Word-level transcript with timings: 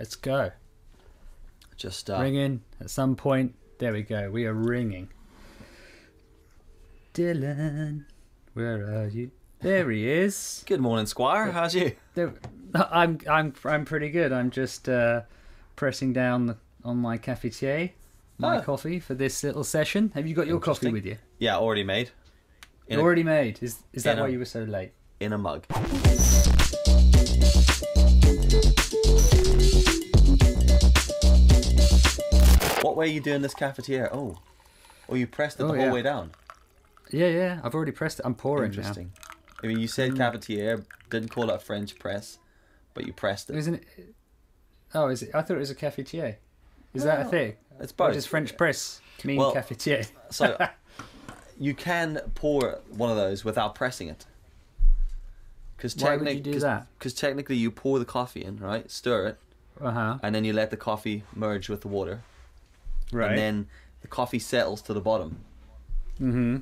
Let's 0.00 0.16
go. 0.16 0.50
Just 1.76 2.08
uh, 2.08 2.20
Ringing 2.22 2.62
at 2.80 2.88
some 2.88 3.14
point. 3.16 3.54
There 3.76 3.92
we 3.92 4.00
go. 4.00 4.30
We 4.30 4.46
are 4.46 4.54
ringing. 4.54 5.10
Dylan, 7.12 8.06
where 8.54 8.76
are 9.02 9.08
you? 9.08 9.30
There 9.60 9.90
he 9.90 10.08
is. 10.10 10.64
good 10.66 10.80
morning, 10.80 11.04
Squire. 11.04 11.52
How's 11.52 11.74
you? 11.74 11.92
There, 12.14 12.32
I'm 12.74 13.18
I'm 13.28 13.52
I'm 13.66 13.84
pretty 13.84 14.08
good. 14.08 14.32
I'm 14.32 14.50
just 14.50 14.88
uh, 14.88 15.20
pressing 15.76 16.14
down 16.14 16.56
on 16.82 16.96
my 16.96 17.18
cafetiere, 17.18 17.90
my 18.38 18.56
Oh. 18.56 18.62
coffee 18.62 19.00
for 19.00 19.12
this 19.12 19.44
little 19.44 19.64
session. 19.64 20.12
Have 20.14 20.26
you 20.26 20.34
got 20.34 20.46
your 20.46 20.60
coffee 20.60 20.90
with 20.90 21.04
you? 21.04 21.18
Yeah, 21.38 21.58
already 21.58 21.84
made. 21.84 22.08
In 22.86 22.98
a- 23.00 23.02
Already 23.02 23.22
made. 23.22 23.58
Is 23.62 23.82
is 23.92 24.04
that 24.04 24.18
a- 24.18 24.22
why 24.22 24.28
you 24.28 24.38
were 24.38 24.46
so 24.46 24.62
late? 24.64 24.92
in 25.20 25.34
a 25.34 25.38
mug. 25.38 25.66
What 32.82 32.96
way 32.96 33.06
are 33.06 33.12
you 33.12 33.20
doing 33.20 33.42
this 33.42 33.54
cafetiere? 33.54 34.08
Oh, 34.12 34.38
oh, 35.08 35.14
you 35.14 35.26
pressed 35.26 35.56
it 35.60 35.64
the 35.64 35.64
Oh, 35.64 35.74
whole 35.74 35.86
yeah. 35.86 35.92
way 35.92 36.02
down. 36.02 36.30
Yeah, 37.10 37.26
yeah. 37.28 37.60
I've 37.62 37.74
already 37.74 37.92
pressed 37.92 38.20
it. 38.20 38.26
I'm 38.26 38.34
pouring 38.34 38.70
now. 38.72 38.78
Interesting. 38.78 39.12
I 39.62 39.66
mean, 39.66 39.78
you 39.78 39.88
said 39.88 40.12
cafetiere, 40.12 40.84
didn't 41.10 41.28
call 41.30 41.50
it 41.50 41.54
a 41.54 41.58
French 41.58 41.98
press, 41.98 42.38
but 42.94 43.06
you 43.06 43.12
pressed 43.12 43.50
it. 43.50 43.56
Isn't 43.56 43.74
it? 43.74 44.14
Oh, 44.94 45.08
is 45.08 45.22
it? 45.22 45.30
I 45.34 45.42
thought 45.42 45.56
it 45.56 45.60
was 45.60 45.70
a 45.70 45.74
cafetiere. 45.74 46.36
Is 46.94 47.04
that 47.04 47.26
a 47.26 47.28
thing? 47.28 47.54
It's 47.78 47.92
Or 47.92 47.96
both. 48.08 48.14
does 48.14 48.26
French 48.26 48.56
press 48.56 49.00
mean 49.24 49.36
Well- 49.38 49.54
cafetiere? 49.54 50.08
So 50.30 50.56
you 51.58 51.74
can 51.74 52.20
pour 52.34 52.80
one 52.90 53.10
of 53.10 53.16
those 53.16 53.44
without 53.44 53.74
pressing 53.74 54.08
it. 54.08 54.26
Because 55.76 55.96
Why 55.96 56.16
would 56.16 56.28
you 56.28 56.40
do 56.40 56.58
that? 56.60 56.86
Because 56.98 57.14
technically, 57.14 57.56
you 57.56 57.70
pour 57.70 57.98
the 57.98 58.04
coffee 58.04 58.44
in, 58.44 58.58
right? 58.58 58.90
Stir 58.90 59.26
it, 59.28 59.38
Uh 59.80 59.90
huh. 59.90 60.18
and 60.22 60.34
then 60.34 60.44
you 60.44 60.52
let 60.52 60.70
the 60.70 60.76
coffee 60.76 61.24
merge 61.34 61.68
with 61.70 61.80
the 61.80 61.88
water, 61.88 62.22
Right. 63.12 63.30
and 63.30 63.38
then 63.38 63.66
the 64.02 64.08
coffee 64.08 64.38
settles 64.38 64.82
to 64.82 64.94
the 64.94 65.00
bottom. 65.00 65.44
mm-hmm. 66.20 66.56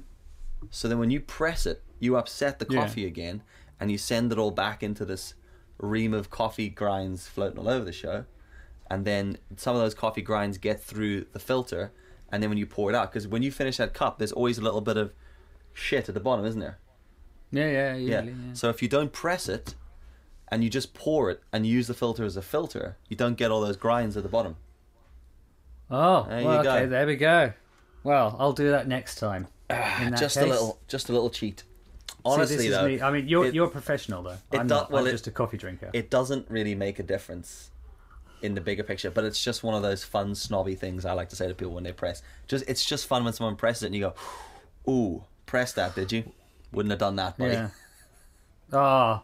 So 0.70 0.88
then, 0.88 0.98
when 0.98 1.10
you 1.10 1.20
press 1.20 1.66
it, 1.66 1.82
you 2.00 2.16
upset 2.16 2.58
the 2.58 2.66
Yeah. 2.68 2.80
coffee 2.80 3.06
again, 3.06 3.42
and 3.78 3.90
you 3.92 3.98
send 3.98 4.32
it 4.32 4.38
all 4.38 4.50
back 4.50 4.82
into 4.82 5.04
this 5.04 5.34
ream 5.78 6.12
of 6.12 6.30
coffee 6.30 6.68
grinds 6.68 7.28
floating 7.28 7.58
all 7.58 7.68
over 7.68 7.84
the 7.84 7.92
show, 7.92 8.24
and 8.90 9.04
then 9.04 9.38
some 9.56 9.76
of 9.76 9.82
those 9.82 9.94
coffee 9.94 10.22
grinds 10.22 10.58
get 10.58 10.82
through 10.82 11.26
the 11.32 11.38
filter, 11.38 11.92
and 12.30 12.42
then 12.42 12.50
when 12.50 12.58
you 12.58 12.66
pour 12.66 12.90
it 12.90 12.96
out, 12.96 13.12
because 13.12 13.28
when 13.28 13.42
you 13.42 13.52
finish 13.52 13.76
that 13.76 13.94
cup, 13.94 14.18
there's 14.18 14.32
always 14.32 14.58
a 14.58 14.62
little 14.62 14.80
bit 14.80 14.96
of 14.96 15.12
shit 15.72 16.08
at 16.08 16.14
the 16.14 16.20
bottom, 16.20 16.44
isn't 16.44 16.60
there? 16.60 16.78
Yeah, 17.52 17.70
yeah, 17.70 17.94
Yeah. 17.94 18.20
usually, 18.22 18.32
yeah. 18.48 18.52
So 18.54 18.68
if 18.68 18.82
you 18.82 18.88
don't 18.88 19.12
press 19.12 19.48
it, 19.48 19.74
and 20.50 20.64
you 20.64 20.70
just 20.70 20.92
pour 20.94 21.30
it 21.30 21.40
and 21.52 21.66
use 21.66 21.86
the 21.86 21.94
filter 21.94 22.24
as 22.24 22.36
a 22.36 22.42
filter, 22.42 22.96
you 23.08 23.16
don't 23.16 23.36
get 23.36 23.50
all 23.50 23.60
those 23.60 23.76
grinds 23.76 24.16
at 24.16 24.22
the 24.24 24.28
bottom. 24.28 24.56
Oh, 25.90 26.26
There 26.28 26.44
well, 26.44 26.62
go. 26.62 26.70
okay, 26.70 26.86
there 26.86 27.06
we 27.06 27.16
go. 27.16 27.52
Well, 28.04 28.36
I'll 28.38 28.52
do 28.52 28.70
that 28.70 28.86
next 28.88 29.16
time. 29.16 29.46
That 29.68 30.16
just 30.18 30.36
a 30.36 30.46
little, 30.46 30.78
just 30.88 31.08
a 31.08 31.12
little 31.12 31.30
cheat. 31.30 31.60
See, 31.60 31.64
Honestly, 32.24 32.56
this 32.56 32.66
is 32.66 32.70
though, 32.72 32.86
me. 32.86 33.00
I 33.00 33.10
mean, 33.10 33.28
you're 33.28 33.46
it- 33.46 33.54
you're 33.54 33.66
a 33.68 33.70
professional 33.70 34.22
though. 34.22 34.38
it 34.52 34.58
I'm 34.58 34.66
do- 34.66 34.74
not. 34.74 34.90
well, 34.90 35.02
I'm 35.02 35.08
it- 35.08 35.12
just 35.12 35.26
a 35.26 35.30
coffee 35.30 35.56
drinker. 35.56 35.90
it 35.92 36.10
doesn't 36.10 36.50
really 36.50 36.74
make 36.74 36.98
a 36.98 37.02
difference 37.02 37.70
in 38.42 38.54
the 38.54 38.60
bigger 38.60 38.82
picture, 38.82 39.10
but 39.10 39.24
it's 39.24 39.42
just 39.42 39.62
one 39.62 39.74
of 39.74 39.82
those 39.82 40.04
fun 40.04 40.34
snobby 40.34 40.74
things 40.74 41.04
I 41.04 41.12
like 41.12 41.28
to 41.30 41.36
say 41.36 41.48
to 41.48 41.54
people 41.54 41.74
when 41.74 41.84
they 41.84 41.92
press. 41.92 42.22
Just 42.46 42.64
it's 42.68 42.84
just 42.84 43.06
fun 43.06 43.24
when 43.24 43.32
someone 43.32 43.56
presses 43.56 43.84
it 43.84 43.86
and 43.86 43.94
you 43.94 44.00
go, 44.86 44.90
"Ooh, 44.90 45.24
press 45.46 45.72
that, 45.74 45.94
did 45.94 46.12
you? 46.12 46.24
Wouldn't 46.72 46.90
have 46.90 46.98
done 47.00 47.16
that, 47.16 47.36
buddy." 47.38 47.52
yeah. 47.54 47.68
Ah, 48.72 49.22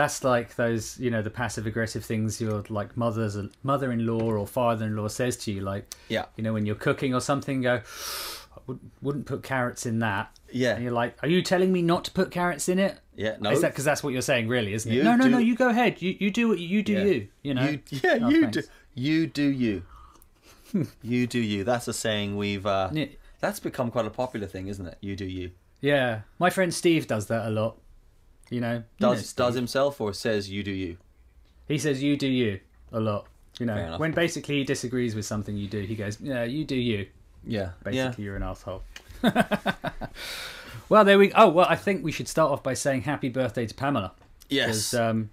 that's 0.00 0.24
like 0.24 0.56
those, 0.56 0.98
you 0.98 1.10
know, 1.10 1.22
the 1.22 1.30
passive 1.30 1.66
aggressive 1.66 2.04
things 2.04 2.40
your 2.40 2.64
like 2.68 2.96
mother's 2.96 3.36
mother-in-law 3.62 4.20
or 4.40 4.46
father-in-law 4.46 5.08
says 5.08 5.36
to 5.38 5.52
you, 5.52 5.60
like, 5.60 5.84
Yeah. 6.08 6.24
you 6.36 6.42
know, 6.44 6.52
when 6.52 6.64
you're 6.66 6.74
cooking 6.88 7.14
or 7.14 7.20
something, 7.20 7.60
go, 7.62 7.82
I 8.68 8.74
wouldn't, 9.02 9.26
put 9.26 9.42
carrots 9.42 9.84
in 9.86 9.98
that. 10.00 10.36
Yeah. 10.50 10.74
And 10.74 10.82
you're 10.82 10.92
like, 10.92 11.16
are 11.22 11.28
you 11.28 11.42
telling 11.42 11.70
me 11.72 11.82
not 11.82 12.04
to 12.06 12.10
put 12.10 12.30
carrots 12.30 12.68
in 12.68 12.78
it? 12.78 12.98
Yeah, 13.14 13.36
no. 13.40 13.50
Is 13.50 13.60
that 13.60 13.72
because 13.72 13.84
that's 13.84 14.02
what 14.02 14.12
you're 14.12 14.22
saying, 14.22 14.48
really, 14.48 14.72
isn't 14.72 14.90
it? 14.90 14.94
You 14.94 15.02
no, 15.04 15.14
no, 15.16 15.24
do- 15.24 15.30
no. 15.30 15.38
You 15.38 15.54
go 15.54 15.68
ahead. 15.68 16.00
You 16.00 16.16
you 16.18 16.30
do 16.30 16.48
what 16.48 16.58
you 16.58 16.82
do. 16.82 16.92
Yeah. 16.94 17.04
You 17.04 17.28
you 17.42 17.54
know. 17.54 17.68
You, 17.68 17.80
yeah, 18.02 18.18
Oh, 18.22 18.28
you 18.30 18.40
thanks. 18.42 18.56
do. 18.56 18.62
You 18.94 19.26
do 19.26 19.42
you. 19.42 19.82
you 21.02 21.26
do 21.26 21.38
you. 21.38 21.62
That's 21.64 21.86
a 21.88 21.92
saying 21.92 22.36
we've. 22.36 22.64
Uh, 22.66 22.88
Yeah. 22.92 23.06
That's 23.40 23.60
become 23.60 23.90
quite 23.90 24.06
a 24.06 24.10
popular 24.10 24.46
thing, 24.46 24.68
isn't 24.68 24.86
it? 24.86 24.98
You 25.00 25.16
do 25.16 25.24
you. 25.24 25.50
Yeah, 25.80 26.20
my 26.38 26.50
friend 26.50 26.72
Steve 26.74 27.06
does 27.06 27.26
that 27.28 27.46
a 27.46 27.50
lot. 27.50 27.76
You 28.50 28.60
know, 28.60 28.82
Does 28.98 29.32
does 29.32 29.54
himself 29.54 30.00
or 30.00 30.12
says 30.12 30.50
you 30.50 30.62
do 30.62 30.72
you. 30.72 30.98
he 31.68 31.78
says 31.78 32.02
you 32.02 32.16
do 32.16 32.26
you 32.26 32.60
a 32.92 33.00
lot. 33.00 33.26
You 33.58 33.66
know, 33.66 33.96
when 33.98 34.12
basically 34.12 34.56
he 34.56 34.64
disagrees 34.64 35.14
with 35.14 35.24
something 35.24 35.56
you 35.56 35.68
do, 35.68 35.80
he 35.80 35.94
goes, 35.94 36.20
"Yeah, 36.20 36.44
you 36.44 36.64
do 36.64 36.76
you." 36.76 37.06
Yeah. 37.46 37.70
Basically, 37.84 38.24
you're 38.24 38.36
an 38.36 38.42
asshole. 38.42 38.82
well, 40.88 41.04
there 41.04 41.18
we. 41.18 41.32
Oh, 41.32 41.48
well, 41.48 41.66
I 41.68 41.76
think 41.76 42.04
we 42.04 42.12
should 42.12 42.28
start 42.28 42.50
off 42.50 42.62
by 42.62 42.74
saying 42.74 43.02
happy 43.02 43.28
birthday 43.28 43.66
to 43.66 43.74
Pamela. 43.74 44.12
Yes. 44.48 44.94
Um, 44.94 45.30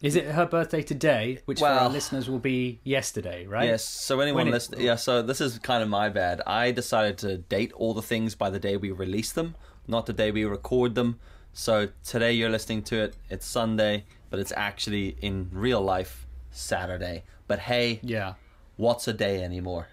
is 0.00 0.14
it 0.14 0.26
her 0.26 0.46
birthday 0.46 0.82
today? 0.82 1.40
Which 1.46 1.58
for 1.58 1.66
our 1.66 1.88
listeners 1.88 2.28
will 2.28 2.38
be 2.38 2.80
yesterday, 2.84 3.46
right? 3.46 3.66
Yes. 3.66 3.84
So 3.84 4.20
anyone 4.20 4.48
it- 4.48 4.52
listening, 4.52 4.82
yeah. 4.82 4.96
So 4.96 5.22
this 5.22 5.40
is 5.40 5.58
kind 5.58 5.82
of 5.82 5.88
my 5.88 6.08
bad. 6.08 6.40
I 6.46 6.70
decided 6.70 7.18
to 7.18 7.38
date 7.38 7.72
all 7.72 7.94
the 7.94 8.02
things 8.02 8.34
by 8.34 8.50
the 8.50 8.60
day 8.60 8.76
we 8.76 8.90
release 8.92 9.32
them, 9.32 9.56
not 9.86 10.06
the 10.06 10.12
day 10.12 10.30
we 10.30 10.44
record 10.44 10.94
them. 10.94 11.18
So 11.58 11.88
today 12.04 12.34
you're 12.34 12.50
listening 12.50 12.84
to 12.84 13.02
it. 13.02 13.16
It's 13.28 13.44
Sunday, 13.44 14.04
but 14.30 14.38
it's 14.38 14.52
actually 14.56 15.16
in 15.20 15.50
real 15.52 15.80
life 15.80 16.24
Saturday. 16.52 17.24
But 17.48 17.58
hey, 17.58 17.98
Yeah. 18.04 18.34
what's 18.76 19.08
a 19.08 19.12
day 19.12 19.42
anymore? 19.42 19.88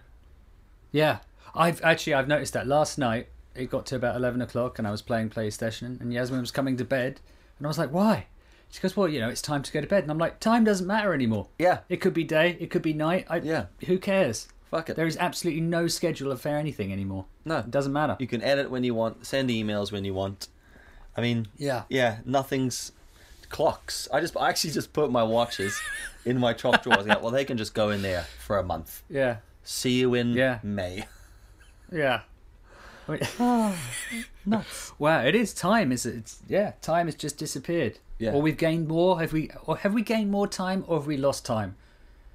Yeah, 0.92 1.22
I've 1.56 1.84
actually 1.84 2.14
I've 2.14 2.28
noticed 2.28 2.54
that 2.54 2.68
last 2.68 3.00
night 3.00 3.30
it 3.56 3.72
got 3.72 3.88
to 3.88 3.96
about 3.96 4.16
eleven 4.16 4.44
o'clock 4.44 4.78
and 4.78 4.88
I 4.88 4.92
was 4.92 5.02
playing 5.02 5.32
PlayStation 5.32 6.00
and 6.00 6.14
Yasmin 6.14 6.40
was 6.40 6.52
coming 6.52 6.78
to 6.78 6.86
bed 6.86 7.20
and 7.58 7.66
I 7.66 7.68
was 7.68 7.80
like, 7.80 7.92
why? 7.92 8.28
She 8.70 8.80
goes, 8.80 8.96
well, 8.96 9.08
you 9.08 9.20
know, 9.20 9.30
it's 9.30 9.42
time 9.42 9.64
to 9.64 9.72
go 9.72 9.82
to 9.82 9.88
bed 9.88 10.04
and 10.04 10.12
I'm 10.12 10.20
like, 10.20 10.40
time 10.40 10.66
doesn't 10.66 10.86
matter 10.86 11.16
anymore. 11.16 11.48
Yeah. 11.58 11.80
It 11.90 11.98
could 12.00 12.14
be 12.14 12.24
day, 12.24 12.58
it 12.60 12.70
could 12.70 12.84
be 12.84 12.94
night. 12.94 13.26
I, 13.28 13.38
Yeah. 13.38 13.66
Who 13.88 13.98
cares? 13.98 14.50
Fuck 14.70 14.92
it. 14.92 14.96
There 14.96 15.08
is 15.08 15.18
absolutely 15.18 15.62
no 15.62 15.88
schedule 15.88 16.32
of 16.32 16.42
for 16.42 16.50
anything 16.50 16.94
anymore. 16.94 17.26
No. 17.44 17.58
It 17.58 17.72
doesn't 17.72 17.92
matter. 17.94 18.18
You 18.20 18.28
can 18.28 18.44
edit 18.44 18.70
when 18.70 18.84
you 18.84 18.94
want, 18.94 19.26
send 19.26 19.50
emails 19.50 19.92
when 19.92 20.06
you 20.06 20.14
want. 20.14 20.48
I 21.18 21.22
mean, 21.22 21.48
Yeah. 21.58 21.84
yeah, 21.90 22.18
nothing's 22.26 22.92
clocks. 23.50 24.08
I 24.12 24.20
just 24.22 24.36
I 24.38 24.50
actually 24.50 24.72
just 24.72 24.92
put 24.94 25.12
my 25.12 25.24
watches 25.24 25.80
in 26.26 26.40
my 26.40 26.54
top 26.54 26.84
drawers. 26.84 27.06
Yeah, 27.06 27.18
well, 27.18 27.32
they 27.32 27.46
can 27.46 27.58
just 27.58 27.74
go 27.74 27.90
in 27.90 28.02
there 28.02 28.26
for 28.46 28.58
a 28.58 28.64
month. 28.64 29.04
Yeah. 29.10 29.38
See 29.64 30.00
you 30.00 30.14
in 30.14 30.34
Yeah. 30.34 30.60
May. 30.64 31.06
Yeah. 31.92 32.22
I 33.08 33.12
mean- 33.12 33.76
Nuts. 34.46 34.94
wow, 35.00 35.22
it 35.24 35.36
is 35.36 35.54
time, 35.54 35.92
is 35.92 36.06
it? 36.06 36.16
It's, 36.16 36.40
yeah, 36.48 36.74
time 36.82 37.08
has 37.08 37.16
just 37.16 37.38
disappeared. 37.38 38.00
Yeah. 38.20 38.34
Or 38.34 38.42
we've 38.42 38.58
gained 38.58 38.88
more. 38.88 39.20
Have 39.20 39.34
we? 39.34 39.50
Or 39.66 39.78
have 39.78 39.94
we 39.94 40.02
gained 40.02 40.32
more 40.32 40.48
time, 40.48 40.84
or 40.88 40.98
have 41.00 41.08
we 41.08 41.18
lost 41.18 41.46
time? 41.46 41.76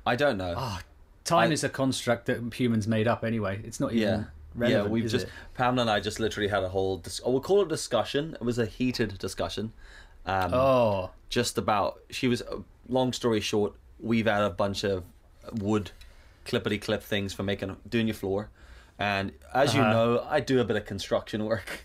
I 0.07 0.15
don't 0.17 0.37
know. 0.37 0.55
Ah, 0.57 0.81
time 1.25 1.51
I- 1.51 1.53
is 1.53 1.65
a 1.65 1.69
construct 1.69 2.27
that 2.27 2.53
humans 2.55 2.87
made 2.87 3.07
up 3.09 3.25
anyway. 3.25 3.61
It's 3.65 3.81
not 3.81 3.93
even 3.93 4.09
yeah. 4.21 4.25
Relevant. 4.55 4.84
yeah, 4.87 4.91
we've 4.91 5.09
just 5.11 5.27
it? 5.27 5.33
Pamela 5.55 5.83
and 5.83 5.91
I 5.91 6.00
just 6.00 6.21
literally 6.21 6.49
had 6.49 6.62
a 6.65 6.69
whole. 6.69 6.99
Dis- 6.99 7.21
oh, 7.25 7.31
we'll 7.33 7.41
call 7.41 7.61
it 7.62 7.66
a 7.66 7.69
discussion. 7.69 8.34
It 8.34 8.43
was 8.44 8.59
a 8.59 8.66
heated 8.66 9.19
discussion. 9.19 9.72
Um, 10.27 10.53
Oh, 10.55 11.11
just 11.28 11.56
about 11.59 12.00
she 12.11 12.28
was 12.28 12.43
long 12.89 13.12
story 13.12 13.41
short 13.41 13.72
we've 14.00 14.27
had 14.27 14.43
a 14.43 14.50
bunch 14.50 14.84
of 14.84 15.05
wood 15.53 15.91
clippity 16.44 16.81
clip 16.81 17.03
things 17.03 17.33
for 17.33 17.43
making 17.43 17.77
doing 17.89 18.06
your 18.09 18.15
floor 18.15 18.50
and 18.99 19.31
as 19.55 19.75
you 19.75 19.81
Uh-huh. 19.81 19.93
know 19.93 20.27
i 20.28 20.41
do 20.41 20.59
a 20.60 20.65
bit 20.65 20.77
of 20.77 20.84
construction 20.87 21.44
work 21.44 21.84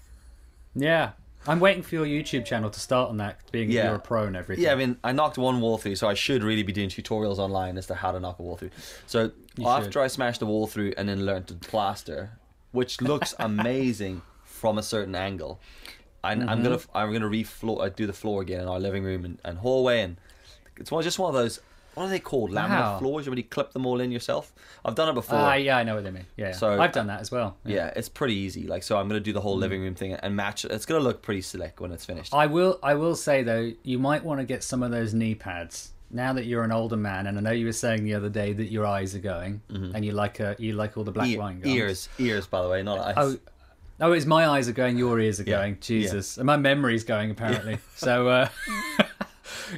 yeah. 0.75 1.11
I'm 1.47 1.59
waiting 1.59 1.83
for 1.83 1.93
your 1.95 2.07
YouTube 2.07 2.43
channel 2.45 2.71
to 2.71 2.79
start 2.79 3.09
on 3.11 3.17
that, 3.17 3.39
being 3.51 3.69
Yeah. 3.69 3.85
you're 3.85 3.95
a 3.95 3.99
pro 3.99 4.25
and 4.25 4.35
everything. 4.35 4.63
yeah 4.65 4.71
i 4.71 4.75
mean 4.75 4.97
i 5.03 5.11
knocked 5.11 5.37
one 5.37 5.61
wall 5.61 5.77
through 5.77 5.95
so 5.95 6.07
i 6.09 6.13
should 6.15 6.43
really 6.43 6.63
be 6.63 6.73
doing 6.73 6.89
tutorials 6.89 7.37
online 7.37 7.77
as 7.77 7.85
to 7.87 7.95
how 7.95 8.11
to 8.11 8.19
knock 8.19 8.39
a 8.39 8.41
wall 8.41 8.57
through 8.57 8.71
so 9.05 9.31
You 9.57 9.67
after 9.67 9.91
should. 9.91 10.01
i 10.01 10.07
smashed 10.07 10.39
the 10.39 10.45
wall 10.47 10.65
through 10.67 10.93
and 10.97 11.07
then 11.07 11.25
learned 11.25 11.47
to 11.47 11.53
plaster 11.55 12.31
which 12.75 13.01
looks 13.01 13.33
amazing 13.39 14.21
from 14.43 14.77
a 14.77 14.83
certain 14.83 15.15
angle 15.15 15.59
I, 16.23 16.35
Mm-hmm. 16.35 16.49
i'm 16.49 16.63
gonna 16.63 16.79
i'm 16.95 17.13
gonna 17.13 17.27
refloor 17.29 17.85
uh, 17.85 17.89
do 17.89 18.05
the 18.07 18.13
floor 18.13 18.41
again 18.41 18.61
in 18.61 18.67
our 18.67 18.79
living 18.79 19.03
room 19.03 19.25
and, 19.25 19.37
and 19.45 19.57
hallway 19.59 20.01
and 20.01 20.17
it's 20.77 20.91
one 20.91 21.03
just 21.03 21.19
one 21.19 21.29
of 21.29 21.35
those 21.41 21.59
what 21.93 22.03
are 22.05 22.09
they 22.09 22.19
called 22.19 22.49
laminate 22.51 22.69
Wow. 22.81 22.99
floors 22.99 23.25
You 23.27 23.33
you 23.35 23.43
clip 23.43 23.71
them 23.73 23.85
all 23.85 23.99
in 24.01 24.11
yourself 24.11 24.51
i've 24.83 24.95
done 24.95 25.07
it 25.09 25.13
before 25.13 25.37
Ah, 25.37 25.53
yeah, 25.53 25.77
I 25.77 25.83
know 25.83 25.95
what 25.95 26.03
they 26.03 26.11
mean. 26.11 26.25
Yeah, 26.35 26.51
So- 26.51 26.81
I've 26.81 26.91
done 26.91 27.07
that 27.07 27.21
as 27.21 27.29
well. 27.31 27.57
yeah 27.63 27.93
it's 27.95 28.09
pretty 28.09 28.33
easy 28.35 28.63
like 28.67 28.81
so 28.83 28.97
i'm 28.97 29.07
gonna 29.07 29.19
do 29.19 29.33
the 29.33 29.39
Mm. 29.39 29.43
whole 29.43 29.57
living 29.57 29.81
room 29.81 29.93
thing 29.95 30.13
and 30.13 30.35
match 30.35 30.65
it 30.65 30.71
it's 30.71 30.85
gonna 30.87 31.03
look 31.09 31.21
pretty 31.21 31.41
slick 31.41 31.79
when 31.79 31.91
it's 31.91 32.05
finished 32.05 32.33
I 32.33 32.47
will. 32.47 32.79
I 32.83 32.95
will 32.95 33.15
say 33.15 33.43
though, 33.43 33.71
you 33.83 33.99
might 33.99 34.23
want 34.25 34.39
to 34.39 34.45
get 34.45 34.63
some 34.63 34.81
of 34.83 34.89
those 34.91 35.13
knee 35.13 35.35
pads 35.35 35.91
now 36.15 36.33
that 36.33 36.45
you're 36.45 36.63
an 36.63 36.71
older 36.71 36.97
man. 36.97 37.27
And 37.27 37.37
I 37.37 37.41
know 37.41 37.51
you 37.51 37.65
were 37.65 37.71
saying 37.73 38.03
the 38.03 38.13
other 38.15 38.29
day 38.29 38.53
that 38.53 38.71
your 38.71 38.85
eyes 38.85 39.13
are 39.15 39.19
going, 39.19 39.61
and 39.69 40.03
you 40.03 40.11
like 40.13 40.39
a, 40.39 40.55
you 40.57 40.73
like 40.73 40.97
all 40.97 41.03
the 41.03 41.11
black 41.11 41.27
Ear- 41.27 41.39
wine 41.39 41.59
gums. 41.59 41.75
ears 41.75 42.09
ears 42.17 42.47
by 42.47 42.61
the 42.63 42.69
way 42.69 42.81
not 42.83 42.99
eyes 42.99 43.13
Oh, 43.17 43.37
oh, 44.01 44.11
it's 44.13 44.25
my 44.25 44.47
eyes 44.47 44.67
are 44.67 44.73
going, 44.73 44.97
your 44.97 45.19
ears 45.19 45.39
are 45.39 45.43
Yeah, 45.43 45.57
going. 45.57 45.73
yeah. 45.73 45.79
Jesus, 45.81 46.37
and 46.37 46.45
my 46.45 46.57
memory's 46.57 47.03
going 47.03 47.29
apparently. 47.31 47.77
So, 47.95 48.27
uh, 48.29 48.47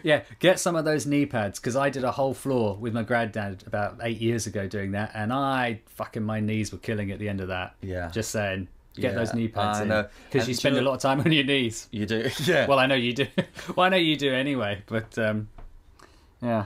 Yeah, 0.04 0.24
get 0.40 0.60
some 0.60 0.76
of 0.76 0.84
those 0.86 1.06
knee 1.06 1.26
pads 1.26 1.60
because 1.60 1.76
I 1.76 1.90
did 1.90 2.04
a 2.04 2.12
whole 2.12 2.34
floor 2.34 2.76
with 2.76 2.94
my 2.94 3.04
granddad 3.04 3.64
about 3.66 3.98
eight 4.02 4.20
years 4.20 4.46
ago 4.46 4.68
doing 4.68 4.92
that, 4.92 5.12
and 5.14 5.32
I 5.32 5.80
fucking 5.88 6.24
my 6.24 6.40
knees 6.40 6.72
were 6.72 6.78
killing 6.78 7.12
at 7.12 7.20
the 7.20 7.30
end 7.30 7.40
of 7.42 7.48
that. 7.50 7.76
Yeah. 7.82 8.10
just 8.10 8.32
saying, 8.32 8.68
get 8.96 9.14
Yeah, 9.14 9.20
those 9.20 9.34
knee 9.34 9.48
pads 9.48 9.80
I 9.80 9.84
in 9.84 10.06
because 10.30 10.48
you 10.48 10.54
spend 10.56 10.76
you 10.76 10.82
a 10.82 10.84
lot 10.84 10.96
of 10.96 11.02
time 11.02 11.20
on 11.22 11.32
your 11.32 11.46
knees. 11.46 11.88
You 11.92 12.06
do, 12.06 12.30
yeah. 12.44 12.68
Well, 12.68 12.80
I 12.80 12.86
know 12.86 12.96
you 12.96 13.14
do. 13.14 13.28
well, 13.76 13.86
I 13.86 13.90
know 13.90 13.98
you 13.98 14.18
do 14.18 14.34
anyway, 14.34 14.84
but 14.88 15.18
um, 15.18 15.48
yeah. 16.42 16.66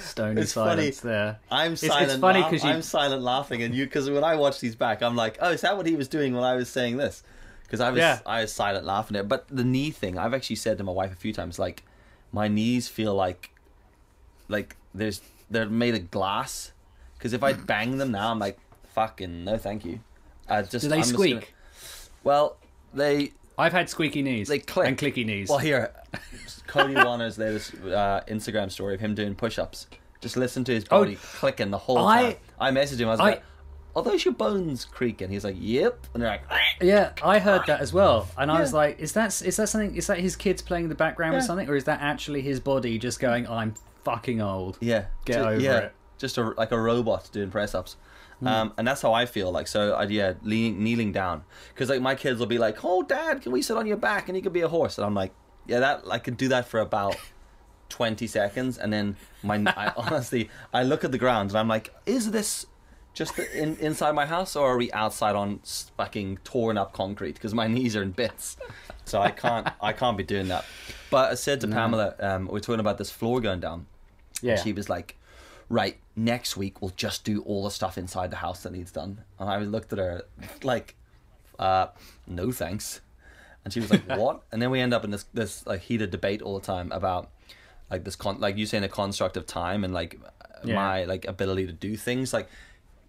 Stony 0.00 0.40
It's 0.40 0.52
funny. 0.52 0.76
silence 0.92 1.00
there. 1.00 1.38
I'm 1.50 1.76
silent. 1.76 1.82
it's 2.02 2.08
silent. 2.08 2.20
funny 2.20 2.40
laugh- 2.40 2.50
'cause 2.50 2.64
you- 2.64 2.70
I'm 2.70 2.82
silent 2.82 3.22
laughing, 3.22 3.62
and 3.62 3.74
you 3.74 3.84
because 3.84 4.08
when 4.10 4.24
I 4.24 4.36
watch 4.36 4.60
these 4.60 4.74
back, 4.74 5.02
I'm 5.02 5.16
like, 5.16 5.38
oh, 5.40 5.50
is 5.50 5.60
that 5.62 5.76
what 5.76 5.86
he 5.86 5.96
was 5.96 6.08
doing 6.08 6.34
when 6.34 6.44
I 6.44 6.54
was 6.54 6.68
saying 6.68 6.96
this? 6.96 7.22
Because 7.64 7.80
I 7.80 7.90
was 7.90 7.98
Yeah. 7.98 8.20
I 8.24 8.42
was 8.42 8.52
silent 8.52 8.86
laughing 8.86 9.16
at. 9.16 9.20
it. 9.24 9.28
But 9.28 9.46
the 9.48 9.64
knee 9.64 9.90
thing, 9.90 10.16
I've 10.18 10.32
actually 10.34 10.56
said 10.56 10.78
to 10.78 10.84
my 10.84 10.92
wife 10.92 11.12
a 11.12 11.16
few 11.16 11.32
times, 11.32 11.58
like, 11.58 11.82
my 12.32 12.48
knees 12.48 12.88
feel 12.88 13.14
like, 13.14 13.50
like 14.48 14.76
there's 14.94 15.20
they're 15.50 15.66
made 15.68 15.94
of 15.94 16.10
glass. 16.10 16.72
Because 17.18 17.32
if 17.32 17.42
I 17.42 17.52
bang 17.72 17.98
them 17.98 18.10
now, 18.12 18.30
I'm 18.30 18.38
like, 18.38 18.58
fucking 18.94 19.44
no, 19.44 19.58
thank 19.58 19.84
you. 19.84 20.00
I 20.48 20.62
just 20.62 20.82
Do 20.84 20.88
they 20.88 20.96
I'm 20.96 21.02
just 21.02 21.12
squeak? 21.12 21.34
gonna- 21.34 21.46
well, 22.24 22.56
they 22.94 23.32
I've 23.58 23.72
had 23.72 23.90
squeaky 23.90 24.22
knees. 24.22 24.48
They 24.48 24.60
click. 24.60 24.86
and 24.88 24.96
clicky 24.96 25.26
knees. 25.26 25.48
Well, 25.48 25.58
here, 25.58 25.92
Cody 26.68 26.94
Warner's 26.94 27.38
latest 27.38 27.74
uh, 27.74 28.20
Instagram 28.28 28.70
story 28.70 28.94
of 28.94 29.00
him 29.00 29.14
doing 29.14 29.34
push-ups. 29.34 29.88
Just 30.20 30.36
listen 30.36 30.64
to 30.64 30.72
his 30.72 30.84
Oh, 30.90 31.00
body 31.00 31.16
clicking 31.16 31.70
the 31.70 31.78
whole 31.78 31.98
I- 31.98 32.22
time. 32.22 32.36
I 32.60 32.70
messaged 32.70 33.00
him. 33.00 33.08
I 33.08 33.12
was 33.12 33.20
I- 33.20 33.24
like, 33.24 33.42
"Are 33.96 34.02
those 34.02 34.24
your 34.24 34.34
bones 34.34 34.84
creaking?" 34.84 35.30
He's 35.30 35.44
like, 35.44 35.56
"Yep." 35.58 36.06
And 36.14 36.22
they're 36.22 36.30
like, 36.30 36.42
Yeah, 36.80 37.12
I 37.22 37.38
heard 37.38 37.62
that 37.66 37.80
as 37.80 37.92
well, 37.92 38.28
and 38.38 38.50
I 38.50 38.60
was 38.60 38.72
like, 38.72 38.98
"Is 39.00 39.12
that 39.12 39.40
is 39.42 39.56
that 39.56 39.68
something? 39.68 39.94
Is 39.96 40.06
that 40.08 40.18
his 40.18 40.34
kids 40.36 40.60
playing 40.62 40.84
in 40.84 40.88
the 40.88 40.94
background 40.96 41.34
or 41.36 41.40
something, 41.40 41.68
or 41.68 41.74
is 41.76 41.84
that 41.84 42.00
actually 42.00 42.40
his 42.42 42.60
body 42.60 42.98
just 42.98 43.18
going, 43.20 43.46
I'm 43.48 43.74
fucking 44.04 44.40
old"? 44.40 44.78
"Yeah, 44.80 45.06
Get 45.24 45.34
ju- 45.34 45.40
over 45.40 45.60
yeah, 45.60 45.78
it. 45.78 45.92
Just 46.18 46.36
a, 46.38 46.42
like 46.50 46.72
a 46.72 46.78
robot 46.80 47.28
doing 47.32 47.50
press-ups." 47.50 47.96
Hmm. 48.40 48.46
Um, 48.46 48.72
and 48.78 48.86
that's 48.86 49.02
how 49.02 49.12
I 49.12 49.26
feel 49.26 49.50
like. 49.50 49.66
So, 49.66 49.94
I, 49.94 50.04
yeah, 50.04 50.34
leaning, 50.42 50.82
kneeling 50.82 51.12
down, 51.12 51.44
because 51.74 51.88
like 51.88 52.00
my 52.00 52.14
kids 52.14 52.38
will 52.38 52.46
be 52.46 52.58
like, 52.58 52.84
"Oh, 52.84 53.02
Dad, 53.02 53.42
can 53.42 53.52
we 53.52 53.62
sit 53.62 53.76
on 53.76 53.86
your 53.86 53.96
back? 53.96 54.28
And 54.28 54.36
you 54.36 54.42
can 54.42 54.52
be 54.52 54.60
a 54.60 54.68
horse?" 54.68 54.96
And 54.96 55.04
I'm 55.04 55.14
like, 55.14 55.32
"Yeah, 55.66 55.80
that 55.80 56.02
I 56.10 56.18
can 56.18 56.34
do 56.34 56.48
that 56.48 56.68
for 56.68 56.80
about 56.80 57.16
20 57.88 58.26
seconds. 58.26 58.78
And 58.78 58.92
then 58.92 59.16
my 59.42 59.56
I, 59.66 59.92
honestly 59.96 60.50
I 60.72 60.82
look 60.82 61.04
at 61.04 61.12
the 61.12 61.18
ground 61.18 61.50
and 61.50 61.58
I'm 61.58 61.68
like 61.68 61.94
is 62.06 62.30
this 62.30 62.66
just 63.14 63.36
the, 63.36 63.60
in, 63.60 63.76
inside 63.78 64.12
my 64.12 64.26
house 64.26 64.54
or 64.54 64.74
are 64.74 64.76
we 64.76 64.92
outside 64.92 65.34
on 65.34 65.60
fucking 65.96 66.38
torn 66.44 66.78
up 66.78 66.92
concrete? 66.92 67.34
Because 67.34 67.54
my 67.54 67.66
knees 67.66 67.96
are 67.96 68.02
in 68.02 68.12
bits. 68.12 68.56
So 69.04 69.20
I 69.20 69.30
can't 69.30 69.68
I 69.80 69.92
can't 69.92 70.16
be 70.16 70.24
doing 70.24 70.48
that. 70.48 70.64
But 71.10 71.32
I 71.32 71.34
said 71.34 71.60
to 71.62 71.68
Pamela 71.78 72.14
um, 72.20 72.46
we 72.46 72.52
we're 72.52 72.60
talking 72.60 72.80
about 72.80 72.98
this 72.98 73.10
floor 73.10 73.40
going 73.40 73.60
down. 73.60 73.86
Yeah, 74.40 74.52
and 74.52 74.60
she 74.60 74.72
was 74.72 74.88
like 74.88 75.16
right 75.68 75.98
next 76.16 76.56
week 76.56 76.80
we'll 76.80 76.92
just 76.96 77.24
do 77.24 77.42
all 77.42 77.64
the 77.64 77.70
stuff 77.70 77.98
inside 77.98 78.30
the 78.30 78.36
house 78.36 78.62
that 78.62 78.72
needs 78.72 78.90
done. 78.92 79.22
And 79.38 79.48
I 79.50 79.58
looked 79.60 79.92
at 79.92 79.98
her 79.98 80.22
like 80.62 80.94
uh, 81.58 81.88
no 82.26 82.50
thanks. 82.52 83.00
And 83.64 83.72
she 83.72 83.80
was 83.80 83.90
like 83.90 84.04
what? 84.18 84.42
And 84.52 84.62
then 84.62 84.70
we 84.70 84.80
end 84.80 84.94
up 84.94 85.04
in 85.04 85.10
this 85.10 85.24
this 85.34 85.66
like 85.66 85.82
heated 85.82 86.10
debate 86.10 86.42
all 86.42 86.58
the 86.58 86.64
time 86.66 86.90
about 86.92 87.30
like 87.90 88.04
this 88.04 88.16
con 88.16 88.40
like 88.40 88.56
you 88.56 88.66
saying 88.66 88.84
a 88.84 88.88
construct 88.88 89.36
of 89.36 89.46
time 89.46 89.84
and 89.84 89.92
like 89.94 90.18
Yeah. 90.64 90.74
my 90.74 91.04
like 91.04 91.26
ability 91.26 91.66
to 91.66 91.72
do 91.72 91.96
things. 91.96 92.32
Like 92.32 92.48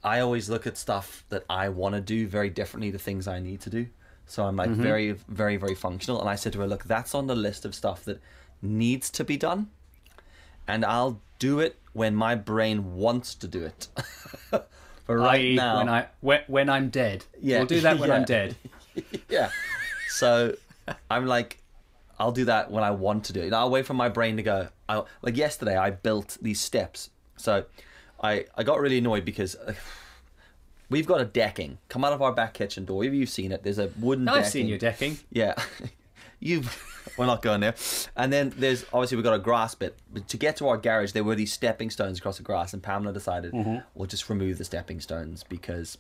i 0.01 0.21
always 0.21 0.50
look 0.50 0.65
at 0.65 0.77
stuff 0.77 1.25
that 1.27 1.44
i 1.50 1.67
want 1.67 1.94
to 1.94 2.00
do 2.00 2.25
very 2.25 2.50
differently 2.50 2.89
to 2.89 2.97
things 2.97 3.27
i 3.27 3.38
need 3.39 3.59
to 3.61 3.69
do. 3.69 3.88
So 4.27 4.45
i'm 4.45 4.56
like 4.56 4.69
very 4.69 5.11
very 5.27 5.57
very 5.57 5.75
functional. 5.75 6.19
And 6.21 6.29
i 6.29 6.35
said 6.35 6.53
to 6.53 6.59
her 6.59 6.67
look 6.67 6.83
that's 6.85 7.13
on 7.15 7.27
the 7.27 7.35
list 7.35 7.65
of 7.65 7.73
stuff 7.75 8.06
that 8.06 8.21
needs 8.61 9.09
to 9.11 9.23
be 9.23 9.35
done. 9.38 9.69
And 10.67 10.85
i'll 10.85 11.19
do 11.39 11.59
it 11.59 11.78
when 11.94 12.15
my 12.15 12.36
brain 12.36 12.95
wants 12.95 13.36
to 13.36 13.47
do 13.47 13.63
it 13.63 13.88
but 15.09 15.15
right 15.15 15.39
I.e., 15.41 15.56
now 15.56 15.77
when 15.77 15.89
I 15.89 16.06
when, 16.21 16.41
when 16.45 16.69
I'm 16.69 16.89
dead. 16.89 17.25
Yeah, 17.41 17.57
we'll 17.57 17.65
do 17.65 17.81
that 17.81 17.97
when 17.97 18.09
yeah. 18.09 18.15
I'm 18.15 18.25
dead. 18.25 18.56
yeah. 19.30 19.50
So 20.07 20.56
I'm 21.09 21.25
like, 21.25 21.63
I'll 22.19 22.31
do 22.31 22.45
that 22.45 22.69
when 22.69 22.83
I 22.83 22.91
want 22.91 23.24
to 23.25 23.33
do 23.33 23.41
it. 23.41 23.45
You 23.45 23.50
know, 23.50 23.57
I'll 23.57 23.71
wait 23.71 23.88
for 23.88 23.95
my 23.95 24.07
brain 24.07 24.38
to 24.38 24.44
go. 24.44 24.68
I 24.88 25.01
like 25.24 25.36
yesterday. 25.36 25.75
I 25.75 25.89
built 25.89 26.38
these 26.44 26.62
steps. 26.62 27.09
So 27.38 27.65
I 28.21 28.45
I 28.56 28.62
got 28.63 28.80
really 28.80 29.00
annoyed 29.00 29.25
because. 29.25 29.56
uh, 29.56 29.74
We've 30.92 31.06
got 31.06 31.21
a 31.21 31.25
decking 31.25 31.77
come 31.88 32.03
out 32.03 32.13
of 32.13 32.21
our 32.24 32.33
back 32.33 32.56
kitchen 32.56 32.83
door. 32.83 33.03
Maybe 33.03 33.18
you've 33.18 33.30
seen 33.30 33.51
it. 33.51 33.62
There's 33.62 33.77
a 33.77 33.92
wooden. 34.00 34.27
I've 34.27 34.38
decking. 34.38 34.50
seen 34.51 34.68
your 34.68 34.80
decking. 34.80 35.19
Yeah, 35.31 35.53
you've. 36.39 36.65
We're 37.19 37.25
not 37.25 37.42
going 37.42 37.60
there. 37.60 37.75
And 38.16 38.31
then 38.31 38.54
there's 38.57 38.86
obviously 38.94 39.18
we've 39.18 39.25
got 39.25 39.33
a 39.33 39.39
grass 39.39 39.75
bit. 39.75 39.98
But 40.12 40.27
to 40.30 40.38
get 40.38 40.56
to 40.57 40.68
our 40.69 40.77
garage, 40.77 41.12
there 41.12 41.24
were 41.24 41.36
these 41.36 41.51
stepping 41.51 41.89
stones 41.89 42.19
across 42.19 42.38
the 42.38 42.44
grass, 42.44 42.74
and 42.74 42.81
Pamela 42.81 43.12
decided 43.12 43.51
mm-hmm. 43.51 43.77
we'll 43.94 44.07
just 44.07 44.30
remove 44.30 44.57
the 44.57 44.63
stepping 44.63 45.01
stones 45.01 45.44
because 45.44 45.98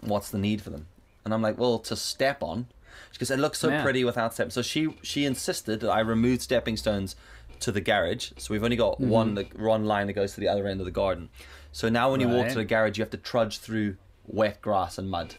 what's 0.00 0.30
the 0.30 0.38
need 0.38 0.60
for 0.60 0.70
them? 0.70 0.86
And 1.24 1.32
I'm 1.32 1.42
like, 1.42 1.58
well, 1.58 1.78
to 1.80 1.96
step 1.96 2.42
on. 2.42 2.66
Because 3.12 3.30
it 3.30 3.38
looks 3.38 3.58
so 3.58 3.70
Yeah. 3.70 3.82
pretty 3.82 4.04
without 4.04 4.34
steps. 4.34 4.54
So 4.54 4.62
she 4.62 4.94
she 5.02 5.24
insisted 5.24 5.80
that 5.80 5.90
I 5.90 6.00
removed 6.00 6.42
stepping 6.42 6.76
stones 6.76 7.16
to 7.60 7.72
the 7.72 7.80
garage. 7.80 8.32
So 8.36 8.52
we've 8.52 8.64
only 8.64 8.76
got 8.76 8.94
mm-hmm. 8.94 9.08
one 9.08 9.34
the 9.34 9.44
one 9.56 9.84
line 9.86 10.06
that 10.08 10.12
goes 10.14 10.34
to 10.34 10.40
the 10.40 10.48
other 10.48 10.66
end 10.66 10.80
of 10.80 10.86
the 10.86 10.92
garden. 10.92 11.30
So 11.72 11.88
now 11.88 12.10
when 12.10 12.20
you 12.20 12.28
walk 12.28 12.48
to 12.48 12.54
the 12.54 12.64
garage, 12.64 12.98
you 12.98 13.02
have 13.02 13.10
to 13.10 13.16
trudge 13.16 13.58
through 13.58 13.96
wet 14.26 14.60
grass 14.60 14.98
and 14.98 15.08
mud. 15.08 15.36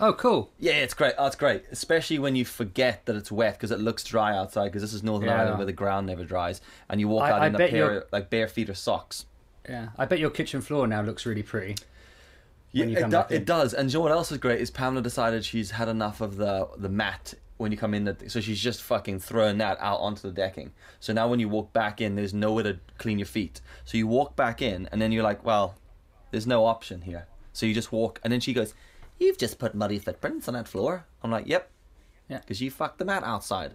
Oh, 0.00 0.12
cool. 0.12 0.50
Yeah, 0.58 0.72
it's 0.74 0.94
great. 0.94 1.14
Oh, 1.18 1.26
it's 1.26 1.36
great, 1.36 1.64
especially 1.70 2.18
when 2.18 2.34
you 2.36 2.44
forget 2.44 3.06
that 3.06 3.14
it's 3.16 3.30
wet 3.30 3.54
because 3.54 3.70
it 3.70 3.78
looks 3.78 4.02
dry 4.04 4.36
outside. 4.36 4.66
Because 4.66 4.82
this 4.82 4.92
is 4.92 5.02
Northern 5.02 5.28
Yeah. 5.28 5.38
Ireland 5.40 5.58
where 5.58 5.66
the 5.66 5.72
ground 5.72 6.06
never 6.06 6.24
dries, 6.24 6.60
and 6.88 7.00
you 7.00 7.08
walk 7.08 7.24
I- 7.24 7.30
out 7.30 7.42
I 7.42 7.46
in 7.46 7.54
a 7.54 7.58
pair 7.58 7.90
of, 7.98 8.04
like 8.12 8.28
bare 8.30 8.48
feet 8.48 8.68
or 8.68 8.74
socks. 8.74 9.26
Yeah, 9.68 9.88
I 9.96 10.04
bet 10.06 10.18
your 10.18 10.30
kitchen 10.30 10.60
floor 10.60 10.86
now 10.86 11.00
looks 11.02 11.24
really 11.26 11.42
pretty. 11.42 11.76
Yeah, 12.72 12.86
it, 12.86 13.08
do- 13.10 13.34
it 13.34 13.44
does. 13.44 13.72
And 13.72 13.90
you 13.92 13.98
know 13.98 14.02
what 14.02 14.10
else 14.12 14.32
is 14.32 14.38
great 14.38 14.60
is 14.60 14.70
Pamela 14.70 15.00
decided 15.00 15.44
she's 15.44 15.70
had 15.70 15.88
enough 15.88 16.20
of 16.20 16.36
the 16.36 16.68
the 16.76 16.88
mat 16.88 17.34
when 17.56 17.70
you 17.70 17.78
come 17.78 17.94
in. 17.94 18.04
The, 18.04 18.16
so 18.28 18.40
she's 18.40 18.60
just 18.60 18.82
fucking 18.82 19.20
throwing 19.20 19.58
that 19.58 19.78
out 19.80 20.00
onto 20.00 20.22
the 20.22 20.32
decking. 20.32 20.72
So 20.98 21.12
now 21.12 21.28
when 21.28 21.38
you 21.38 21.48
walk 21.48 21.72
back 21.72 22.00
in, 22.00 22.16
there's 22.16 22.34
nowhere 22.34 22.64
to 22.64 22.78
clean 22.98 23.18
your 23.20 23.26
feet. 23.26 23.60
So 23.84 23.96
you 23.96 24.08
walk 24.08 24.34
back 24.34 24.60
in, 24.60 24.88
and 24.90 25.00
then 25.00 25.12
you're 25.12 25.22
like, 25.22 25.44
well, 25.44 25.76
there's 26.32 26.48
no 26.48 26.64
option 26.66 27.02
here. 27.02 27.26
So 27.52 27.64
you 27.64 27.74
just 27.74 27.92
walk, 27.92 28.18
and 28.24 28.32
then 28.32 28.40
she 28.40 28.52
goes, 28.52 28.74
"You've 29.18 29.38
just 29.38 29.58
put 29.58 29.74
muddy 29.74 29.98
footprints 29.98 30.48
on 30.48 30.54
that 30.54 30.68
floor." 30.68 31.06
I'm 31.22 31.30
like, 31.30 31.46
"Yep." 31.46 31.70
Yeah. 32.28 32.38
Because 32.38 32.60
you 32.60 32.70
fucked 32.70 32.98
the 32.98 33.04
mat 33.04 33.22
outside. 33.24 33.72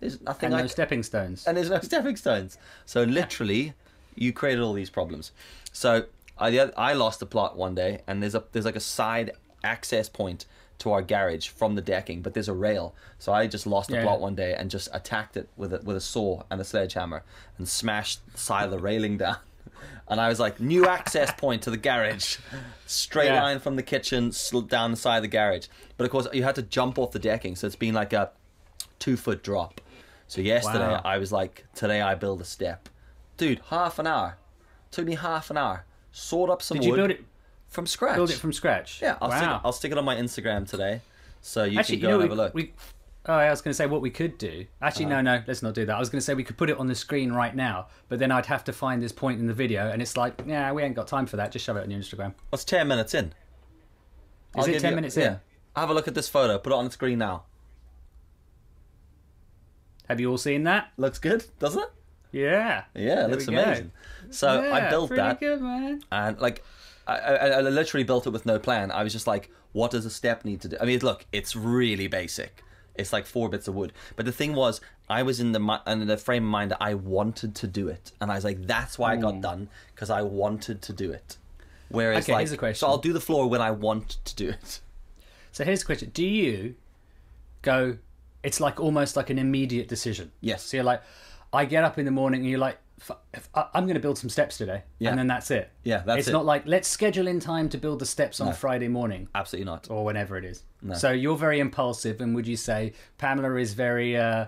There's 0.00 0.20
nothing 0.20 0.48
And 0.48 0.56
I 0.56 0.60
no 0.62 0.66
stepping 0.66 1.02
stones. 1.02 1.46
and 1.46 1.56
there's 1.56 1.70
no 1.70 1.80
stepping 1.90 2.16
stones. 2.16 2.58
So 2.84 3.02
literally, 3.02 3.72
you 4.14 4.32
created 4.32 4.62
all 4.62 4.74
these 4.74 4.90
problems. 4.90 5.32
So 5.72 6.04
I 6.38 6.58
I 6.76 6.92
lost 6.92 7.20
the 7.20 7.26
plot 7.26 7.56
one 7.56 7.74
day, 7.74 8.02
and 8.06 8.22
there's 8.22 8.34
a 8.34 8.44
there's 8.52 8.64
like 8.66 8.76
a 8.76 8.80
side 8.80 9.32
access 9.64 10.08
point 10.08 10.44
to 10.78 10.92
our 10.92 11.00
garage 11.00 11.48
from 11.48 11.74
the 11.74 11.80
decking, 11.80 12.20
but 12.20 12.34
there's 12.34 12.48
a 12.48 12.52
rail. 12.54 12.94
So 13.18 13.32
I 13.32 13.46
just 13.46 13.66
lost 13.66 13.88
the 13.88 13.96
Yeah. 13.96 14.02
plot 14.02 14.20
one 14.20 14.34
day 14.34 14.54
and 14.54 14.70
just 14.70 14.90
attacked 14.92 15.36
it 15.38 15.48
with 15.56 15.72
a 15.72 15.78
with 15.82 15.96
a 15.96 16.00
saw 16.02 16.42
and 16.50 16.60
a 16.60 16.64
sledgehammer 16.64 17.22
and 17.56 17.66
smashed 17.66 18.20
the 18.30 18.38
side 18.38 18.66
of 18.66 18.70
the 18.70 18.78
railing 18.78 19.16
down. 19.16 19.38
And 20.08 20.20
I 20.20 20.28
was 20.28 20.38
like, 20.38 20.60
new 20.60 20.86
access 20.86 21.32
point 21.32 21.62
to 21.62 21.70
the 21.70 21.76
garage, 21.76 22.36
straight 22.86 23.26
Yeah. 23.26 23.42
line 23.42 23.58
from 23.58 23.74
the 23.74 23.82
kitchen 23.82 24.32
down 24.68 24.92
the 24.92 24.96
side 24.96 25.16
of 25.16 25.22
the 25.22 25.28
garage. 25.28 25.66
But 25.96 26.04
of 26.04 26.10
course, 26.12 26.28
you 26.32 26.44
had 26.44 26.54
to 26.54 26.62
jump 26.62 26.96
off 26.96 27.10
the 27.10 27.18
decking, 27.18 27.56
so 27.56 27.66
it's 27.66 27.74
been 27.74 27.92
like 27.94 28.12
a 28.12 28.30
two 29.00 29.16
foot 29.16 29.42
drop. 29.42 29.80
So 30.28 30.40
yesterday 30.40 30.92
Wow. 30.92 31.02
I 31.04 31.18
was 31.18 31.32
like, 31.32 31.64
today 31.74 32.00
I 32.00 32.14
build 32.14 32.40
a 32.40 32.44
step, 32.44 32.88
dude. 33.36 33.60
Half 33.70 33.98
an 33.98 34.06
hour, 34.06 34.38
took 34.92 35.06
me 35.06 35.16
half 35.16 35.50
an 35.50 35.56
hour. 35.56 35.84
Sawed 36.12 36.50
up 36.50 36.62
some 36.62 36.76
Did 36.78 36.86
you 36.86 36.94
build 36.94 37.10
it? 37.10 37.24
from 37.68 37.86
scratch. 37.88 38.14
Build 38.14 38.30
it 38.30 38.36
from 38.38 38.52
scratch. 38.52 39.02
yeah, 39.02 39.16
I'll, 39.20 39.30
stick 39.32 39.42
wow. 39.42 39.56
it, 39.56 39.60
I'll 39.64 39.72
stick 39.72 39.90
it 39.90 39.98
on 39.98 40.04
my 40.04 40.14
Instagram 40.14 40.68
today, 40.70 41.00
so 41.42 41.64
you 41.64 41.80
Actually, 41.80 41.96
can 41.96 42.02
you 42.02 42.06
go 42.06 42.18
know, 42.18 42.20
and 42.20 42.22
we, 42.22 42.28
have 42.30 42.38
a 42.38 42.42
look. 42.42 42.54
we, 42.54 42.72
oh, 43.28 43.32
I 43.34 43.50
was 43.50 43.60
going 43.60 43.70
to 43.70 43.74
say 43.76 43.86
what 43.86 44.00
we 44.02 44.10
could 44.10 44.38
do. 44.38 44.66
Actually, 44.80 45.06
Uh-huh. 45.06 45.22
no, 45.22 45.36
no, 45.38 45.42
let's 45.46 45.62
not 45.62 45.74
do 45.74 45.84
that. 45.86 45.94
I 45.96 45.98
was 45.98 46.08
going 46.10 46.20
to 46.20 46.24
say 46.24 46.34
we 46.34 46.44
could 46.44 46.56
put 46.56 46.70
it 46.70 46.78
on 46.78 46.86
the 46.86 46.94
screen 46.94 47.32
right 47.32 47.54
now, 47.54 47.88
but 48.08 48.18
then 48.18 48.30
I'd 48.30 48.46
have 48.46 48.64
to 48.64 48.72
find 48.72 49.02
this 49.02 49.12
point 49.12 49.40
in 49.40 49.46
the 49.46 49.52
video, 49.54 49.90
and 49.90 50.00
it's 50.00 50.16
like, 50.16 50.42
yeah, 50.46 50.72
we 50.72 50.82
ain't 50.82 50.94
got 50.94 51.06
time 51.08 51.26
for 51.26 51.36
that. 51.36 51.52
Just 51.52 51.64
shove 51.64 51.76
it 51.76 51.82
on 51.84 51.90
your 51.90 52.00
Instagram. 52.00 52.34
What's 52.50 52.64
ten 52.64 52.86
minutes 52.88 53.14
in? 53.14 53.32
Is 54.56 54.68
it 54.68 54.80
10 54.80 54.90
you- 54.90 54.96
minutes 54.96 55.16
yeah. 55.16 55.24
in? 55.26 55.36
Have 55.76 55.90
a 55.90 55.94
look 55.94 56.08
at 56.08 56.14
this 56.14 56.28
photo. 56.28 56.56
Put 56.58 56.72
it 56.72 56.76
on 56.76 56.86
the 56.86 56.90
screen 56.90 57.18
now. 57.18 57.42
Have 60.08 60.20
you 60.20 60.30
all 60.30 60.38
seen 60.38 60.64
that? 60.64 60.90
Looks 60.96 61.18
good, 61.18 61.44
doesn't 61.58 61.82
it? 61.82 61.90
Yeah. 62.32 62.84
Yeah, 62.94 63.24
it 63.24 63.30
looks 63.30 63.46
we 63.46 63.54
go. 63.54 63.62
amazing. 63.62 63.92
So 64.30 64.48
I 64.72 64.88
built 64.88 65.10
that. 65.10 65.40
good, 65.40 65.60
and 66.10 66.38
like 66.40 66.64
I, 67.06 67.16
I, 67.16 67.46
I 67.48 67.60
literally 67.60 68.04
built 68.04 68.26
it 68.26 68.30
with 68.30 68.46
no 68.46 68.58
plan. 68.58 68.90
I 68.90 69.02
was 69.02 69.12
just 69.12 69.26
like, 69.26 69.50
what 69.72 69.90
does 69.90 70.04
a 70.06 70.10
step 70.10 70.44
need 70.44 70.60
to 70.62 70.68
do? 70.68 70.76
I 70.80 70.84
mean, 70.84 71.00
look, 71.00 71.24
it's 71.32 71.54
really 71.56 72.06
basic. 72.08 72.62
It's 72.98 73.12
like 73.12 73.26
four 73.26 73.48
bits 73.48 73.68
of 73.68 73.74
wood. 73.74 73.92
But 74.16 74.26
the 74.26 74.32
thing 74.32 74.54
was, 74.54 74.80
I 75.08 75.22
was 75.22 75.40
in 75.40 75.52
the 75.52 75.80
in 75.86 76.06
the 76.06 76.16
frame 76.16 76.44
of 76.44 76.50
mind 76.50 76.70
that 76.72 76.82
I 76.82 76.94
wanted 76.94 77.54
to 77.56 77.66
do 77.66 77.88
it, 77.88 78.12
and 78.20 78.30
I 78.30 78.34
was 78.34 78.44
like, 78.44 78.66
that's 78.66 78.98
why 78.98 79.12
I 79.12 79.16
got 79.16 79.34
hmm. 79.34 79.40
done 79.40 79.68
because 79.94 80.10
I 80.10 80.22
wanted 80.22 80.82
to 80.82 80.92
do 80.92 81.10
it. 81.10 81.36
Whereas, 81.88 82.24
Okay, 82.24 82.32
like, 82.32 82.40
here's 82.40 82.52
a 82.52 82.56
question. 82.56 82.80
so 82.80 82.88
I'll 82.88 82.98
do 82.98 83.12
the 83.12 83.20
floor 83.20 83.48
when 83.48 83.60
I 83.60 83.70
want 83.70 84.18
to 84.24 84.34
do 84.34 84.48
it. 84.48 84.80
So 85.52 85.64
here's 85.64 85.80
the 85.80 85.86
question: 85.86 86.10
Do 86.12 86.24
you 86.24 86.74
go 87.62 87.98
it's 88.46 88.60
like 88.60 88.78
almost 88.78 89.16
like 89.16 89.28
an 89.28 89.40
immediate 89.40 89.88
decision. 89.88 90.30
Yes. 90.40 90.62
So 90.62 90.76
you're 90.76 90.84
like, 90.84 91.02
I 91.52 91.64
get 91.64 91.82
up 91.82 91.98
in 91.98 92.04
the 92.04 92.12
morning 92.12 92.42
and 92.42 92.48
you're 92.48 92.60
like, 92.60 92.74
"F- 92.74 92.85
if 93.34 93.48
I- 93.54 93.68
I'm 93.74 93.84
going 93.84 93.94
to 93.94 94.00
build 94.00 94.18
some 94.18 94.30
steps 94.30 94.56
today, 94.58 94.82
Yeah. 94.98 95.10
and 95.10 95.18
then 95.18 95.26
that's 95.26 95.50
it. 95.50 95.70
Yeah, 95.84 96.02
that's 96.06 96.20
it's 96.20 96.28
it. 96.28 96.32
not 96.32 96.44
like 96.46 96.66
let's 96.66 96.88
schedule 96.88 97.26
in 97.26 97.40
time 97.40 97.68
to 97.70 97.78
build 97.78 97.98
the 97.98 98.06
steps 98.06 98.40
on 98.40 98.48
No. 98.48 98.52
Friday 98.52 98.88
morning 98.88 99.28
Absolutely 99.34 99.66
not. 99.66 99.90
or 99.90 100.04
whenever 100.04 100.36
it 100.38 100.44
is. 100.44 100.62
So 100.94 101.10
you're 101.10 101.36
very 101.36 101.60
impulsive, 101.60 102.20
and 102.20 102.34
would 102.34 102.46
you 102.46 102.56
say 102.56 102.92
Pamela 103.18 103.54
is 103.56 103.74
very? 103.74 104.16
uh 104.16 104.46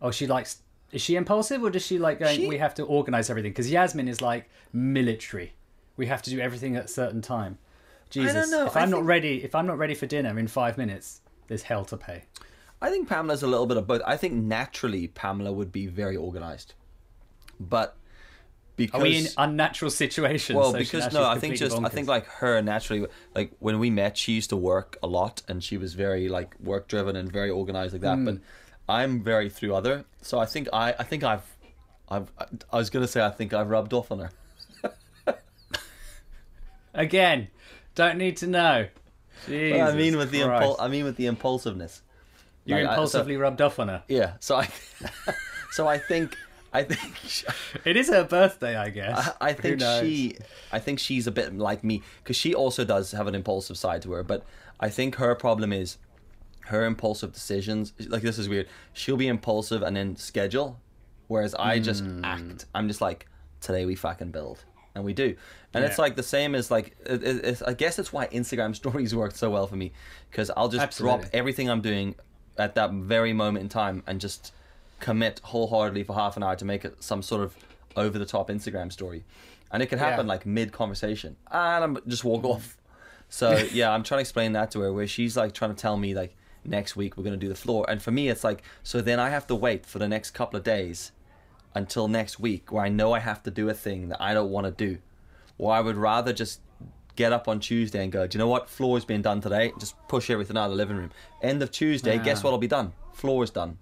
Oh, 0.00 0.10
she 0.10 0.26
likes. 0.26 0.62
Is 0.92 1.02
she 1.02 1.16
impulsive, 1.16 1.62
or 1.62 1.70
does 1.70 1.84
she 1.84 1.98
like 1.98 2.18
going? 2.20 2.36
She- 2.40 2.48
We 2.48 2.58
have 2.58 2.74
to 2.76 2.82
organize 2.84 3.30
everything 3.30 3.52
because 3.52 3.70
Yasmin 3.70 4.06
is 4.08 4.20
like 4.20 4.48
military. 4.72 5.54
We 5.96 6.06
have 6.06 6.22
to 6.22 6.30
do 6.30 6.38
everything 6.40 6.76
at 6.76 6.84
a 6.84 6.88
certain 6.88 7.20
time. 7.22 7.58
Jesus, 8.10 8.50
if 8.52 8.76
I 8.76 8.80
I'm 8.82 8.90
not 8.90 9.04
ready, 9.04 9.42
if 9.44 9.54
I'm 9.54 9.66
not 9.66 9.76
ready 9.78 9.94
for 9.94 10.06
dinner 10.06 10.38
in 10.38 10.46
five 10.48 10.78
minutes, 10.78 11.20
there's 11.48 11.62
hell 11.62 11.84
to 11.86 11.96
pay. 11.96 12.24
I 12.80 12.90
think 12.90 13.08
Pamela's 13.08 13.42
a 13.42 13.46
little 13.48 13.66
bit 13.66 13.76
of 13.76 13.86
both. 13.86 14.00
I 14.06 14.16
think 14.16 14.34
naturally 14.34 15.08
Pamela 15.08 15.52
would 15.52 15.72
be 15.72 15.86
very 15.88 16.16
organized, 16.16 16.74
but 17.60 17.96
because 18.76 19.00
Are 19.00 19.02
we 19.02 19.18
in 19.18 19.26
unnatural 19.36 19.90
situations? 19.90 20.56
well, 20.56 20.72
so 20.72 20.78
because 20.78 21.12
no, 21.12 21.24
I 21.24 21.38
think 21.38 21.56
just 21.56 21.76
I 21.82 21.88
think 21.88 22.06
like 22.08 22.26
her 22.26 22.62
naturally 22.62 23.06
like 23.34 23.52
when 23.58 23.78
we 23.80 23.90
met, 23.90 24.16
she 24.16 24.32
used 24.32 24.50
to 24.50 24.56
work 24.56 24.96
a 25.02 25.06
lot 25.08 25.42
and 25.48 25.62
she 25.64 25.76
was 25.76 25.94
very 25.94 26.28
like 26.28 26.54
work 26.60 26.86
driven 26.88 27.16
and 27.16 27.30
very 27.32 27.50
organized 27.50 27.92
like 27.92 28.02
that. 28.02 28.24
But 28.24 28.34
Hmm. 28.34 28.40
I'm 28.88 29.22
very 29.22 29.50
through 29.50 29.74
other, 29.74 30.04
so 30.22 30.38
I 30.38 30.46
think 30.46 30.68
I 30.72 30.94
I 30.98 31.02
think 31.02 31.24
I've 31.24 31.42
I've 32.08 32.30
I 32.72 32.76
was 32.78 32.88
gonna 32.90 33.08
say 33.08 33.20
I 33.24 33.30
think 33.30 33.52
I've 33.52 33.68
rubbed 33.68 33.92
off 33.92 34.10
on 34.12 34.20
her. 34.20 34.30
again, 36.94 37.48
don't 37.94 38.18
need 38.18 38.36
to 38.38 38.46
know. 38.46 38.86
I 39.46 39.92
mean 39.92 40.16
with 40.16 40.30
the 40.30 40.40
impul- 40.40 40.76
I 40.78 40.88
mean 40.88 41.04
with 41.04 41.16
the 41.16 41.26
impulsiveness. 41.26 42.02
you 42.64 42.74
Like, 42.74 42.82
I- 42.84 42.86
so- 42.86 42.90
impulsively 42.92 43.36
rubbed 43.36 43.60
off 43.60 43.78
on 43.78 43.88
her. 43.88 44.02
yeah, 44.08 44.32
so 44.40 44.56
I 44.56 44.68
so 45.72 45.86
I 45.86 45.98
think 45.98 46.36
I 46.72 46.82
think. 46.84 47.14
It 47.84 47.96
is 47.96 48.08
her 48.10 48.24
birthday, 48.24 48.76
I 48.76 48.90
guess. 48.90 49.30
I, 49.40 49.48
I 49.50 49.52
think 49.52 49.80
she, 49.80 50.36
I 50.72 50.78
think 50.78 50.98
she's 50.98 51.26
a 51.26 51.30
bit 51.30 51.56
like 51.56 51.82
me 51.84 52.02
because 52.22 52.36
she 52.36 52.54
also 52.54 52.84
does 52.84 53.12
have 53.12 53.26
an 53.26 53.34
impulsive 53.34 53.78
side 53.78 54.02
to 54.02 54.12
her. 54.12 54.22
But 54.22 54.44
I 54.80 54.88
think 54.90 55.16
her 55.16 55.34
problem 55.34 55.72
is 55.72 55.98
her 56.66 56.84
impulsive 56.84 57.32
decisions. 57.32 57.92
Like 58.08 58.22
this 58.22 58.38
is 58.38 58.48
weird. 58.48 58.68
She'll 58.92 59.16
be 59.16 59.28
impulsive 59.28 59.82
and 59.82 59.96
then 59.96 60.16
schedule, 60.16 60.78
whereas 61.28 61.54
I 61.54 61.78
just 61.78 62.04
Hmm. 62.04 62.24
act. 62.24 62.66
I'm 62.74 62.88
just 62.88 63.00
like 63.00 63.26
today 63.60 63.86
we 63.86 63.94
fucking 63.94 64.30
build, 64.30 64.64
and 64.94 65.04
we 65.04 65.14
do. 65.14 65.36
And 65.74 65.84
it's 65.84 65.98
like 65.98 66.16
the 66.16 66.22
same 66.22 66.54
as 66.54 66.70
like 66.70 66.96
it, 67.06 67.22
it, 67.22 67.44
it's, 67.44 67.62
I 67.62 67.72
guess 67.74 67.98
it's 67.98 68.12
why 68.12 68.26
Instagram 68.28 68.74
stories 68.82 69.14
worked 69.14 69.36
so 69.36 69.48
well 69.50 69.66
for 69.66 69.76
me 69.76 69.92
because 70.30 70.50
I'll 70.56 70.68
just 70.68 70.82
Absolutely. 70.82 71.20
drop 71.22 71.30
everything 71.32 71.70
I'm 71.70 71.80
doing 71.80 72.14
at 72.58 72.74
that 72.74 72.90
very 72.92 73.32
moment 73.32 73.62
in 73.62 73.68
time 73.68 74.02
and 74.06 74.20
just 74.20 74.52
commit 75.00 75.40
wholeheartedly 75.44 76.04
for 76.04 76.14
half 76.14 76.36
an 76.36 76.42
hour 76.42 76.56
to 76.56 76.64
make 76.64 76.84
it 76.84 77.02
some 77.02 77.22
sort 77.22 77.42
of 77.42 77.56
over 77.96 78.18
the 78.18 78.26
top 78.26 78.48
Instagram 78.48 78.92
story. 78.92 79.24
And 79.70 79.82
it 79.82 79.86
can 79.86 79.98
happen 79.98 80.26
Yeah. 80.26 80.32
like 80.32 80.46
mid 80.46 80.72
conversation. 80.72 81.36
And 81.50 81.84
I'm 81.84 81.98
just 82.06 82.24
walk 82.24 82.42
mm-hmm. 82.42 82.52
off. 82.52 82.76
So 83.28 83.56
yeah, 83.72 83.90
I'm 83.90 84.02
trying 84.02 84.18
to 84.18 84.22
explain 84.22 84.52
that 84.52 84.70
to 84.72 84.80
her 84.80 84.92
where 84.92 85.06
she's 85.06 85.36
like 85.36 85.52
trying 85.52 85.74
to 85.74 85.80
tell 85.80 85.96
me 85.96 86.14
like 86.14 86.36
next 86.64 86.96
week 86.96 87.16
we're 87.16 87.24
gonna 87.24 87.36
do 87.36 87.48
the 87.48 87.54
floor. 87.54 87.84
And 87.88 88.00
for 88.00 88.10
me 88.10 88.28
it's 88.28 88.44
like 88.44 88.62
so 88.82 89.00
then 89.00 89.20
I 89.20 89.30
have 89.30 89.46
to 89.48 89.54
wait 89.54 89.86
for 89.86 89.98
the 89.98 90.08
next 90.08 90.30
couple 90.30 90.56
of 90.56 90.64
days 90.64 91.12
until 91.74 92.08
next 92.08 92.40
week 92.40 92.72
where 92.72 92.84
I 92.84 92.88
know 92.88 93.12
I 93.12 93.20
have 93.20 93.42
to 93.44 93.50
do 93.50 93.68
a 93.68 93.74
thing 93.74 94.08
that 94.08 94.20
I 94.20 94.34
don't 94.34 94.50
want 94.50 94.66
to 94.66 94.70
do. 94.70 94.98
Or 95.58 95.72
I 95.72 95.80
would 95.80 95.96
rather 95.96 96.32
just 96.32 96.60
get 97.16 97.32
up 97.32 97.48
on 97.48 97.58
Tuesday 97.58 98.02
and 98.04 98.12
go, 98.12 98.26
do 98.28 98.38
you 98.38 98.38
know 98.38 98.48
what? 98.48 98.70
Floor's 98.70 99.04
being 99.04 99.22
done 99.22 99.40
today. 99.40 99.72
Just 99.80 99.96
push 100.06 100.30
everything 100.30 100.56
out 100.56 100.66
of 100.66 100.70
the 100.70 100.76
living 100.76 100.96
room. 100.96 101.10
End 101.42 101.60
of 101.62 101.72
Tuesday, 101.72 102.16
guess 102.18 102.38
ah. 102.38 102.40
Wow. 102.40 102.44
what'll 102.44 102.58
be 102.58 102.68
done? 102.68 102.92
Floor's 103.12 103.50
done. 103.50 103.76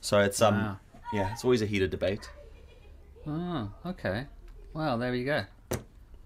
So 0.00 0.20
it's 0.20 0.40
um 0.42 0.54
Wow. 0.56 0.76
yeah, 1.12 1.32
it's 1.32 1.44
always 1.44 1.62
a 1.62 1.66
heated 1.66 1.90
debate. 1.90 2.28
Oh, 3.26 3.70
okay. 3.86 4.26
Well, 4.72 4.98
there 4.98 5.10
we 5.12 5.24
go. 5.24 5.44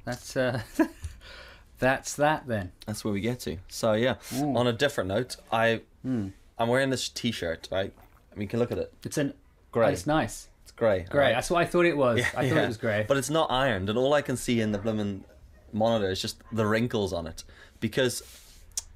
That's 0.04 0.36
uh, 0.36 0.60
that's 1.78 2.14
that 2.16 2.46
then. 2.46 2.72
That's 2.86 3.04
where 3.04 3.12
we 3.12 3.20
get 3.20 3.40
to. 3.40 3.58
So 3.68 3.92
yeah. 3.94 4.16
Ooh. 4.36 4.56
On 4.56 4.66
a 4.66 4.72
different 4.72 5.08
note, 5.08 5.36
I 5.50 5.82
Hmm. 6.02 6.28
I'm 6.58 6.68
wearing 6.68 6.90
this 6.90 7.08
T-shirt. 7.08 7.68
Right. 7.72 7.92
I 8.30 8.34
mean, 8.34 8.42
you 8.42 8.48
can 8.48 8.58
look 8.60 8.72
at 8.72 8.78
it. 8.78 8.92
It's 9.04 9.18
an 9.18 9.34
Grey. 9.72 9.92
It's 9.92 10.06
nice. 10.06 10.48
It's 10.62 10.72
grey. 10.72 11.06
Grey. 11.08 11.20
alright? 11.20 11.34
That's 11.34 11.50
what 11.50 11.62
I 11.62 11.64
thought 11.66 11.86
it 11.86 11.96
was. 11.96 12.18
I 12.20 12.22
thought 12.22 12.44
Yeah. 12.44 12.62
it 12.64 12.66
was 12.68 12.76
grey. 12.76 13.04
But 13.08 13.16
it's 13.16 13.30
not 13.30 13.50
ironed, 13.50 13.88
and 13.88 13.98
all 13.98 14.12
I 14.14 14.20
can 14.22 14.36
see 14.36 14.60
in 14.60 14.70
the 14.72 14.78
blooming 14.78 15.24
monitor 15.72 16.10
is 16.10 16.20
just 16.20 16.36
the 16.52 16.66
wrinkles 16.66 17.12
on 17.14 17.26
it. 17.26 17.42
Because, 17.80 18.22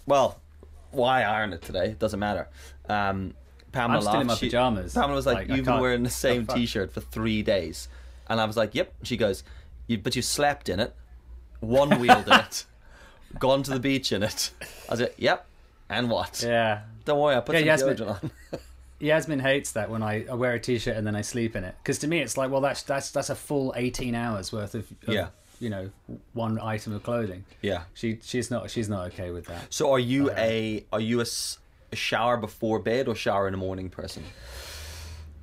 well, 0.06 0.38
why 0.90 1.22
iron 1.22 1.52
it 1.54 1.62
today? 1.62 1.86
It 1.86 1.98
doesn't 1.98 2.20
matter. 2.20 2.48
Um, 2.90 3.34
Pamela 3.76 3.98
I'm 3.98 4.02
still 4.02 4.20
in 4.20 4.26
my 4.26 4.34
She- 4.34 4.46
pajamas. 4.46 4.94
Pamela 4.94 5.14
was 5.14 5.26
like, 5.26 5.48
Like, 5.48 5.56
"You've 5.56 5.66
been 5.66 5.80
wearing 5.80 6.02
the 6.10 6.10
same 6.10 6.46
fuck?" 6.46 6.56
T-shirt 6.56 6.92
for 6.92 7.00
three 7.00 7.42
days," 7.42 7.88
and 8.28 8.40
I 8.40 8.44
was 8.44 8.56
like, 8.56 8.74
"Yep." 8.74 8.92
She 9.02 9.16
goes, 9.16 9.44
you, 9.86 9.98
"But 9.98 10.16
you 10.16 10.22
slept 10.22 10.68
in 10.68 10.80
it, 10.80 10.94
one 11.60 12.00
wheeled 12.00 12.26
in 12.26 12.32
it, 12.40 12.64
gone 13.38 13.62
to 13.62 13.70
the 13.70 13.80
beach 13.80 14.10
in 14.12 14.22
it." 14.22 14.50
I 14.88 14.92
was 14.92 15.00
like, 15.00 15.14
"Yep." 15.18 15.46
And 15.88 16.10
what? 16.10 16.42
yeah. 16.42 16.80
Don't 17.04 17.20
worry, 17.20 17.36
I 17.36 17.40
put 17.40 17.54
Yeah, 17.64 17.76
some 17.76 17.90
Yasmin- 17.90 18.08
on. 18.08 18.30
Yasmin 18.98 19.38
hates 19.40 19.72
that 19.72 19.90
when 19.90 20.02
I, 20.02 20.24
I 20.26 20.34
wear 20.34 20.54
a 20.54 20.58
t-shirt 20.58 20.96
and 20.96 21.06
then 21.06 21.14
I 21.14 21.20
sleep 21.20 21.54
in 21.54 21.64
it 21.64 21.74
because 21.82 21.98
to 21.98 22.08
me 22.08 22.20
it's 22.20 22.36
like 22.38 22.50
well 22.50 22.62
that's 22.62 22.82
that's 22.82 23.10
that's 23.10 23.28
a 23.28 23.34
full 23.34 23.74
18 23.76 24.14
hours 24.14 24.52
worth 24.54 24.74
of, 24.74 24.90
of 25.06 25.12
Yeah. 25.14 25.28
you 25.60 25.68
know 25.68 25.90
one 26.32 26.58
item 26.58 26.94
of 26.94 27.02
clothing. 27.02 27.44
yeah. 27.60 27.82
She 27.94 28.18
she's 28.22 28.50
not 28.50 28.70
she's 28.70 28.88
not 28.88 29.08
okay 29.12 29.30
with 29.30 29.44
that. 29.46 29.66
So 29.72 29.92
are 29.92 29.98
you 29.98 30.30
a 30.32 30.84
are 30.92 31.00
you 31.00 31.20
a, 31.20 31.26
a 31.96 31.98
shower 31.98 32.36
before 32.36 32.78
bed 32.78 33.08
or 33.08 33.14
shower 33.14 33.48
in 33.48 33.52
the 33.52 33.58
morning 33.58 33.88
person? 33.88 34.22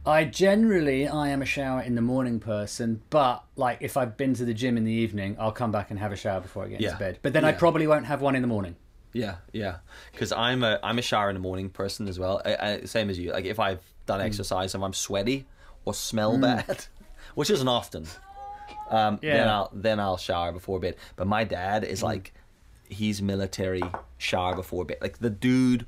I 0.05 0.25
generally 0.25 1.07
I 1.07 1.29
am 1.29 1.41
a 1.41 1.45
shower 1.45 1.81
in 1.81 1.95
the 1.95 2.01
morning 2.01 2.39
person, 2.39 3.01
but 3.09 3.43
like 3.55 3.77
if 3.81 3.95
I've 3.97 4.17
been 4.17 4.33
to 4.35 4.45
the 4.45 4.53
gym 4.53 4.77
in 4.77 4.83
the 4.83 4.91
evening, 4.91 5.35
I'll 5.39 5.51
come 5.53 5.71
back 5.71 5.89
and 5.91 5.99
have 5.99 6.11
a 6.11 6.15
shower 6.17 6.41
before 6.41 6.65
I 6.65 6.67
get 6.67 6.81
Yeah. 6.81 6.89
into 6.89 6.99
bed. 6.99 7.19
But 7.21 7.33
then 7.33 7.45
I 7.45 7.53
probably 7.53 7.87
won't 7.87 8.05
have 8.05 8.21
one 8.21 8.35
in 8.35 8.41
the 8.41 8.47
morning. 8.47 8.75
Yeah, 9.13 9.35
yeah. 9.53 9.77
Because 10.11 10.31
I'm 10.31 10.63
a 10.63 10.79
I'm 10.83 10.99
a 10.99 11.01
shower 11.01 11.29
in 11.29 11.35
the 11.35 11.39
morning 11.39 11.69
person 11.69 12.07
as 12.07 12.19
well. 12.19 12.41
I, 12.45 12.55
I, 12.55 12.81
same 12.85 13.09
as 13.09 13.17
you. 13.17 13.31
Like 13.31 13.45
if 13.45 13.59
I've 13.59 13.81
done 14.05 14.19
Hmm. 14.19 14.25
exercise 14.25 14.75
and 14.75 14.83
I'm 14.83 14.93
sweaty 14.93 15.45
or 15.85 15.93
smell 15.93 16.37
bad, 16.37 16.85
which 17.35 17.49
isn't 17.49 17.67
often, 17.67 18.05
um, 18.89 19.19
then 19.21 19.47
I'll 19.47 19.69
then 19.73 19.99
I'll 20.01 20.17
shower 20.17 20.51
before 20.51 20.79
bed. 20.81 20.95
But 21.15 21.27
my 21.27 21.45
dad 21.45 21.85
is 21.85 22.03
like, 22.03 22.33
he's 22.89 23.21
military 23.21 23.83
shower 24.17 24.53
before 24.53 24.83
bed. 24.83 24.97
Like 24.99 25.19
the 25.19 25.29
dude 25.29 25.85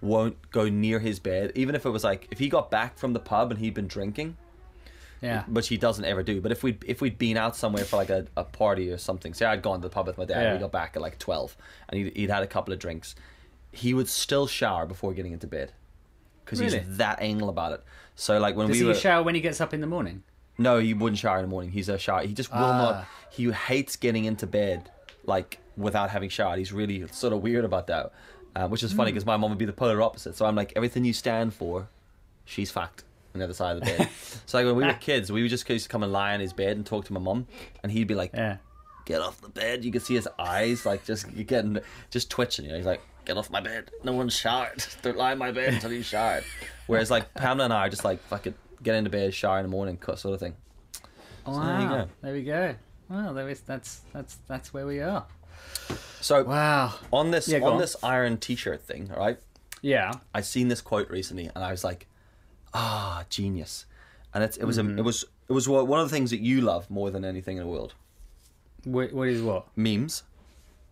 won't 0.00 0.50
go 0.50 0.68
near 0.68 0.98
his 0.98 1.18
bed, 1.18 1.52
even 1.54 1.74
if 1.74 1.84
it 1.86 1.90
was 1.90 2.04
like 2.04 2.28
if 2.30 2.38
he 2.38 2.48
got 2.48 2.70
back 2.70 2.98
from 2.98 3.12
the 3.12 3.20
pub 3.20 3.50
and 3.50 3.60
he'd 3.60 3.74
been 3.74 3.88
drinking. 3.88 4.36
Yeah. 5.22 5.44
which 5.48 5.68
he 5.68 5.76
doesn't 5.76 6.06
ever 6.06 6.22
do. 6.22 6.40
But 6.40 6.50
if 6.50 6.62
we 6.62 6.78
if 6.86 7.02
we'd 7.02 7.18
been 7.18 7.36
out 7.36 7.54
somewhere 7.54 7.84
for 7.84 7.96
like 7.96 8.08
a, 8.08 8.26
a 8.38 8.44
party 8.44 8.90
or 8.90 8.96
something, 8.96 9.34
say 9.34 9.44
I'd 9.44 9.60
gone 9.60 9.82
to 9.82 9.88
the 9.88 9.92
pub 9.92 10.06
with 10.06 10.16
my 10.16 10.24
dad, 10.24 10.36
and 10.38 10.46
Yeah. 10.46 10.52
we 10.54 10.58
got 10.60 10.72
back 10.72 10.96
at 10.96 11.02
like 11.02 11.18
twelve, 11.18 11.54
and 11.90 11.98
he'd, 12.00 12.16
he'd 12.16 12.30
had 12.30 12.42
a 12.42 12.46
couple 12.46 12.72
of 12.72 12.78
drinks, 12.78 13.14
he 13.70 13.92
would 13.92 14.08
still 14.08 14.46
shower 14.46 14.86
before 14.86 15.12
getting 15.12 15.32
into 15.32 15.46
bed 15.46 15.72
because 16.42 16.58
Really? 16.60 16.78
he's 16.78 16.96
that 16.96 17.18
anal 17.20 17.50
about 17.50 17.72
it. 17.72 17.84
So 18.14 18.38
like 18.38 18.56
when 18.56 18.68
Does 18.68 18.76
we 18.76 18.80
he 18.80 18.84
were 18.86 18.94
shower 18.94 19.22
when 19.22 19.34
he 19.34 19.42
gets 19.42 19.60
up 19.60 19.74
in 19.74 19.82
the 19.82 19.86
morning? 19.86 20.22
no, 20.56 20.78
he 20.78 20.94
wouldn't 20.94 21.18
shower 21.18 21.36
in 21.36 21.42
the 21.44 21.48
morning. 21.50 21.70
He's 21.72 21.90
a 21.90 21.98
shower. 21.98 22.22
He 22.22 22.32
just 22.32 22.50
will 22.50 22.60
not. 22.60 22.94
Ah. 22.94 23.08
He 23.30 23.50
hates 23.50 23.96
getting 23.96 24.24
into 24.24 24.46
bed 24.46 24.90
like 25.26 25.58
without 25.76 26.08
having 26.08 26.30
showered. 26.30 26.58
He's 26.58 26.72
really 26.72 27.06
sort 27.08 27.34
of 27.34 27.42
weird 27.42 27.66
about 27.66 27.88
that, 27.88 28.10
uh, 28.56 28.68
which 28.68 28.82
is 28.82 28.90
Hmm. 28.92 28.96
funny 28.98 29.12
because 29.12 29.26
my 29.26 29.36
mom 29.36 29.50
would 29.50 29.58
be 29.58 29.64
the 29.64 29.72
polar 29.72 30.00
opposite. 30.02 30.36
So 30.36 30.46
I'm 30.46 30.54
like 30.56 30.72
everything 30.76 31.04
you 31.04 31.12
stand 31.12 31.54
for, 31.54 31.88
she's 32.44 32.70
fact 32.70 33.04
on 33.34 33.38
the 33.38 33.44
other 33.44 33.54
side 33.54 33.76
of 33.76 33.80
the 33.82 33.86
bed. 33.86 34.08
so 34.46 34.58
like 34.58 34.66
when 34.66 34.76
we 34.76 34.84
were 34.84 34.92
kids, 34.94 35.30
we 35.30 35.42
would 35.42 35.50
just 35.50 35.68
used 35.68 35.84
to 35.84 35.88
come 35.88 36.02
and 36.02 36.12
lie 36.12 36.34
on 36.34 36.40
his 36.40 36.52
bed 36.52 36.76
and 36.76 36.84
talk 36.86 37.04
to 37.06 37.12
my 37.12 37.20
mom, 37.20 37.46
and 37.82 37.92
he'd 37.92 38.06
be 38.08 38.14
like, 38.14 38.32
Yeah. 38.34 38.56
"Get 39.04 39.20
off 39.20 39.40
the 39.40 39.48
bed." 39.48 39.84
You 39.84 39.92
could 39.92 40.02
see 40.02 40.14
his 40.14 40.28
eyes 40.38 40.84
like 40.86 41.04
just 41.04 41.26
getting 41.46 41.78
just 42.10 42.30
twitching. 42.30 42.64
You 42.64 42.72
know, 42.72 42.76
he's 42.78 42.86
like, 42.86 43.02
"Get 43.24 43.36
off 43.36 43.50
my 43.50 43.60
bed. 43.60 43.90
No 44.04 44.12
one's 44.12 44.34
showered. 44.34 44.84
Don't 45.02 45.16
lie 45.16 45.32
in 45.32 45.38
my 45.38 45.52
bed 45.52 45.74
until 45.74 45.92
you 45.92 46.02
showered." 46.02 46.44
Whereas 46.86 47.10
like 47.10 47.32
Pamela 47.34 47.64
and 47.66 47.72
I 47.72 47.86
are 47.86 47.90
just 47.90 48.04
like 48.04 48.20
fucking 48.24 48.54
get 48.82 48.94
into 48.96 49.10
bed, 49.10 49.32
shower 49.34 49.58
in 49.58 49.64
the 49.64 49.68
morning, 49.70 49.96
cut 49.96 50.18
sort 50.18 50.34
of 50.34 50.40
thing. 50.40 50.54
Wow. 51.46 51.64
there 51.64 51.80
you 51.82 51.88
go. 51.88 52.08
There 52.22 52.32
we 52.32 52.42
go. 52.42 52.74
Well, 53.08 53.34
there 53.34 53.48
is 53.48 53.60
that's 53.60 54.00
that's 54.12 54.36
that's 54.48 54.72
where 54.74 54.86
we 54.86 55.00
are. 55.00 55.24
So 56.20 56.44
Wow. 56.44 56.94
on 57.12 57.30
this 57.30 57.48
Yeah, 57.48 57.58
on, 57.58 57.72
on. 57.74 57.78
this 57.78 57.96
iron 58.02 58.36
T-shirt 58.38 58.82
thing, 58.82 59.08
right? 59.16 59.38
Yeah. 59.82 60.12
I 60.34 60.42
seen 60.42 60.68
this 60.68 60.80
quote 60.82 61.08
recently, 61.10 61.50
and 61.54 61.64
I 61.64 61.70
was 61.70 61.82
like, 61.84 62.06
"Ah, 62.74 63.24
genius!" 63.30 63.86
And 64.34 64.44
it's, 64.44 64.56
it 64.58 64.64
was 64.64 64.78
Mm-hmm. 64.78 64.98
a, 64.98 65.00
it 65.00 65.04
was 65.04 65.24
it 65.48 65.52
was 65.52 65.68
one 65.68 65.98
of 66.00 66.08
the 66.10 66.14
things 66.14 66.30
that 66.30 66.40
you 66.40 66.60
love 66.60 66.88
more 66.90 67.10
than 67.10 67.24
anything 67.24 67.56
in 67.56 67.62
the 67.64 67.68
world. 67.68 67.94
What, 68.84 69.12
what 69.12 69.28
is 69.28 69.42
what? 69.42 69.66
Memes 69.76 70.22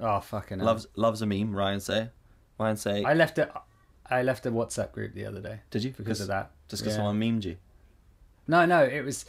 Oh 0.00 0.20
fucking 0.20 0.58
hell. 0.58 0.66
loves 0.66 0.86
loves 0.96 1.22
a 1.22 1.26
meme. 1.26 1.54
Ryan 1.54 1.80
say, 1.80 2.08
Ryan 2.58 2.76
say, 2.76 3.04
I 3.04 3.14
left 3.14 3.38
a 3.38 3.50
I 4.10 4.22
left 4.22 4.46
a 4.46 4.50
WhatsApp 4.50 4.92
group 4.92 5.12
the 5.14 5.26
other 5.26 5.40
day. 5.40 5.60
did 5.70 5.84
you 5.84 5.92
because 5.96 6.20
of 6.20 6.28
that. 6.28 6.50
Just 6.68 6.82
because 6.82 6.94
Yeah. 6.94 6.98
someone 7.04 7.20
memed 7.20 7.44
you. 7.44 7.56
No, 8.46 8.64
no, 8.66 8.82
it 8.82 9.02
was 9.04 9.26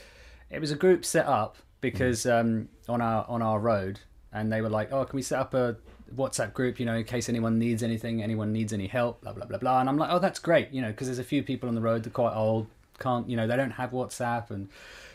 it 0.50 0.60
was 0.60 0.72
a 0.72 0.76
group 0.76 1.04
set 1.06 1.26
up 1.26 1.58
because 1.82 2.24
Mm. 2.24 2.40
um, 2.40 2.70
on 2.88 3.02
our 3.02 3.26
on 3.30 3.42
our 3.42 3.60
road, 3.60 4.00
and 4.32 4.52
they 4.52 4.62
were 4.62 4.70
like, 4.70 4.92
"Oh, 4.92 5.06
can 5.06 5.16
we 5.16 5.22
set 5.22 5.40
up 5.40 5.54
a 5.54 5.78
WhatsApp 6.16 6.54
group, 6.54 6.80
you 6.80 6.86
know, 6.86 6.96
in 6.96 7.04
case 7.04 7.30
anyone 7.30 7.60
needs 7.60 7.84
anything, 7.84 8.22
anyone 8.24 8.52
needs 8.52 8.74
any 8.74 8.88
help, 8.88 9.22
blah 9.22 9.34
blah 9.34 9.46
blah 9.46 9.58
blah. 9.58 9.80
And 9.80 9.90
I'm 9.90 9.98
like, 9.98 10.10
oh, 10.12 10.20
that's 10.20 10.40
great, 10.40 10.72
you 10.72 10.82
know, 10.82 10.90
because 10.90 11.08
there's 11.08 11.20
a 11.20 11.24
few 11.24 11.44
people 11.44 11.70
on 11.70 11.76
the 11.76 11.82
road 11.82 12.04
that 12.04 12.10
are 12.10 12.14
quite 12.14 12.36
old, 12.36 12.68
can't, 13.00 13.30
you 13.30 13.38
know, 13.38 13.48
they 13.48 13.56
don't 13.56 13.72
have 13.72 13.92
WhatsApp, 13.92 14.50
and 14.52 14.70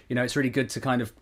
you 0.09 0.14
know, 0.14 0.23
it's 0.23 0.37
really 0.37 0.50
good 0.50 0.68
to 0.71 0.80
kind 0.80 1.02
of 1.02 1.12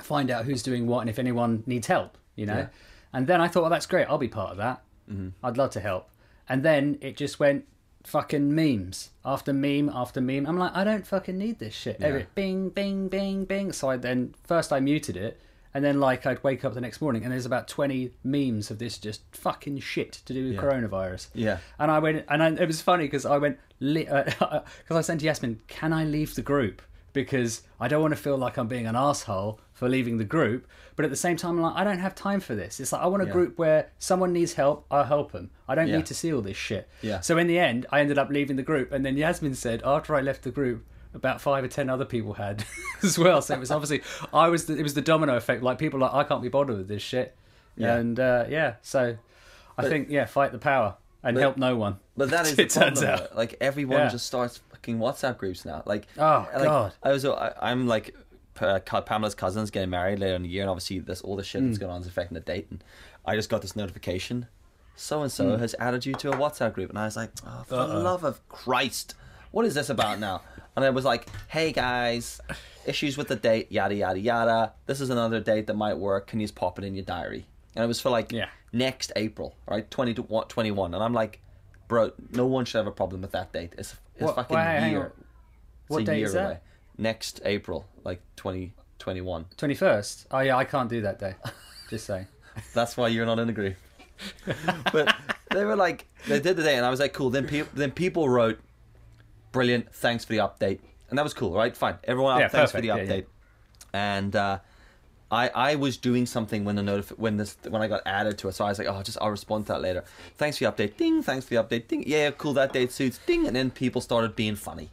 find 0.00 0.30
out 0.30 0.44
who's 0.44 0.62
doing 0.62 0.86
what 0.86 1.00
and 1.00 1.10
if 1.10 1.18
anyone 1.18 1.62
needs 1.66 1.86
help, 1.86 2.16
you 2.36 2.46
know. 2.46 2.58
Yeah. 2.58 2.68
And 3.12 3.26
then 3.26 3.40
I 3.40 3.48
thought, 3.48 3.62
well, 3.62 3.70
that's 3.70 3.86
great, 3.86 4.06
I'll 4.08 4.18
be 4.18 4.28
part 4.28 4.52
of 4.52 4.56
that. 4.58 4.82
Mm-hmm. 5.10 5.28
I'd 5.42 5.56
love 5.56 5.70
to 5.70 5.80
help. 5.80 6.10
And 6.48 6.62
then 6.62 6.98
it 7.00 7.16
just 7.16 7.40
went 7.40 7.66
fucking 8.04 8.54
memes 8.54 9.10
after 9.24 9.52
meme 9.52 9.90
after 9.92 10.20
meme. 10.20 10.46
I'm 10.46 10.58
like, 10.58 10.74
I 10.74 10.84
don't 10.84 11.06
fucking 11.06 11.36
need 11.36 11.58
this 11.58 11.74
shit. 11.74 11.98
Every 12.00 12.26
bing, 12.34 12.70
bing, 12.70 13.08
bing, 13.08 13.44
bing. 13.44 13.72
So 13.72 13.90
I 13.90 13.96
then 13.96 14.34
first 14.44 14.72
I 14.72 14.80
muted 14.80 15.16
it, 15.16 15.40
and 15.74 15.84
then 15.84 16.00
like 16.00 16.26
I'd 16.26 16.42
wake 16.42 16.64
up 16.64 16.74
the 16.74 16.80
next 16.80 17.00
morning 17.00 17.22
and 17.24 17.32
there's 17.32 17.46
about 17.46 17.68
20 17.68 18.12
memes 18.24 18.70
of 18.70 18.78
this 18.78 18.98
just 18.98 19.22
fucking 19.32 19.78
shit 19.80 20.12
to 20.26 20.32
do 20.32 20.44
with 20.46 20.54
Yeah. 20.54 20.60
coronavirus. 20.62 21.28
Yeah. 21.34 21.58
And 21.78 21.90
I 21.90 21.98
went, 21.98 22.24
and 22.28 22.42
I, 22.42 22.48
it 22.50 22.66
was 22.66 22.80
funny 22.82 23.04
because 23.04 23.26
I 23.26 23.38
went, 23.38 23.58
because 23.78 24.34
uh, 24.40 24.60
I 24.90 25.00
sent 25.00 25.20
to 25.20 25.26
Yasmin, 25.26 25.60
can 25.68 25.92
I 25.92 26.04
leave 26.04 26.34
the 26.34 26.42
group? 26.42 26.82
Because 27.12 27.62
I 27.80 27.88
don't 27.88 28.02
want 28.02 28.12
to 28.12 28.20
feel 28.20 28.36
like 28.36 28.58
I'm 28.58 28.68
being 28.68 28.86
an 28.86 28.94
asshole 28.94 29.60
for 29.72 29.88
leaving 29.88 30.18
the 30.18 30.24
group. 30.24 30.66
But 30.94 31.04
at 31.04 31.10
the 31.10 31.16
same 31.16 31.36
time, 31.36 31.52
I'm 31.56 31.62
like, 31.62 31.74
I 31.76 31.84
don't 31.84 31.98
have 32.00 32.14
time 32.14 32.40
for 32.40 32.54
this. 32.54 32.80
It's 32.80 32.92
like, 32.92 33.00
I 33.02 33.06
want 33.06 33.22
a 33.22 33.26
Yeah. 33.26 33.32
group 33.32 33.58
where 33.58 33.90
someone 33.98 34.32
needs 34.32 34.54
help, 34.54 34.84
I'll 34.90 35.04
help 35.04 35.32
them. 35.32 35.50
I 35.66 35.74
don't 35.74 35.88
Yeah. 35.88 35.96
need 35.96 36.06
to 36.06 36.14
see 36.14 36.32
all 36.32 36.42
this 36.42 36.56
shit. 36.56 36.88
Yeah. 37.02 37.20
So 37.20 37.38
in 37.38 37.46
the 37.46 37.58
end, 37.58 37.86
I 37.90 38.00
ended 38.00 38.18
up 38.18 38.28
leaving 38.30 38.56
the 38.56 38.62
group. 38.62 38.92
And 38.92 39.04
then 39.06 39.16
Yasmin 39.16 39.54
said, 39.54 39.80
after 39.84 40.14
I 40.14 40.20
left 40.20 40.42
the 40.42 40.50
group, 40.50 40.84
about 41.14 41.40
five 41.40 41.64
or 41.64 41.68
ten 41.68 41.88
other 41.90 42.04
people 42.04 42.34
had 42.34 42.64
as 43.02 43.18
well. 43.18 43.40
So 43.42 43.54
it 43.54 43.60
was 43.60 43.70
obviously, 43.70 44.02
I 44.32 44.48
was, 44.48 44.66
the, 44.66 44.76
it 44.76 44.82
was 44.82 44.94
the 44.94 45.02
domino 45.02 45.36
effect. 45.36 45.62
Like 45.62 45.78
people 45.78 45.98
are 45.98 46.10
like, 46.10 46.14
I 46.14 46.24
can't 46.24 46.42
be 46.42 46.48
bothered 46.48 46.76
with 46.76 46.88
this 46.88 47.02
shit. 47.02 47.34
Yeah. 47.76 47.96
And 47.96 48.18
uh, 48.20 48.44
yeah, 48.48 48.74
so 48.82 49.16
I 49.76 49.82
But- 49.82 49.88
think, 49.90 50.08
yeah, 50.10 50.26
fight 50.26 50.52
the 50.52 50.58
power 50.58 50.96
and 51.22 51.34
But- 51.34 51.40
help 51.40 51.56
no 51.56 51.76
one. 51.76 51.98
But 52.16 52.30
that 52.30 52.46
is 52.46 52.52
It 52.58 52.68
the 52.72 52.80
turns 52.80 53.02
out. 53.02 53.36
Like 53.36 53.56
everyone 53.60 53.98
Yeah. 53.98 54.08
just 54.08 54.26
starts 54.26 54.58
fucking 54.70 54.98
WhatsApp 54.98 55.38
groups 55.38 55.64
now. 55.64 55.82
Like 55.86 56.06
Oh, 56.18 56.48
like, 56.52 56.62
God. 56.64 56.92
I 57.02 57.12
was 57.12 57.24
I, 57.24 57.52
I'm 57.60 57.86
like 57.86 58.14
uh, 58.60 58.80
Pamela's 58.80 59.36
cousin's 59.36 59.70
getting 59.70 59.90
married 59.90 60.18
later 60.18 60.34
in 60.34 60.42
the 60.42 60.48
year, 60.48 60.62
and 60.62 60.70
obviously 60.70 60.98
this 60.98 61.20
all 61.20 61.36
the 61.36 61.44
shit 61.44 61.62
Mm. 61.62 61.66
that's 61.68 61.78
going 61.78 61.92
on 61.92 62.00
is 62.00 62.08
affecting 62.08 62.34
the 62.34 62.40
date. 62.40 62.66
And 62.70 62.82
I 63.24 63.36
just 63.36 63.48
got 63.48 63.62
this 63.62 63.76
notification. 63.76 64.46
So 64.96 65.22
and 65.22 65.30
so 65.30 65.56
has 65.58 65.76
added 65.78 66.04
you 66.06 66.14
to 66.14 66.30
a 66.32 66.36
WhatsApp 66.36 66.72
group, 66.72 66.90
and 66.90 66.98
I 66.98 67.04
was 67.04 67.14
like, 67.16 67.30
oh, 67.46 67.62
for 67.68 67.76
the 67.76 67.86
Mm. 67.94 68.02
Love 68.02 68.24
of 68.24 68.46
Christ, 68.48 69.14
what 69.50 69.64
is 69.66 69.74
this 69.74 69.90
about 69.90 70.18
now? 70.18 70.42
And 70.76 70.84
I 70.84 70.90
was 70.90 71.04
like, 71.04 71.26
hey 71.48 71.72
guys, 71.72 72.40
issues 72.86 73.16
with 73.16 73.28
the 73.28 73.36
date, 73.36 73.70
yada 73.72 73.94
yada 73.94 74.18
yada. 74.18 74.72
This 74.86 75.00
is 75.00 75.10
another 75.10 75.40
date 75.40 75.66
that 75.66 75.74
might 75.74 75.94
work. 75.98 76.26
Can 76.28 76.40
you 76.40 76.44
just 76.46 76.54
pop 76.54 76.78
it 76.78 76.84
in 76.84 76.94
your 76.94 77.04
diary? 77.04 77.46
And 77.74 77.84
it 77.84 77.88
was 77.88 78.00
for 78.00 78.10
like 78.10 78.32
Yeah. 78.32 78.48
next 78.72 79.12
April, 79.16 79.56
right, 79.66 79.88
20 79.90 80.14
to 80.14 80.22
what, 80.22 80.48
21. 80.48 80.94
And 80.94 81.02
I'm 81.02 81.12
like, 81.12 81.40
bro, 81.88 82.12
no 82.32 82.46
one 82.46 82.64
should 82.64 82.78
have 82.78 82.86
a 82.86 82.92
problem 82.92 83.22
with 83.22 83.32
that 83.32 83.52
date. 83.52 83.74
It's 83.78 83.94
it's 84.14 84.22
What- 84.24 84.34
fucking 84.36 84.56
why- 84.56 84.88
year. 84.88 85.12
It's 85.16 85.90
What 85.90 86.02
a 86.02 86.04
date 86.04 86.18
year 86.18 86.26
is 86.26 86.32
that? 86.34 86.44
away. 86.46 86.58
Next 86.98 87.40
April, 87.44 87.86
like 88.04 88.20
2021. 88.36 89.46
21st? 89.56 90.26
Oh, 90.30 90.40
yeah, 90.40 90.56
I 90.56 90.64
can't 90.64 90.90
do 90.90 91.00
that 91.02 91.18
day. 91.18 91.34
Just 91.90 92.06
saying. 92.06 92.26
That's 92.74 92.96
why 92.96 93.08
you're 93.08 93.24
not 93.26 93.38
in 93.38 93.46
the 93.46 93.52
group. 93.52 93.76
but 94.92 95.14
they 95.52 95.64
were 95.64 95.76
like, 95.76 96.06
they 96.26 96.40
did 96.40 96.56
the 96.56 96.62
day, 96.62 96.76
and 96.76 96.84
I 96.84 96.90
was 96.90 96.98
like, 97.00 97.12
cool. 97.12 97.30
Then 97.30 97.46
people, 97.46 97.70
then 97.74 97.90
people 97.92 98.28
wrote, 98.28 98.58
brilliant, 99.52 99.94
thanks 99.94 100.24
for 100.24 100.32
the 100.32 100.38
update, 100.38 100.80
and 101.10 101.18
that 101.18 101.22
was 101.22 101.34
cool, 101.34 101.52
right? 101.52 101.76
Fine, 101.76 101.98
everyone, 102.04 102.34
up, 102.34 102.40
Yeah, 102.40 102.48
thanks 102.48 102.72
for 102.72 102.80
the 102.80 102.88
perfect, 102.88 103.08
yeah, 103.10 103.16
update. 103.16 103.26
And 103.92 104.36
uh, 104.36 104.58
I, 105.30 105.48
I 105.48 105.74
was 105.74 105.96
doing 105.96 106.26
something 106.26 106.64
when 106.64 106.76
the 106.76 106.82
notif- 106.82 107.18
when 107.18 107.36
this 107.36 107.56
when 107.68 107.82
I 107.82 107.88
got 107.88 108.02
added 108.06 108.38
to 108.38 108.48
it, 108.48 108.52
so 108.52 108.64
I 108.64 108.68
was 108.68 108.78
like, 108.78 108.88
oh, 108.88 109.02
just 109.02 109.18
I'll 109.20 109.30
respond 109.30 109.66
to 109.66 109.72
that 109.72 109.82
later. 109.82 110.04
Thanks 110.36 110.58
for 110.58 110.64
the 110.64 110.72
update, 110.72 110.96
ding. 110.96 111.22
Thanks 111.22 111.46
for 111.46 111.54
the 111.54 111.62
update, 111.62 111.88
ding. 111.88 112.04
Yeah, 112.06 112.30
cool. 112.30 112.54
That 112.54 112.72
date 112.72 112.92
suits, 112.92 113.18
ding. 113.26 113.46
And 113.46 113.54
then 113.54 113.70
people 113.70 114.00
started 114.00 114.34
being 114.34 114.56
funny. 114.56 114.90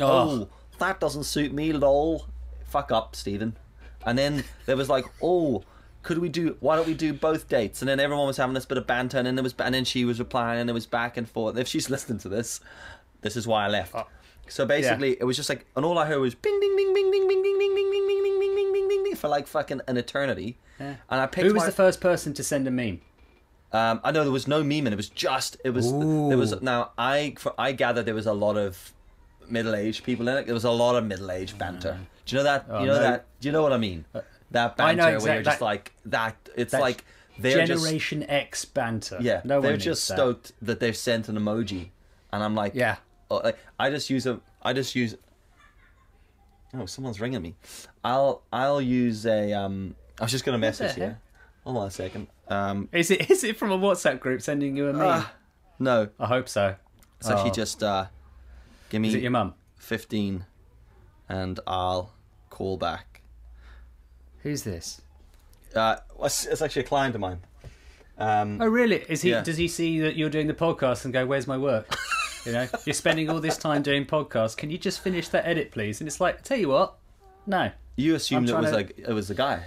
oh, 0.00 0.48
that 0.78 1.00
doesn't 1.00 1.24
suit 1.24 1.52
me, 1.52 1.72
lol. 1.72 2.26
Fuck 2.66 2.92
up, 2.92 3.16
Stephen. 3.16 3.56
And 4.06 4.16
then 4.18 4.44
there 4.66 4.76
was 4.76 4.88
like, 4.88 5.04
oh, 5.22 5.62
could 6.02 6.18
we 6.18 6.28
do? 6.28 6.56
Why 6.60 6.76
don't 6.76 6.86
we 6.86 6.94
do 6.94 7.12
both 7.12 7.48
dates? 7.48 7.82
And 7.82 7.88
then 7.88 8.00
everyone 8.00 8.26
was 8.26 8.36
having 8.36 8.54
this 8.54 8.64
bit 8.64 8.78
of 8.78 8.86
banter, 8.86 9.18
and 9.18 9.26
then 9.26 9.34
there 9.34 9.44
was, 9.44 9.54
and 9.58 9.74
then 9.74 9.84
she 9.84 10.04
was 10.04 10.18
replying, 10.18 10.60
and 10.60 10.70
it 10.70 10.72
was 10.72 10.86
back 10.86 11.16
and 11.16 11.28
forth. 11.28 11.56
If 11.56 11.68
she's 11.68 11.90
listening 11.90 12.18
to 12.20 12.28
this, 12.28 12.60
this 13.22 13.36
is 13.36 13.46
why 13.46 13.64
I 13.64 13.68
left. 13.68 13.94
Oh. 13.94 14.06
So 14.48 14.66
basically, 14.66 15.16
it 15.18 15.24
was 15.24 15.36
just 15.36 15.48
like, 15.48 15.64
and 15.76 15.84
all 15.84 15.98
I 15.98 16.04
heard 16.06 16.20
was 16.20 16.34
bing, 16.34 16.60
ding, 16.60 16.76
ding, 16.76 16.92
bing, 16.92 17.10
ding, 17.10 17.26
bing, 17.28 17.42
ding, 17.42 17.58
ding, 17.58 17.74
ding, 17.74 17.90
ding, 17.90 18.06
ding, 18.06 18.22
ding, 18.22 18.40
ding, 18.40 18.54
ding, 18.54 18.72
ding, 18.72 18.88
ding, 18.88 19.04
ding, 19.04 19.14
for 19.16 19.28
like 19.28 19.46
fucking 19.46 19.80
an 19.88 19.96
eternity. 19.96 20.58
Yeah. 20.78 20.96
And 21.08 21.20
I 21.20 21.26
picked 21.26 21.46
Who 21.46 21.54
was 21.54 21.62
my, 21.62 21.66
the 21.66 21.72
first 21.72 22.00
person 22.00 22.34
to 22.34 22.44
send 22.44 22.66
a 22.66 22.70
meme? 22.70 23.00
um, 23.72 24.00
I 24.04 24.10
know 24.12 24.22
there 24.22 24.32
was 24.32 24.46
no 24.46 24.62
meme, 24.62 24.86
and 24.86 24.92
it 24.92 24.96
was 24.96 25.08
just 25.08 25.56
it 25.64 25.70
was 25.70 25.90
there 25.90 26.36
was 26.36 26.60
now 26.60 26.90
I 26.98 27.34
for, 27.38 27.54
I 27.58 27.72
gathered 27.72 28.04
there 28.04 28.14
was 28.14 28.26
a 28.26 28.32
lot 28.32 28.56
of 28.58 28.92
middle 29.48 29.74
aged 29.74 30.04
people 30.04 30.28
in 30.28 30.36
it. 30.36 30.46
There 30.46 30.54
was 30.54 30.64
a 30.64 30.70
lot 30.70 30.96
of 30.96 31.06
middle 31.06 31.30
aged 31.30 31.56
banter. 31.58 31.98
Do 32.26 32.36
you 32.36 32.38
know 32.40 32.44
that? 32.44 32.66
Oh, 32.68 32.80
you 32.80 32.86
know 32.86 32.96
no. 32.96 33.02
that? 33.02 33.26
Do 33.40 33.48
you 33.48 33.52
know 33.52 33.62
what 33.62 33.72
I 33.72 33.78
mean? 33.78 34.04
That 34.50 34.74
I 34.78 34.94
know 34.94 35.04
banter 35.04 35.24
where 35.24 35.34
you're 35.36 35.42
just 35.42 35.60
that- 35.60 35.64
like 35.64 35.92
that. 36.06 36.36
It's 36.56 36.74
like 36.74 37.04
they're 37.38 37.66
just 37.66 37.82
Generation 37.82 38.24
X 38.24 38.66
banter. 38.66 39.18
yeah. 39.20 39.40
no 39.44 39.60
they're 39.62 39.78
just 39.78 40.06
that. 40.08 40.14
stoked 40.14 40.52
that 40.60 40.80
they've 40.80 40.96
sent 40.96 41.28
an 41.30 41.36
emoji, 41.38 41.88
and 42.32 42.42
I'm 42.42 42.54
like 42.54 42.74
Yeah. 42.74 42.96
Oh, 43.32 43.40
like 43.44 43.58
I 43.78 43.90
just 43.90 44.10
use 44.10 44.26
a 44.26 44.40
I 44.62 44.72
just 44.72 44.94
use. 44.94 45.16
Oh, 46.74 46.86
someone's 46.86 47.20
ringing 47.20 47.42
me. 47.42 47.54
I'll 48.04 48.42
I'll 48.52 48.80
use 48.80 49.26
a 49.26 49.52
um. 49.52 49.94
I 50.18 50.24
was 50.24 50.30
just 50.32 50.44
gonna 50.44 50.58
message 50.58 50.94
the 50.94 51.00
you. 51.00 51.16
Hold 51.64 51.76
on 51.78 51.86
a 51.88 51.90
second. 51.90 52.26
Um. 52.48 52.88
Is 52.92 53.10
it 53.10 53.30
is 53.30 53.44
it 53.44 53.56
from 53.56 53.70
a 53.72 53.78
WhatsApp 53.78 54.20
group 54.20 54.40
sending 54.42 54.76
you 54.76 54.88
a 54.88 54.92
meme? 54.92 55.02
ah, 55.06 55.32
no, 55.78 56.08
I 56.18 56.26
hope 56.26 56.48
so. 56.48 56.74
it's 57.20 57.28
actually 57.28 57.50
Oh. 57.50 57.54
just 57.54 57.82
uh. 57.82 58.06
Give 58.90 59.04
Is 59.04 59.14
it 59.14 59.16
me 59.18 59.22
your 59.22 59.30
mum? 59.30 59.54
fifteen, 59.76 60.44
and 61.28 61.58
I'll 61.66 62.12
call 62.50 62.76
back. 62.76 63.22
Who's 64.42 64.62
this? 64.64 65.00
Uh, 65.74 65.96
it's, 66.22 66.44
it's 66.46 66.60
actually 66.60 66.82
a 66.82 66.86
client 66.86 67.14
of 67.14 67.20
mine. 67.22 67.40
Um, 68.18 68.60
Oh, 68.60 68.66
really? 68.66 68.96
Is 69.08 69.22
he? 69.22 69.30
Yeah. 69.30 69.42
Does 69.42 69.56
he 69.56 69.68
see 69.68 70.00
that 70.00 70.16
you're 70.16 70.28
doing 70.30 70.46
the 70.46 70.54
podcast 70.54 71.04
and 71.04 71.12
go, 71.14 71.24
"Where's 71.26 71.46
my 71.46 71.56
work?" 71.58 71.86
you 72.44 72.52
know, 72.52 72.66
you're 72.84 72.94
spending 72.94 73.28
all 73.30 73.40
this 73.40 73.56
time 73.56 73.82
doing 73.82 74.04
podcasts. 74.04 74.56
Can 74.56 74.70
you 74.70 74.78
just 74.78 75.00
finish 75.00 75.28
that 75.28 75.46
edit, 75.46 75.70
please? 75.70 76.00
And 76.00 76.08
it's 76.08 76.20
like, 76.20 76.42
tell 76.42 76.58
you 76.58 76.68
what, 76.68 76.94
no. 77.46 77.70
you 77.96 78.14
assumed 78.14 78.48
it 78.48 78.54
was 78.54 78.70
trying 78.70 78.74
like 78.74 78.98
it 78.98 79.12
was 79.12 79.30
a 79.30 79.34
guy. 79.34 79.64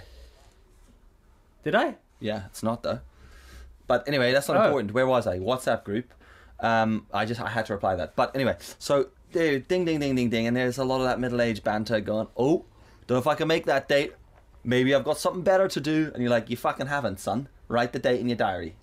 Did 1.64 1.74
I? 1.74 1.96
Yeah, 2.20 2.46
it's 2.46 2.62
not 2.62 2.82
though. 2.82 3.00
But 3.86 4.06
anyway, 4.08 4.32
that's 4.32 4.48
not 4.48 4.56
Oh. 4.56 4.64
important. 4.64 4.92
Where 4.92 5.06
was 5.06 5.26
I? 5.26 5.38
WhatsApp 5.38 5.84
group. 5.84 6.12
Um, 6.60 7.06
I 7.12 7.24
just 7.24 7.40
I 7.40 7.48
had 7.48 7.66
to 7.66 7.74
reply 7.74 7.96
that. 7.96 8.16
But 8.16 8.34
anyway, 8.34 8.56
so 8.78 9.08
there, 9.32 9.58
ding 9.58 9.84
ding 9.84 10.00
ding 10.00 10.14
ding 10.14 10.30
ding, 10.30 10.46
and 10.46 10.56
there's 10.56 10.78
a 10.78 10.84
lot 10.84 10.98
of 10.98 11.04
that 11.04 11.20
middle 11.20 11.40
aged 11.40 11.62
banter 11.64 12.00
going. 12.00 12.28
Oh, 12.36 12.64
don't 13.06 13.16
know 13.16 13.18
if 13.20 13.26
I 13.26 13.34
can 13.34 13.48
make 13.48 13.66
that 13.66 13.88
date. 13.88 14.12
Maybe 14.64 14.94
I've 14.94 15.04
got 15.04 15.18
something 15.18 15.42
better 15.42 15.68
to 15.68 15.80
do. 15.80 16.10
And 16.12 16.22
you're 16.22 16.30
like, 16.30 16.50
you 16.50 16.56
fucking 16.56 16.86
haven't, 16.88 17.20
son. 17.20 17.48
Write 17.68 17.92
the 17.92 18.00
date 18.00 18.20
in 18.20 18.28
your 18.28 18.36
diary. 18.36 18.74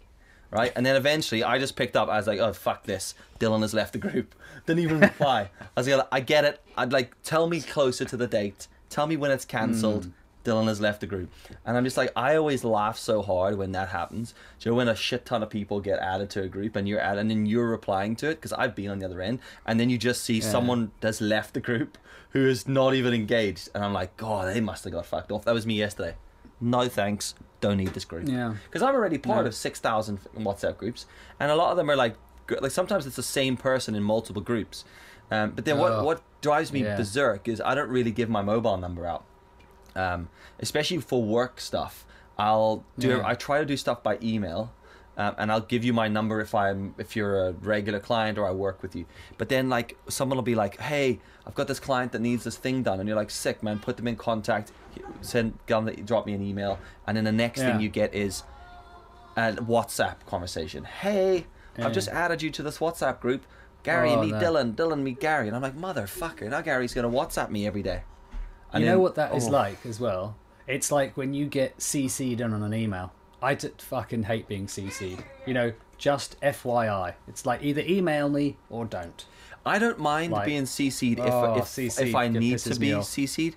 Right, 0.53 0.71
and 0.75 0.85
then 0.85 0.95
eventually 0.95 1.43
I 1.43 1.57
just 1.57 1.75
picked 1.75 1.95
up. 1.95 2.09
I 2.09 2.17
was 2.17 2.27
like, 2.27 2.39
"Oh 2.39 2.53
fuck 2.53 2.83
this!" 2.83 3.15
Dylan 3.39 3.61
has 3.61 3.73
left 3.73 3.93
the 3.93 3.99
group. 3.99 4.35
Didn't 4.67 4.83
even 4.83 4.99
reply. 4.99 5.49
I 5.61 5.65
was 5.79 5.87
like, 5.87 6.07
"I 6.11 6.19
get 6.19 6.45
it. 6.45 6.61
I'd 6.77 6.93
like 6.93 7.15
tell 7.23 7.47
me 7.47 7.59
closer 7.59 8.05
to 8.05 8.15
the 8.15 8.27
date. 8.27 8.67
Tell 8.89 9.07
me 9.07 9.17
when 9.17 9.31
it's 9.31 9.45
cancelled." 9.45 10.05
Hmm. 10.05 10.11
Dylan 10.43 10.67
has 10.67 10.81
left 10.81 10.99
the 11.01 11.07
group. 11.07 11.31
And 11.65 11.77
I'm 11.77 11.85
just 11.85 11.95
like, 11.95 12.11
I 12.15 12.35
always 12.35 12.63
laugh 12.63 12.97
so 12.97 13.21
hard 13.21 13.57
when 13.57 13.71
that 13.71 13.89
happens. 13.89 14.33
Do 14.59 14.67
you 14.67 14.71
know 14.71 14.77
when 14.77 14.89
a 14.89 14.95
shit 14.95 15.25
ton 15.25 15.41
of 15.41 15.49
people 15.49 15.79
get 15.79 15.99
added 15.99 16.29
to 16.31 16.41
a 16.41 16.47
group 16.49 16.75
and 16.75 16.85
you're 16.85 16.99
added 16.99 17.21
and 17.21 17.29
then 17.29 17.45
you're 17.45 17.69
replying 17.69 18.15
to 18.17 18.29
it? 18.29 18.35
Because 18.35 18.51
I've 18.51 18.75
been 18.75 18.89
on 18.89 18.99
the 18.99 19.05
other 19.05 19.21
end. 19.21 19.39
And 19.65 19.79
then 19.79 19.89
you 19.89 19.97
just 19.97 20.21
see 20.23 20.41
someone 20.41 20.91
that's 20.99 21.21
left 21.21 21.53
the 21.53 21.61
group 21.61 21.97
who 22.31 22.45
is 22.45 22.67
not 22.67 22.93
even 22.93 23.13
engaged. 23.13 23.69
And 23.73 23.85
I'm 23.85 23.93
like, 23.93 24.17
God, 24.17 24.53
they 24.53 24.59
must 24.59 24.83
have 24.83 24.91
got 24.91 25.05
fucked 25.05 25.31
off. 25.31 25.45
That 25.45 25.53
was 25.53 25.65
me 25.65 25.75
yesterday. 25.75 26.15
No 26.59 26.87
thanks. 26.87 27.35
Don't 27.63 27.77
need 27.77 27.93
this 27.93 28.03
group. 28.05 28.27
Yeah. 28.27 28.55
Because 28.65 28.81
I'm 28.81 28.93
already 28.93 29.17
part 29.17 29.43
No. 29.43 29.47
of 29.47 29.55
6,000 29.55 30.19
WhatsApp 30.37 30.77
groups. 30.77 31.05
And 31.39 31.49
a 31.49 31.55
lot 31.55 31.71
of 31.71 31.77
them 31.77 31.89
are 31.89 31.95
like, 31.95 32.15
like 32.59 32.71
sometimes 32.71 33.05
it's 33.07 33.15
the 33.15 33.23
same 33.23 33.55
person 33.55 33.95
in 33.95 34.03
multiple 34.03 34.41
groups. 34.41 34.83
Um, 35.31 35.51
but 35.51 35.63
then 35.65 35.77
what, 35.77 35.91
Oh. 35.93 36.03
what 36.03 36.21
drives 36.41 36.73
me 36.73 36.83
Yeah. 36.83 36.97
berserk 36.97 37.47
is 37.47 37.61
I 37.61 37.73
don't 37.73 37.89
really 37.89 38.11
give 38.11 38.29
my 38.29 38.41
mobile 38.41 38.77
number 38.77 39.05
out 39.07 39.23
um, 39.95 40.27
especially 40.59 40.97
for 40.97 41.21
work 41.23 41.59
stuff. 41.61 42.03
I'll 42.37 42.83
do. 42.97 43.09
Yeah. 43.09 43.21
I 43.23 43.35
try 43.35 43.59
to 43.59 43.65
do 43.65 43.77
stuff 43.77 44.01
by 44.01 44.17
email, 44.23 44.71
um, 45.17 45.35
and 45.37 45.51
I'll 45.51 45.61
give 45.61 45.83
you 45.83 45.93
my 45.93 46.07
number 46.07 46.41
if 46.41 46.55
I'm 46.55 46.95
if 46.97 47.15
you're 47.15 47.47
a 47.49 47.51
regular 47.53 47.99
client 47.99 48.37
or 48.37 48.47
I 48.47 48.51
work 48.51 48.81
with 48.81 48.95
you. 48.95 49.05
But 49.37 49.49
then 49.49 49.69
like 49.69 49.97
someone 50.09 50.37
will 50.37 50.43
be 50.43 50.55
like, 50.55 50.79
"Hey, 50.79 51.19
I've 51.45 51.53
got 51.55 51.67
this 51.67 51.79
client 51.79 52.11
that 52.13 52.21
needs 52.21 52.43
this 52.43 52.57
thing 52.57 52.83
done," 52.83 52.99
and 52.99 53.07
you're 53.07 53.17
like, 53.17 53.29
"Sick 53.29 53.61
man, 53.61 53.79
put 53.79 53.97
them 53.97 54.07
in 54.07 54.15
contact. 54.15 54.71
Send, 55.21 55.57
them, 55.67 55.85
drop 56.05 56.25
me 56.25 56.33
an 56.33 56.41
email." 56.41 56.79
And 57.05 57.15
then 57.15 57.23
the 57.23 57.31
next 57.31 57.59
Yeah. 57.61 57.73
thing 57.73 57.81
you 57.81 57.89
get 57.89 58.13
is 58.13 58.43
a 59.35 59.53
WhatsApp 59.53 60.25
conversation. 60.25 60.83
Hey, 60.83 61.45
Yeah. 61.77 61.87
I've 61.87 61.93
just 61.93 62.09
added 62.09 62.41
you 62.41 62.49
to 62.51 62.63
this 62.63 62.77
WhatsApp 62.79 63.19
group. 63.19 63.45
Gary, 63.83 64.11
Oh, 64.11 64.21
meet 64.21 64.31
that- 64.31 64.41
Dylan. 64.43 64.75
Dylan, 64.75 65.01
meet 65.01 65.19
Gary. 65.19 65.47
And 65.47 65.55
I'm 65.55 65.61
like, 65.61 65.75
motherfucker, 65.75 66.49
now 66.49 66.61
Gary's 66.61 66.93
gonna 66.93 67.09
WhatsApp 67.09 67.49
me 67.49 67.67
every 67.67 67.83
day. 67.83 68.03
And 68.71 68.81
you 68.81 68.87
know 68.87 68.93
then- 68.95 69.01
what 69.01 69.15
that 69.15 69.35
is 69.35 69.47
oh. 69.47 69.51
like 69.51 69.85
as 69.85 69.99
well? 69.99 70.35
It's 70.67 70.91
like 70.91 71.17
when 71.17 71.33
you 71.33 71.47
get 71.47 71.79
CC'd 71.79 72.41
on 72.41 72.53
an 72.53 72.73
email. 72.73 73.11
I 73.43 73.55
d- 73.55 73.69
fucking 73.77 74.23
hate 74.23 74.47
being 74.47 74.67
CC'd. 74.67 75.23
You 75.45 75.53
know, 75.53 75.73
just 75.97 76.39
FYI. 76.41 77.13
It's 77.27 77.45
like 77.45 77.61
either 77.63 77.81
email 77.85 78.29
me 78.29 78.57
or 78.69 78.85
don't. 78.85 79.25
I 79.65 79.79
don't 79.79 79.99
mind 79.99 80.31
Like- 80.33 80.45
being 80.45 80.63
CC'd 80.63 81.19
if 81.19 81.25
Oh, 81.25 81.55
if, 81.57 81.65
CC, 81.65 82.07
if 82.07 82.15
I 82.15 82.27
need 82.27 82.57
to 82.59 82.79
be. 82.79 82.89
CC'd. 82.91 83.55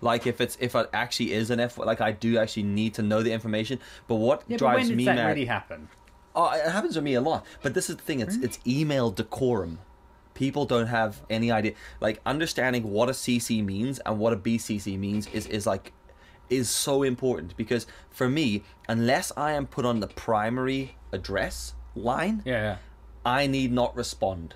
Like 0.00 0.26
if 0.28 0.40
it's 0.40 0.56
if 0.60 0.74
it 0.76 0.88
actually 0.92 1.32
is 1.32 1.50
an 1.50 1.58
F, 1.58 1.76
like 1.78 2.00
I 2.00 2.12
do 2.12 2.38
actually 2.38 2.62
need 2.64 2.94
to 2.94 3.02
know 3.02 3.22
the 3.22 3.32
information. 3.32 3.80
But 4.06 4.16
what 4.16 4.42
Yeah, 4.46 4.54
but 4.54 4.58
drives 4.58 4.76
when 4.76 4.88
does 4.88 4.96
me 4.96 5.04
that 5.06 5.16
mad? 5.16 5.26
really 5.28 5.46
happen? 5.46 5.88
Oh, 6.36 6.50
it 6.52 6.70
happens 6.70 6.94
to 6.94 7.00
me 7.02 7.14
a 7.14 7.20
lot. 7.20 7.44
But 7.62 7.74
this 7.74 7.90
is 7.90 7.96
the 7.96 8.02
thing: 8.02 8.20
it's 8.20 8.36
it's 8.36 8.60
email 8.66 9.10
decorum. 9.10 9.80
People 10.34 10.66
don't 10.66 10.86
have 10.86 11.22
any 11.28 11.50
idea. 11.50 11.72
Like 12.00 12.20
understanding 12.24 12.84
what 12.92 13.08
a 13.08 13.12
CC 13.12 13.60
means 13.64 13.98
and 14.00 14.20
what 14.20 14.32
a 14.32 14.36
BCC 14.36 14.96
means 14.96 15.26
is 15.32 15.46
is 15.48 15.66
like 15.66 15.92
is 16.50 16.68
so 16.70 17.02
important 17.02 17.56
because 17.56 17.86
for 18.10 18.28
me, 18.28 18.62
unless 18.88 19.32
I 19.36 19.52
am 19.52 19.66
put 19.66 19.84
on 19.84 20.00
the 20.00 20.06
primary 20.08 20.96
address 21.12 21.74
line, 21.94 22.42
Yeah, 22.44 22.62
yeah. 22.62 22.76
I 23.24 23.46
need 23.46 23.72
not 23.72 23.94
respond. 23.96 24.54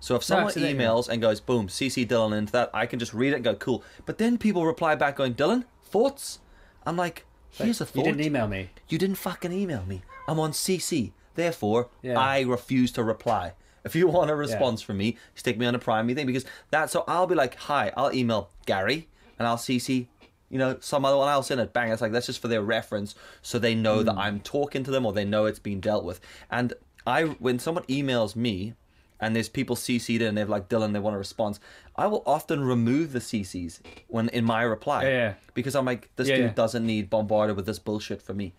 So 0.00 0.14
if 0.14 0.22
someone 0.22 0.46
absolutely. 0.46 0.74
emails 0.74 1.08
and 1.08 1.20
goes, 1.20 1.40
boom, 1.40 1.66
CC 1.68 2.06
Dylan 2.06 2.36
into 2.36 2.52
that, 2.52 2.70
I 2.72 2.86
can 2.86 2.98
just 2.98 3.12
read 3.12 3.32
it 3.32 3.36
and 3.36 3.44
go, 3.44 3.54
cool. 3.56 3.82
But 4.06 4.18
then 4.18 4.38
people 4.38 4.64
reply 4.64 4.94
back 4.94 5.16
going, 5.16 5.34
Dylan, 5.34 5.64
thoughts? 5.82 6.38
I'm 6.86 6.96
like, 6.96 7.24
here's 7.50 7.80
a 7.80 7.86
thought. 7.86 7.96
You 8.06 8.12
didn't 8.12 8.20
email 8.24 8.46
me. 8.46 8.70
You 8.88 8.98
didn't 8.98 9.16
fucking 9.16 9.50
email 9.52 9.84
me. 9.84 10.02
I'm 10.28 10.38
on 10.38 10.52
CC. 10.52 11.12
Therefore, 11.34 11.88
Yeah. 12.02 12.18
I 12.18 12.42
refuse 12.42 12.92
to 12.92 13.02
reply. 13.02 13.54
If 13.84 13.96
you 13.96 14.06
want 14.06 14.30
a 14.30 14.36
response 14.36 14.82
from 14.82 14.98
me, 14.98 15.16
stick 15.34 15.58
me 15.58 15.66
on 15.66 15.74
a 15.74 15.78
primary 15.78 16.14
thing 16.14 16.26
because 16.26 16.44
that. 16.70 16.90
So 16.90 17.04
I'll 17.08 17.26
be 17.26 17.34
like, 17.34 17.54
hi. 17.56 17.92
I'll 17.96 18.12
email 18.12 18.50
Gary 18.66 19.08
and 19.38 19.48
I'll 19.48 19.56
CC, 19.56 20.06
you 20.50 20.58
know, 20.58 20.76
some 20.80 21.04
other 21.04 21.16
one 21.16 21.28
else 21.28 21.50
in 21.50 21.58
it. 21.58 21.72
Bang. 21.72 21.90
It's 21.90 22.02
like 22.02 22.12
that's 22.12 22.26
just 22.26 22.40
for 22.40 22.48
their 22.48 22.62
reference, 22.62 23.14
so 23.42 23.58
they 23.58 23.74
know 23.74 24.02
that 24.02 24.16
I'm 24.16 24.40
talking 24.40 24.84
to 24.84 24.90
them 24.90 25.04
or 25.06 25.12
they 25.12 25.24
know 25.24 25.44
it's 25.46 25.58
been 25.58 25.80
dealt 25.80 26.04
with. 26.04 26.20
And 26.50 26.72
I, 27.06 27.24
when 27.24 27.58
someone 27.58 27.84
emails 27.84 28.34
me, 28.36 28.74
and 29.20 29.34
there's 29.34 29.48
people 29.48 29.74
CC'd 29.74 30.22
in, 30.22 30.28
and 30.28 30.38
they're 30.38 30.44
like 30.46 30.68
Dylan, 30.68 30.92
they 30.92 31.00
want 31.00 31.16
a 31.16 31.18
response. 31.18 31.58
I 31.96 32.06
will 32.06 32.22
often 32.24 32.62
remove 32.62 33.12
the 33.12 33.18
CCs 33.18 33.80
when 34.06 34.28
in 34.28 34.44
my 34.44 34.62
reply 34.62 35.02
Yeah, 35.04 35.08
yeah. 35.10 35.34
because 35.54 35.74
I'm 35.74 35.84
like, 35.84 36.08
this 36.16 36.28
Yeah, 36.28 36.36
dude 36.36 36.54
doesn't 36.54 36.86
need 36.86 37.10
bombarded 37.10 37.56
with 37.56 37.66
this 37.66 37.78
bullshit 37.80 38.22
for 38.22 38.32
me. 38.34 38.52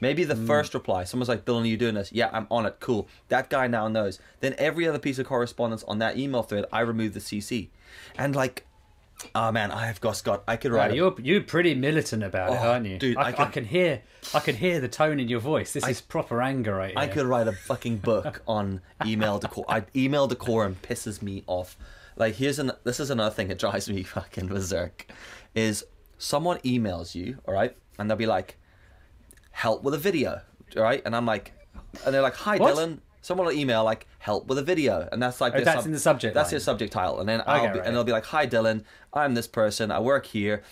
Maybe 0.00 0.24
Mm. 0.24 0.28
the 0.28 0.36
first 0.46 0.72
reply, 0.74 1.04
someone's 1.04 1.28
like, 1.28 1.44
Dylan, 1.44 1.62
are 1.62 1.66
you 1.66 1.76
doing 1.76 1.94
this? 1.94 2.10
Yeah, 2.10 2.30
I'm 2.32 2.46
on 2.50 2.66
it. 2.66 2.78
Cool. 2.80 3.06
That 3.28 3.50
guy 3.50 3.66
now 3.68 3.86
knows. 3.86 4.18
Then 4.40 4.54
every 4.58 4.88
other 4.88 4.98
piece 4.98 5.18
of 5.20 5.26
correspondence 5.26 5.84
on 5.84 5.98
that 5.98 6.16
email 6.18 6.42
thread, 6.42 6.64
I 6.72 6.80
remove 6.80 7.12
the 7.14 7.20
CC. 7.20 7.68
And 8.18 8.34
like, 8.34 8.66
oh 9.34 9.52
man, 9.52 9.70
I 9.70 9.86
have 9.86 10.00
got 10.00 10.16
Scott. 10.16 10.42
I 10.48 10.56
could 10.56 10.72
write. 10.72 10.94
You're 10.94 11.14
you're 11.20 11.42
pretty 11.42 11.74
militant 11.74 12.22
about 12.22 12.50
it, 12.52 12.58
Oh, 12.60 12.70
aren't 12.70 12.86
you? 12.86 12.98
dude, 12.98 13.16
I, 13.16 13.22
I 13.22 13.26
I, 13.28 13.32
can- 13.32 13.52
can... 13.52 13.64
hear 13.64 14.02
I 14.34 14.40
can 14.40 14.56
hear 14.56 14.80
the 14.80 14.88
tone 14.88 15.18
in 15.20 15.28
your 15.28 15.40
voice. 15.40 15.72
This 15.72 15.86
is 15.86 16.00
proper 16.00 16.40
anger 16.42 16.74
right 16.74 16.90
here. 16.90 16.98
I 16.98 17.06
could 17.08 17.26
write 17.26 17.48
a 17.48 17.52
fucking 17.68 17.98
book 17.98 18.42
on 18.46 18.80
email 19.06 19.38
decor. 19.38 19.64
I, 19.68 19.84
email 19.96 20.26
decorum 20.26 20.76
pisses 20.82 21.22
me 21.22 21.42
off. 21.46 21.76
Like 22.16 22.34
here's 22.34 22.58
an 22.58 22.72
this 22.84 23.00
is 23.00 23.10
another 23.10 23.34
thing 23.34 23.48
that 23.48 23.58
drives 23.58 23.88
me 23.90 24.02
fucking 24.16 24.48
berserk, 24.48 25.06
is 25.54 25.84
someone 26.18 26.58
emails 26.58 27.14
you, 27.14 27.38
all 27.46 27.54
right, 27.54 27.76
and 27.98 28.10
they'll 28.10 28.16
be 28.18 28.26
like, 28.26 28.56
help 29.52 29.82
with 29.82 29.94
a 29.94 29.98
video, 29.98 30.40
all 30.76 30.82
right, 30.82 31.02
and 31.04 31.16
I'm 31.16 31.26
like, 31.26 31.52
and 32.04 32.14
they're 32.14 32.22
like, 32.22 32.34
hi 32.36 32.56
What? 32.58 32.76
Dylan. 32.76 32.98
Someone 33.22 33.46
will 33.46 33.54
email 33.54 33.84
like 33.84 34.06
help 34.18 34.46
with 34.46 34.58
a 34.58 34.62
video, 34.62 35.08
and 35.12 35.22
that's 35.22 35.40
like 35.40 35.54
Oh, 35.54 35.60
that's 35.62 35.86
in 35.86 35.92
the 35.92 35.98
subject 35.98 36.34
That's 36.34 36.46
line. 36.46 36.50
their 36.52 36.60
subject 36.60 36.92
title, 36.92 37.20
and 37.20 37.28
then 37.28 37.42
I'll 37.46 37.62
Okay, 37.64 37.72
be, 37.72 37.78
right. 37.78 37.86
and 37.86 37.94
they'll 37.96 38.04
be 38.04 38.12
like, 38.12 38.24
hi 38.24 38.46
Dylan, 38.46 38.84
I'm 39.12 39.34
this 39.34 39.46
person, 39.46 39.90
I 39.90 40.00
work 40.00 40.26
here. 40.26 40.62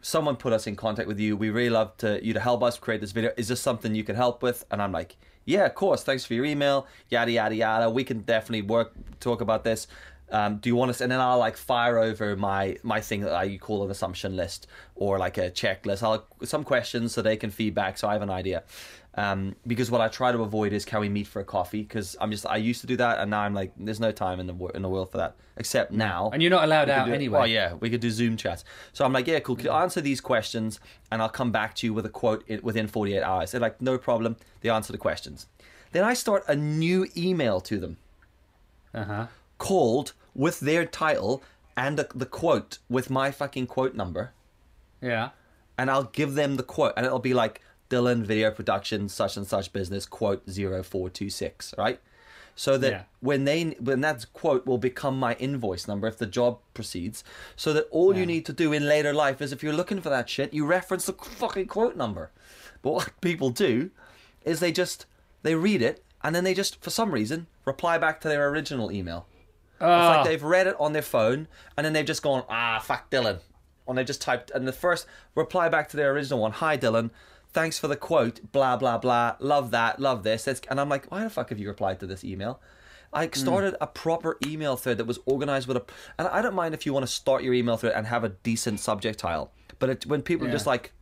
Someone 0.00 0.36
put 0.36 0.52
us 0.52 0.66
in 0.66 0.76
contact 0.76 1.08
with 1.08 1.18
you. 1.18 1.36
We 1.36 1.50
really 1.50 1.70
love 1.70 1.96
to 1.98 2.24
you 2.24 2.32
to 2.32 2.40
help 2.40 2.62
us 2.62 2.78
create 2.78 3.00
this 3.00 3.10
video. 3.12 3.32
Is 3.36 3.48
this 3.48 3.60
something 3.60 3.94
you 3.94 4.04
can 4.04 4.14
help 4.14 4.42
with? 4.42 4.64
And 4.70 4.80
I'm 4.80 4.92
like, 4.92 5.16
yeah, 5.44 5.66
of 5.66 5.74
course. 5.74 6.04
Thanks 6.04 6.24
for 6.24 6.34
your 6.34 6.44
email. 6.44 6.86
Yada 7.10 7.32
yada 7.32 7.54
yada. 7.56 7.90
We 7.90 8.04
can 8.04 8.20
definitely 8.20 8.62
work 8.62 8.92
talk 9.18 9.40
about 9.40 9.64
this. 9.64 9.88
Um, 10.30 10.58
do 10.58 10.68
you 10.68 10.76
want 10.76 10.90
us? 10.90 11.00
And 11.00 11.10
then 11.10 11.20
I'll 11.20 11.38
like 11.38 11.56
fire 11.56 11.98
over 11.98 12.36
my 12.36 12.76
my 12.84 13.00
thing 13.00 13.22
that 13.22 13.32
I 13.34 13.56
call 13.56 13.82
an 13.84 13.90
assumption 13.90 14.36
list 14.36 14.68
or 14.94 15.18
like 15.18 15.36
a 15.36 15.50
checklist. 15.50 16.02
I'll 16.04 16.26
some 16.44 16.62
questions 16.64 17.12
so 17.12 17.20
they 17.20 17.36
can 17.36 17.50
feedback, 17.50 17.98
so 17.98 18.08
I 18.08 18.12
have 18.12 18.22
an 18.22 18.30
idea. 18.30 18.62
Um, 19.18 19.56
because 19.66 19.90
what 19.90 20.00
I 20.00 20.08
try 20.08 20.30
to 20.32 20.42
avoid 20.42 20.72
is 20.72 20.84
can 20.84 21.00
we 21.00 21.08
meet 21.08 21.26
for 21.26 21.40
a 21.40 21.44
coffee? 21.44 21.82
Because 21.82 22.16
I'm 22.20 22.30
just 22.30 22.46
I 22.46 22.56
used 22.56 22.80
to 22.82 22.86
do 22.86 22.96
that, 22.98 23.18
and 23.18 23.30
now 23.30 23.40
I'm 23.40 23.54
like, 23.54 23.72
there's 23.76 24.00
no 24.00 24.12
time 24.12 24.38
in 24.40 24.46
the 24.46 24.54
in 24.74 24.82
the 24.82 24.88
world 24.88 25.10
for 25.10 25.18
that. 25.18 25.34
Except 25.56 25.90
now, 25.92 26.30
And 26.32 26.40
you're 26.40 26.50
not 26.52 26.62
allowed 26.64 26.86
we 26.88 26.92
out 26.94 27.08
anyway. 27.08 27.38
Well, 27.40 27.46
yeah, 27.48 27.74
we 27.74 27.90
could 27.90 28.00
do 28.00 28.10
Zoom 28.10 28.36
chats. 28.36 28.62
So 28.92 29.04
I'm 29.04 29.12
like, 29.12 29.26
yeah, 29.26 29.40
cool. 29.40 29.56
Can 29.56 29.64
you 29.66 29.72
answer 29.72 30.00
these 30.00 30.20
questions, 30.20 30.78
and 31.10 31.20
I'll 31.20 31.28
come 31.40 31.50
back 31.50 31.74
to 31.76 31.86
you 31.86 31.92
with 31.92 32.06
a 32.06 32.10
quote 32.10 32.48
within 32.62 32.86
48 32.86 33.22
hours. 33.22 33.50
They're 33.50 33.60
like, 33.60 33.82
no 33.82 33.98
problem. 33.98 34.36
They 34.60 34.70
answer 34.70 34.92
the 34.92 34.98
questions. 34.98 35.46
Then 35.92 36.04
I 36.04 36.14
start 36.14 36.44
a 36.46 36.54
new 36.54 37.08
email 37.16 37.60
to 37.62 37.78
them 37.78 37.96
Uh 38.94 39.04
huh. 39.04 39.26
called 39.58 40.12
with 40.34 40.60
their 40.60 40.84
title 40.86 41.42
and 41.76 41.98
the, 41.98 42.06
the 42.14 42.26
quote 42.26 42.78
with 42.88 43.10
my 43.10 43.30
fucking 43.32 43.66
quote 43.66 43.94
number, 43.94 44.32
Yeah. 45.00 45.30
and 45.76 45.90
I'll 45.90 46.04
give 46.04 46.34
them 46.34 46.56
the 46.56 46.62
quote, 46.62 46.92
and 46.96 47.04
it'll 47.06 47.18
be 47.18 47.34
like 47.34 47.60
Dylan 47.90 48.22
Video 48.24 48.50
Production, 48.50 49.08
such 49.08 49.36
and 49.36 49.46
such 49.46 49.72
business, 49.72 50.06
quote 50.06 50.42
0426, 50.46 51.74
right? 51.78 52.00
So 52.54 52.76
that 52.78 52.90
Yeah. 52.90 53.02
when 53.20 53.44
they 53.44 53.76
when 53.78 54.00
that 54.00 54.26
quote 54.32 54.66
will 54.66 54.78
become 54.78 55.18
my 55.18 55.34
invoice 55.34 55.86
number 55.86 56.08
if 56.08 56.18
the 56.18 56.26
job 56.26 56.58
proceeds, 56.74 57.22
so 57.54 57.72
that 57.72 57.86
all 57.90 58.16
you 58.16 58.26
need 58.26 58.44
to 58.46 58.52
do 58.52 58.72
in 58.72 58.86
later 58.88 59.14
life 59.14 59.40
is 59.40 59.52
if 59.52 59.62
you're 59.62 59.72
looking 59.72 60.00
for 60.00 60.08
that 60.10 60.28
shit, 60.28 60.52
you 60.52 60.66
reference 60.66 61.06
the 61.06 61.12
fucking 61.12 61.66
quote 61.66 61.96
number. 61.96 62.32
But 62.82 62.92
what 62.94 63.12
people 63.20 63.50
do 63.50 63.90
is 64.44 64.58
they 64.58 64.72
just 64.72 65.06
they 65.44 65.54
read 65.54 65.82
it 65.82 66.02
and 66.22 66.34
then 66.34 66.42
they 66.42 66.52
just 66.52 66.82
for 66.82 66.90
some 66.90 67.12
reason 67.12 67.46
reply 67.64 67.96
back 67.96 68.20
to 68.22 68.28
their 68.28 68.48
original 68.48 68.90
email. 68.90 69.26
It's 69.74 69.82
Ah. 69.84 70.16
like 70.16 70.26
they've 70.26 70.42
read 70.42 70.66
it 70.66 70.74
on 70.80 70.92
their 70.94 71.02
phone 71.02 71.46
and 71.76 71.84
then 71.86 71.92
they've 71.92 72.04
just 72.04 72.22
gone, 72.24 72.42
ah, 72.48 72.80
fuck 72.82 73.08
Dylan. 73.08 73.38
And 73.86 73.96
they 73.96 74.02
just 74.04 74.20
typed, 74.20 74.50
and 74.50 74.66
the 74.66 74.72
first 74.72 75.06
reply 75.36 75.68
back 75.68 75.88
to 75.90 75.96
their 75.96 76.10
original 76.10 76.40
one, 76.40 76.50
hi 76.52 76.76
Dylan, 76.76 77.10
thanks 77.52 77.78
for 77.78 77.88
the 77.88 77.96
quote, 77.96 78.52
blah, 78.52 78.76
blah, 78.76 78.98
blah, 78.98 79.36
love 79.40 79.70
that, 79.70 80.00
love 80.00 80.22
this. 80.22 80.44
That's, 80.44 80.60
and 80.70 80.80
I'm 80.80 80.88
like, 80.88 81.10
why 81.10 81.24
the 81.24 81.30
fuck 81.30 81.50
have 81.50 81.58
you 81.58 81.68
replied 81.68 82.00
to 82.00 82.06
this 82.06 82.24
email? 82.24 82.60
I 83.12 83.26
hmm. 83.26 83.32
started 83.32 83.76
a 83.80 83.86
proper 83.86 84.36
email 84.46 84.76
thread 84.76 84.98
that 84.98 85.06
was 85.06 85.18
organized 85.24 85.66
with 85.66 85.76
a, 85.76 85.84
and 86.18 86.28
I 86.28 86.42
don't 86.42 86.54
mind 86.54 86.74
if 86.74 86.84
you 86.84 86.92
want 86.92 87.06
to 87.06 87.12
start 87.12 87.42
your 87.42 87.54
email 87.54 87.76
thread 87.76 87.94
and 87.94 88.06
have 88.06 88.24
a 88.24 88.30
decent 88.30 88.80
subject 88.80 89.18
tile, 89.18 89.52
but 89.78 89.90
it, 89.90 90.06
when 90.06 90.22
people 90.22 90.46
are 90.46 90.50
just 90.50 90.66
like 90.66 90.92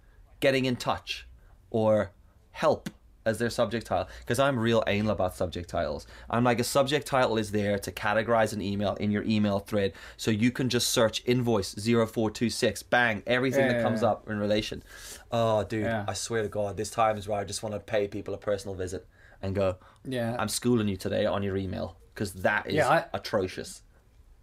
getting 0.40 0.64
in 0.64 0.76
touch 0.76 1.26
or 1.70 2.12
help 2.52 2.90
as 3.26 3.38
their 3.38 3.50
subject 3.50 3.86
title 3.86 4.08
because 4.20 4.38
I'm 4.38 4.58
real 4.58 4.82
anal 4.86 5.10
about 5.10 5.34
subject 5.36 5.68
titles. 5.68 6.06
I'm 6.30 6.44
like 6.44 6.60
a 6.60 6.64
subject 6.64 7.06
title 7.06 7.36
is 7.36 7.50
there 7.50 7.78
to 7.80 7.92
categorize 7.92 8.52
an 8.54 8.62
email 8.62 8.94
in 8.94 9.10
your 9.10 9.24
email 9.24 9.58
thread 9.58 9.92
so 10.16 10.30
you 10.30 10.50
can 10.50 10.68
just 10.70 10.88
search 10.88 11.22
invoice 11.26 11.74
0426 11.74 12.82
bang 12.84 13.22
everything 13.26 13.60
Yeah, 13.62 13.68
that 13.72 13.76
yeah, 13.78 13.82
comes 13.82 14.02
yeah. 14.02 14.08
up 14.10 14.30
in 14.30 14.38
relation. 14.38 14.82
Oh 15.30 15.64
dude. 15.64 15.86
I 15.86 16.14
swear 16.14 16.42
to 16.42 16.48
god 16.48 16.76
this 16.76 16.90
time 16.90 17.18
is 17.18 17.28
where 17.28 17.40
I 17.40 17.44
just 17.44 17.62
want 17.62 17.74
to 17.74 17.80
pay 17.80 18.08
people 18.08 18.32
a 18.32 18.38
personal 18.38 18.74
visit 18.74 19.06
and 19.42 19.54
go 19.54 19.76
Yeah. 20.04 20.36
I'm 20.38 20.48
schooling 20.48 20.88
you 20.88 20.96
today 20.96 21.26
on 21.26 21.42
your 21.42 21.56
email 21.56 21.96
because 22.14 22.32
that 22.34 22.68
is 22.70 22.78
I- 22.84 23.06
atrocious. 23.12 23.82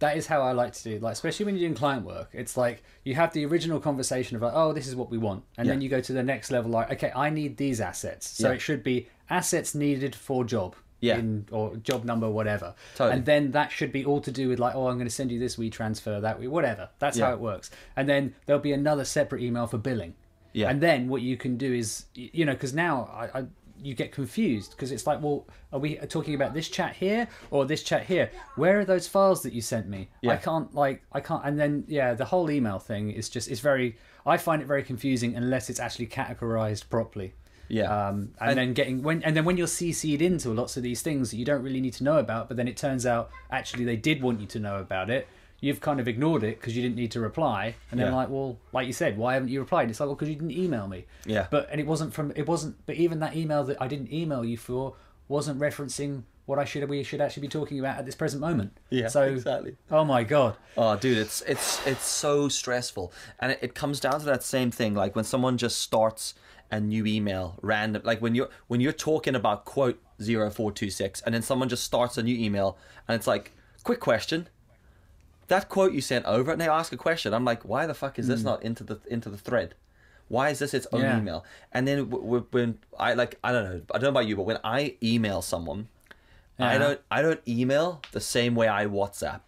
That 0.04 0.16
is 0.18 0.26
how 0.26 0.42
I 0.42 0.52
like 0.52 0.72
to 0.74 0.82
do. 0.82 0.98
Like, 0.98 1.12
especially 1.14 1.46
when 1.46 1.54
you're 1.56 1.66
doing 1.68 1.74
client 1.74 2.04
work, 2.04 2.28
it's 2.32 2.56
like 2.56 2.82
you 3.04 3.14
have 3.14 3.32
the 3.32 3.44
original 3.46 3.80
conversation 3.80 4.36
of 4.36 4.42
like, 4.42 4.52
oh, 4.54 4.72
this 4.74 4.86
is 4.86 4.94
what 4.94 5.10
we 5.10 5.18
want, 5.18 5.44
and 5.56 5.68
then 5.68 5.80
you 5.80 5.88
go 5.88 6.00
to 6.00 6.12
the 6.12 6.22
next 6.22 6.50
level. 6.50 6.70
Like, 6.70 6.90
okay, 6.92 7.10
I 7.16 7.30
need 7.30 7.56
these 7.56 7.80
assets, 7.80 8.28
so 8.28 8.48
Yeah. 8.48 8.54
it 8.56 8.60
should 8.60 8.82
be 8.82 9.08
assets 9.30 9.74
needed 9.74 10.14
for 10.14 10.44
job. 10.44 10.76
Yeah. 11.00 11.18
In, 11.18 11.46
or 11.50 11.76
job 11.76 12.04
number, 12.04 12.30
whatever. 12.30 12.74
Totally. 12.96 13.16
And 13.16 13.26
then 13.26 13.50
that 13.52 13.70
should 13.70 13.92
be 13.92 14.06
all 14.06 14.20
to 14.22 14.30
do 14.30 14.48
with 14.48 14.58
like, 14.58 14.74
oh, 14.74 14.86
I'm 14.88 14.96
going 14.96 15.06
to 15.06 15.14
send 15.20 15.30
you 15.30 15.38
this 15.38 15.56
WeTransfer 15.56 16.22
that 16.22 16.40
we 16.40 16.48
whatever. 16.48 16.88
That's 16.98 17.18
Yeah. 17.18 17.26
how 17.26 17.32
it 17.34 17.40
works. 17.40 17.70
And 17.94 18.08
then 18.08 18.34
there'll 18.46 18.62
be 18.62 18.72
another 18.72 19.04
separate 19.04 19.42
email 19.42 19.66
for 19.66 19.76
billing. 19.76 20.14
Yeah. 20.54 20.70
And 20.70 20.80
then 20.80 21.08
what 21.08 21.20
you 21.20 21.36
can 21.36 21.58
do 21.58 21.70
is, 21.74 22.06
you 22.14 22.46
know, 22.46 22.52
because 22.54 22.72
now 22.72 23.10
I, 23.12 23.40
I 23.40 23.44
you 23.82 23.94
get 23.94 24.12
confused 24.12 24.70
because 24.72 24.92
it's 24.92 25.06
like, 25.06 25.22
well, 25.22 25.46
are 25.72 25.78
we 25.78 25.96
talking 25.96 26.34
about 26.34 26.54
this 26.54 26.68
chat 26.68 26.94
here 26.96 27.28
or 27.50 27.64
this 27.66 27.82
chat 27.82 28.04
here? 28.06 28.30
Where 28.56 28.80
are 28.80 28.84
those 28.84 29.08
files 29.08 29.42
that 29.42 29.52
you 29.52 29.60
sent 29.60 29.88
me? 29.88 30.08
I 30.24 30.36
can't 30.36 30.74
like 30.74 31.02
I 31.12 31.20
can't. 31.20 31.44
And 31.44 31.58
then 31.58 31.84
yeah, 31.88 32.14
the 32.14 32.24
whole 32.26 32.50
email 32.50 32.78
thing 32.78 33.10
is 33.10 33.28
just 33.28 33.48
it's 33.50 33.60
very. 33.60 33.96
I 34.26 34.38
find 34.38 34.62
it 34.62 34.66
very 34.66 34.82
confusing 34.82 35.36
unless 35.36 35.68
it's 35.68 35.80
actually 35.80 36.06
categorized 36.06 36.88
properly. 36.88 37.34
Yeah. 37.68 38.08
Um, 38.08 38.32
and, 38.40 38.50
And- 38.50 38.58
then 38.58 38.72
getting 38.74 39.02
when 39.02 39.22
and 39.22 39.36
then 39.36 39.44
when 39.44 39.56
you're 39.56 39.66
CC'd 39.66 40.22
into 40.22 40.50
lots 40.50 40.76
of 40.76 40.82
these 40.82 41.02
things 41.02 41.30
that 41.30 41.36
you 41.36 41.44
don't 41.44 41.62
really 41.62 41.80
need 41.80 41.94
to 41.94 42.04
know 42.04 42.18
about, 42.18 42.48
but 42.48 42.56
then 42.56 42.68
it 42.68 42.76
turns 42.76 43.06
out 43.06 43.30
actually 43.50 43.84
they 43.84 43.96
did 43.96 44.22
want 44.22 44.40
you 44.40 44.46
to 44.48 44.58
know 44.58 44.76
about 44.76 45.10
it. 45.10 45.26
You've 45.64 45.80
kind 45.80 45.98
of 45.98 46.06
ignored 46.06 46.42
it 46.44 46.60
because 46.60 46.76
you 46.76 46.82
didn't 46.82 46.96
need 46.96 47.10
to 47.12 47.20
reply, 47.20 47.74
and 47.90 47.98
then 47.98 48.08
Yeah. 48.08 48.16
like, 48.16 48.28
well, 48.28 48.58
like 48.72 48.86
you 48.86 48.92
said, 48.92 49.16
why 49.16 49.34
haven't 49.34 49.48
you 49.48 49.60
replied? 49.60 49.82
and 49.82 49.90
It's 49.90 50.00
like, 50.00 50.08
well, 50.08 50.14
because 50.16 50.28
you 50.28 50.34
didn't 50.36 50.52
email 50.64 50.86
me. 50.88 51.06
Yeah. 51.24 51.46
But 51.50 51.68
and 51.70 51.80
it 51.80 51.86
wasn't 51.86 52.12
from 52.12 52.32
it 52.36 52.46
wasn't. 52.46 52.74
But 52.86 52.96
even 52.96 53.20
that 53.20 53.34
email 53.34 53.64
that 53.64 53.80
I 53.80 53.88
didn't 53.88 54.12
email 54.12 54.44
you 54.44 54.58
for 54.58 54.94
wasn't 55.28 55.58
referencing 55.58 56.24
what 56.46 56.58
I 56.58 56.66
should 56.66 56.86
we 56.90 57.02
should 57.02 57.22
actually 57.22 57.40
be 57.40 57.48
talking 57.48 57.78
about 57.80 57.96
at 57.98 58.04
this 58.04 58.14
present 58.14 58.42
moment. 58.42 58.76
Yeah, 58.90 59.08
So 59.08 59.22
exactly. 59.22 59.76
Oh 59.90 60.04
my 60.04 60.22
god. 60.24 60.56
Oh, 60.76 60.94
dude, 60.96 61.16
it's 61.16 61.40
it's 61.42 61.84
it's 61.86 62.04
so 62.04 62.48
stressful, 62.50 63.10
and 63.40 63.52
it, 63.52 63.58
it 63.62 63.74
comes 63.74 64.00
down 64.00 64.20
to 64.20 64.26
that 64.26 64.42
same 64.42 64.70
thing. 64.70 64.92
Like 64.94 65.16
when 65.16 65.24
someone 65.24 65.56
just 65.56 65.80
starts 65.80 66.34
a 66.70 66.78
new 66.80 67.06
email, 67.06 67.58
random, 67.62 68.02
like 68.04 68.20
when 68.20 68.34
you're 68.34 68.50
when 68.66 68.80
you're 68.82 68.92
talking 69.10 69.34
about 69.34 69.64
quote 69.64 69.98
zero 70.20 70.50
four 70.50 70.70
two 70.72 70.90
six, 70.90 71.22
and 71.22 71.34
then 71.34 71.40
someone 71.40 71.70
just 71.70 71.84
starts 71.84 72.18
a 72.18 72.22
new 72.22 72.36
email, 72.36 72.76
and 73.08 73.14
it's 73.16 73.26
like, 73.26 73.52
quick 73.82 74.00
question. 74.00 74.48
That 75.48 75.68
quote 75.68 75.92
you 75.92 76.00
sent 76.00 76.24
over, 76.26 76.52
and 76.52 76.60
they 76.60 76.68
ask 76.68 76.92
a 76.92 76.96
question. 76.96 77.34
I'm 77.34 77.44
like, 77.44 77.62
why 77.62 77.86
the 77.86 77.94
fuck 77.94 78.18
is 78.18 78.28
this 78.28 78.40
hmm. 78.40 78.46
not 78.46 78.62
into 78.62 78.84
the 78.84 78.98
into 79.06 79.28
the 79.30 79.36
thread? 79.38 79.74
Why 80.28 80.48
is 80.48 80.58
this 80.58 80.72
its 80.72 80.86
own 80.92 81.02
Yeah. 81.02 81.18
email? 81.18 81.44
And 81.70 81.86
then 81.86 82.08
w- 82.08 82.24
w- 82.24 82.46
when 82.50 82.78
I 82.98 83.12
like, 83.14 83.38
I 83.44 83.52
don't 83.52 83.64
know, 83.64 83.80
I 83.90 83.98
don't 83.98 84.04
know 84.04 84.08
about 84.08 84.26
you, 84.26 84.36
but 84.36 84.44
when 84.46 84.58
I 84.64 84.96
email 85.02 85.42
someone, 85.42 85.88
I 86.58 86.78
don't 86.78 87.00
I 87.10 87.20
don't 87.20 87.40
email 87.46 88.00
the 88.12 88.20
same 88.20 88.54
way 88.54 88.68
I 88.68 88.86
WhatsApp. 88.86 89.40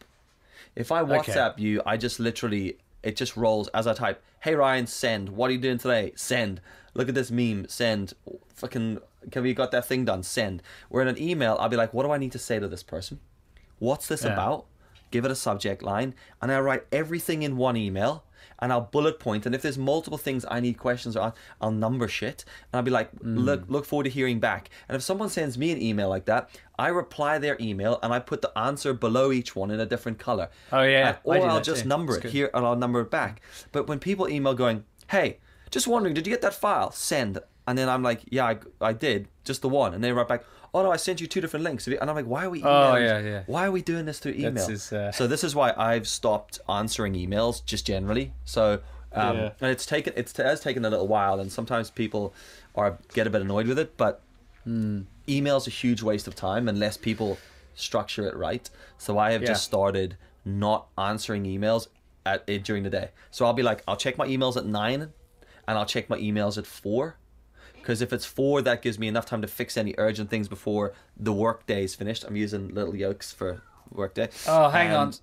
If 0.74 0.92
I 0.92 1.00
Okay. 1.00 1.12
WhatsApp 1.32 1.59
you, 1.59 1.80
I 1.87 1.96
just 1.96 2.20
literally 2.20 2.76
it 3.02 3.16
just 3.16 3.37
rolls 3.37 3.68
as 3.68 3.87
I 3.87 3.94
type, 3.94 4.22
"Hey 4.40 4.54
Ryan, 4.54 4.87
send. 4.87 5.30
What 5.30 5.48
are 5.50 5.52
you 5.54 5.61
doing 5.61 5.78
today? 5.78 6.12
Send. 6.16 6.61
Look 6.94 7.09
at 7.09 7.14
this 7.14 7.30
meme. 7.30 7.68
Send. 7.68 8.12
Fucking 8.54 8.98
have 9.32 9.46
you 9.46 9.54
got 9.54 9.70
that 9.70 9.87
thing 9.87 10.04
done? 10.04 10.22
Send." 10.22 10.62
Where 10.90 11.00
in 11.02 11.09
an 11.09 11.20
email, 11.20 11.56
I'll 11.59 11.68
be 11.70 11.76
like, 11.76 11.94
"What 11.94 12.02
do 12.04 12.11
I 12.11 12.18
need 12.18 12.32
to 12.32 12.38
say 12.38 12.59
to 12.59 12.68
this 12.68 12.82
person? 12.82 13.20
What's 13.78 14.09
this 14.09 14.24
Yeah. 14.24 14.35
about?" 14.35 14.66
Give 15.10 15.24
it 15.24 15.30
a 15.30 15.36
subject 15.36 15.82
line, 15.82 16.14
and 16.42 16.50
I 16.52 16.60
write 16.60 16.84
everything 16.92 17.42
in 17.42 17.56
one 17.56 17.76
email. 17.76 18.24
And 18.58 18.72
I'll 18.72 18.80
bullet 18.80 19.20
point, 19.20 19.44
and 19.44 19.54
if 19.54 19.60
there's 19.60 19.76
multiple 19.76 20.16
things 20.16 20.46
I 20.50 20.60
need 20.60 20.78
questions 20.78 21.14
on, 21.14 21.34
I'll 21.60 21.70
number 21.70 22.08
shit, 22.08 22.42
and 22.72 22.78
I'll 22.78 22.82
be 22.82 22.90
like, 22.90 23.10
hmm. 23.10 23.36
"Look, 23.36 23.64
look 23.68 23.84
forward 23.84 24.04
to 24.04 24.10
hearing 24.10 24.40
back." 24.40 24.70
And 24.88 24.96
if 24.96 25.02
someone 25.02 25.28
sends 25.28 25.58
me 25.58 25.72
an 25.72 25.82
email 25.82 26.08
like 26.08 26.24
that, 26.24 26.48
I 26.78 26.88
reply 26.88 27.36
their 27.36 27.58
email, 27.60 27.98
and 28.02 28.14
I 28.14 28.18
put 28.18 28.40
the 28.40 28.56
answer 28.56 28.94
below 28.94 29.30
each 29.30 29.54
one 29.54 29.70
in 29.70 29.78
a 29.78 29.84
different 29.84 30.18
color. 30.18 30.48
Oh, 30.72 30.82
yeah, 30.82 31.08
And- 31.08 31.18
or 31.24 31.46
I'll 31.46 31.60
just 31.60 31.82
too. 31.82 31.88
number 31.88 32.16
it 32.16 32.22
good. 32.22 32.30
here, 32.32 32.50
and 32.54 32.64
I'll 32.64 32.76
number 32.76 33.02
it 33.02 33.10
back. 33.10 33.42
But 33.72 33.88
when 33.88 33.98
people 33.98 34.26
email 34.26 34.54
going, 34.54 34.84
"Hey, 35.08 35.38
just 35.70 35.86
wondering, 35.86 36.14
did 36.14 36.26
you 36.26 36.32
get 36.32 36.40
that 36.40 36.54
file? 36.54 36.92
Send." 36.92 37.38
And 37.66 37.76
then 37.76 37.90
I'm 37.90 38.02
like, 38.02 38.22
"Yeah, 38.30 38.46
I, 38.46 38.58
I 38.80 38.92
did, 38.94 39.28
just 39.44 39.60
the 39.60 39.68
one." 39.68 39.92
And 39.92 40.02
they 40.02 40.12
write 40.12 40.28
back, 40.28 40.44
"Oh 40.76 40.82
no, 40.82 40.90
I 40.92 40.96
sent 40.96 41.20
you 41.20 41.26
two 41.26 41.40
different 41.40 41.64
links." 41.64 41.86
And 41.86 41.98
I'm 42.10 42.14
like, 42.14 42.26
"Why 42.26 42.44
are 42.44 42.50
we? 42.50 42.62
Oh, 42.62 42.96
emailing- 42.96 43.04
yeah, 43.04 43.18
yeah. 43.30 43.42
Why 43.46 43.66
are 43.66 43.72
we 43.72 43.82
doing 43.82 44.04
this 44.04 44.18
through 44.18 44.32
email?" 44.32 44.68
His, 44.68 44.92
uh, 44.92 45.10
So 45.12 45.26
this 45.26 45.42
is 45.42 45.54
why 45.54 45.72
I've 45.76 46.06
stopped 46.06 46.58
answering 46.68 47.14
emails 47.14 47.64
just 47.64 47.86
generally. 47.86 48.32
So 48.44 48.80
um, 49.12 49.36
Yeah. 49.36 49.50
and 49.60 49.70
it's 49.70 49.86
taken 49.86 50.12
it's, 50.16 50.38
it 50.38 50.44
has 50.44 50.60
taken 50.60 50.84
a 50.84 50.90
little 50.90 51.08
while, 51.08 51.40
and 51.40 51.50
sometimes 51.50 51.90
people 51.90 52.34
are 52.74 52.98
get 53.14 53.26
a 53.26 53.30
bit 53.30 53.40
annoyed 53.42 53.66
with 53.66 53.78
it. 53.78 53.96
But 53.96 54.20
Hmm. 54.64 55.02
emails 55.28 55.66
a 55.66 55.70
huge 55.70 56.02
waste 56.02 56.26
of 56.28 56.34
time 56.34 56.68
unless 56.68 56.96
people 56.96 57.38
structure 57.74 58.26
it 58.28 58.34
right. 58.36 58.68
So 58.98 59.16
I 59.18 59.32
have 59.32 59.42
Yeah. 59.42 59.48
just 59.48 59.64
started 59.64 60.16
not 60.44 60.88
answering 60.98 61.44
emails 61.44 61.88
at 62.24 62.42
it 62.46 62.64
during 62.64 62.82
the 62.82 62.90
day. 62.90 63.10
So 63.30 63.46
I'll 63.46 63.52
be 63.52 63.62
like, 63.62 63.82
I'll 63.88 63.96
check 63.96 64.18
my 64.18 64.26
emails 64.26 64.56
at 64.56 64.66
nine, 64.66 65.12
and 65.68 65.78
I'll 65.78 65.86
check 65.86 66.08
my 66.10 66.18
emails 66.18 66.58
at 66.58 66.66
four. 66.66 67.16
Because 67.87 68.03
if 68.03 68.12
it's 68.12 68.27
four, 68.27 68.62
that 68.62 68.83
gives 68.83 68.99
me 68.99 69.07
enough 69.07 69.27
time 69.27 69.42
to 69.42 69.46
fix 69.46 69.77
any 69.77 69.94
urgent 69.96 70.29
things 70.29 70.49
before 70.49 70.92
the 71.16 71.33
work 71.33 71.66
day 71.66 71.85
is 71.85 71.94
finished. 71.94 72.25
I'm 72.25 72.35
using 72.35 72.75
little 72.75 72.96
yolks 72.96 73.33
for 73.33 73.62
work 73.92 74.14
day. 74.14 74.29
Oh, 74.49 74.70
hang 74.70 74.92
on. 74.92 75.14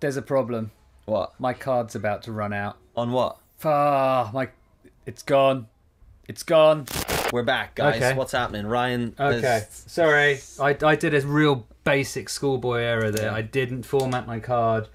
There's 0.00 0.18
a 0.18 0.22
problem. 0.22 0.70
What? 1.06 1.32
My 1.40 1.54
card's 1.54 1.94
about 1.94 2.22
to 2.24 2.32
run 2.32 2.52
out. 2.52 2.76
On 2.94 3.10
what? 3.10 3.38
Ah, 3.64 4.30
my 4.34 4.50
it's 5.06 5.22
gone. 5.22 5.66
It's 6.28 6.42
gone. 6.42 6.84
We're 7.32 7.42
back, 7.42 7.76
guys. 7.76 7.96
Okay. 7.96 8.12
What's 8.12 8.32
happening? 8.32 8.66
Ryan. 8.66 9.14
Okay. 9.18 9.64
is- 9.66 9.84
Sorry. 9.86 10.40
I, 10.60 10.76
I 10.86 10.96
did 10.96 11.14
a 11.14 11.26
real 11.26 11.66
basic 11.84 12.28
schoolboy 12.28 12.80
error 12.80 13.12
there. 13.12 13.30
Yeah. 13.30 13.34
I 13.34 13.40
didn't 13.40 13.84
format 13.84 14.26
my 14.26 14.40
card 14.40 14.88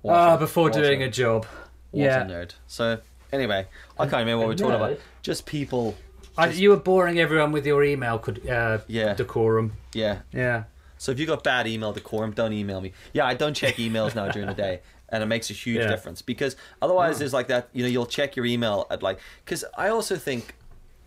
What 0.00 0.14
ah, 0.14 0.34
a- 0.36 0.38
before 0.38 0.70
what 0.70 0.72
doing 0.72 1.02
a, 1.02 1.06
a 1.08 1.10
job. 1.10 1.44
what 1.90 2.04
yeah. 2.04 2.24
nerd. 2.24 2.52
So, 2.66 3.00
anyway, 3.34 3.66
I 3.98 4.04
can't 4.04 4.20
remember 4.20 4.38
what 4.38 4.44
a 4.44 4.48
we're 4.48 4.54
talking 4.54 4.76
about. 4.76 4.98
Just 5.20 5.44
people. 5.44 5.94
I, 6.38 6.48
you 6.50 6.70
were 6.70 6.76
boring 6.76 7.18
everyone 7.18 7.52
with 7.52 7.66
your 7.66 7.82
email 7.84 8.18
could 8.18 8.48
uh, 8.48 8.78
Yeah. 8.88 9.14
decorum. 9.14 9.72
Yeah. 9.94 10.20
Yeah. 10.32 10.64
So 10.98 11.12
if 11.12 11.18
you 11.18 11.26
got 11.26 11.44
bad 11.44 11.66
email 11.66 11.92
decorum, 11.92 12.32
don't 12.32 12.52
email 12.52 12.80
me. 12.80 12.92
Yeah, 13.12 13.26
I 13.26 13.34
don't 13.34 13.54
check 13.54 13.76
emails 13.76 14.14
now 14.14 14.30
during 14.30 14.48
the 14.48 14.54
day, 14.54 14.80
and 15.10 15.22
it 15.22 15.26
makes 15.26 15.50
a 15.50 15.52
huge 15.52 15.80
Yeah. 15.82 15.88
difference 15.88 16.22
because 16.22 16.56
otherwise, 16.80 17.18
there's 17.18 17.32
like 17.34 17.48
that. 17.48 17.68
You 17.72 17.82
know, 17.82 17.88
you'll 17.88 18.06
check 18.06 18.34
your 18.36 18.46
email 18.46 18.86
at 18.90 19.02
like 19.02 19.18
because 19.44 19.64
I 19.76 19.88
also 19.88 20.16
think 20.16 20.54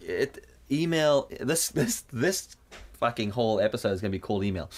it 0.01 0.45
email 0.71 1.29
this 1.39 1.69
this 1.69 2.01
this 2.13 2.55
fucking 2.93 3.31
whole 3.31 3.59
episode 3.61 3.91
is 3.93 4.01
gonna 4.01 4.11
be 4.11 4.19
called 4.19 4.43
email. 4.43 4.69